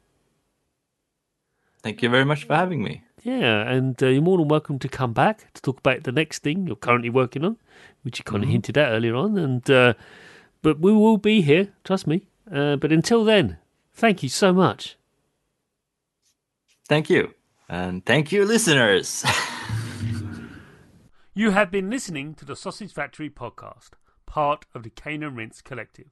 Thank 1.81 2.01
you 2.01 2.09
very 2.09 2.25
much 2.25 2.43
for 2.43 2.55
having 2.55 2.83
me. 2.83 3.03
Yeah, 3.23 3.69
and 3.69 4.01
uh, 4.01 4.07
you're 4.07 4.21
more 4.21 4.37
than 4.37 4.47
welcome 4.47 4.79
to 4.79 4.89
come 4.89 5.13
back 5.13 5.53
to 5.53 5.61
talk 5.61 5.79
about 5.79 6.03
the 6.03 6.11
next 6.11 6.43
thing 6.43 6.67
you're 6.67 6.75
currently 6.75 7.09
working 7.09 7.43
on, 7.43 7.57
which 8.03 8.19
you 8.19 8.23
kind 8.23 8.43
of 8.43 8.49
hinted 8.49 8.77
at 8.77 8.91
earlier 8.91 9.15
on. 9.15 9.37
And 9.37 9.69
uh, 9.69 9.93
but 10.61 10.79
we 10.79 10.91
will 10.91 11.17
be 11.17 11.41
here, 11.41 11.69
trust 11.83 12.07
me. 12.07 12.23
Uh, 12.51 12.75
but 12.75 12.91
until 12.91 13.23
then, 13.23 13.57
thank 13.93 14.23
you 14.23 14.29
so 14.29 14.53
much. 14.53 14.97
Thank 16.89 17.09
you, 17.09 17.33
and 17.69 18.05
thank 18.05 18.31
you, 18.31 18.43
listeners. 18.43 19.23
You 21.39 21.51
have 21.51 21.71
been 21.71 21.89
listening 21.89 22.35
to 22.35 22.43
the 22.43 22.57
Sausage 22.57 22.91
Factory 22.91 23.29
podcast, 23.29 23.91
part 24.25 24.65
of 24.75 24.83
the 24.83 24.89
Cane 24.89 25.23
and 25.23 25.37
Rinse 25.37 25.61
Collective. 25.61 26.09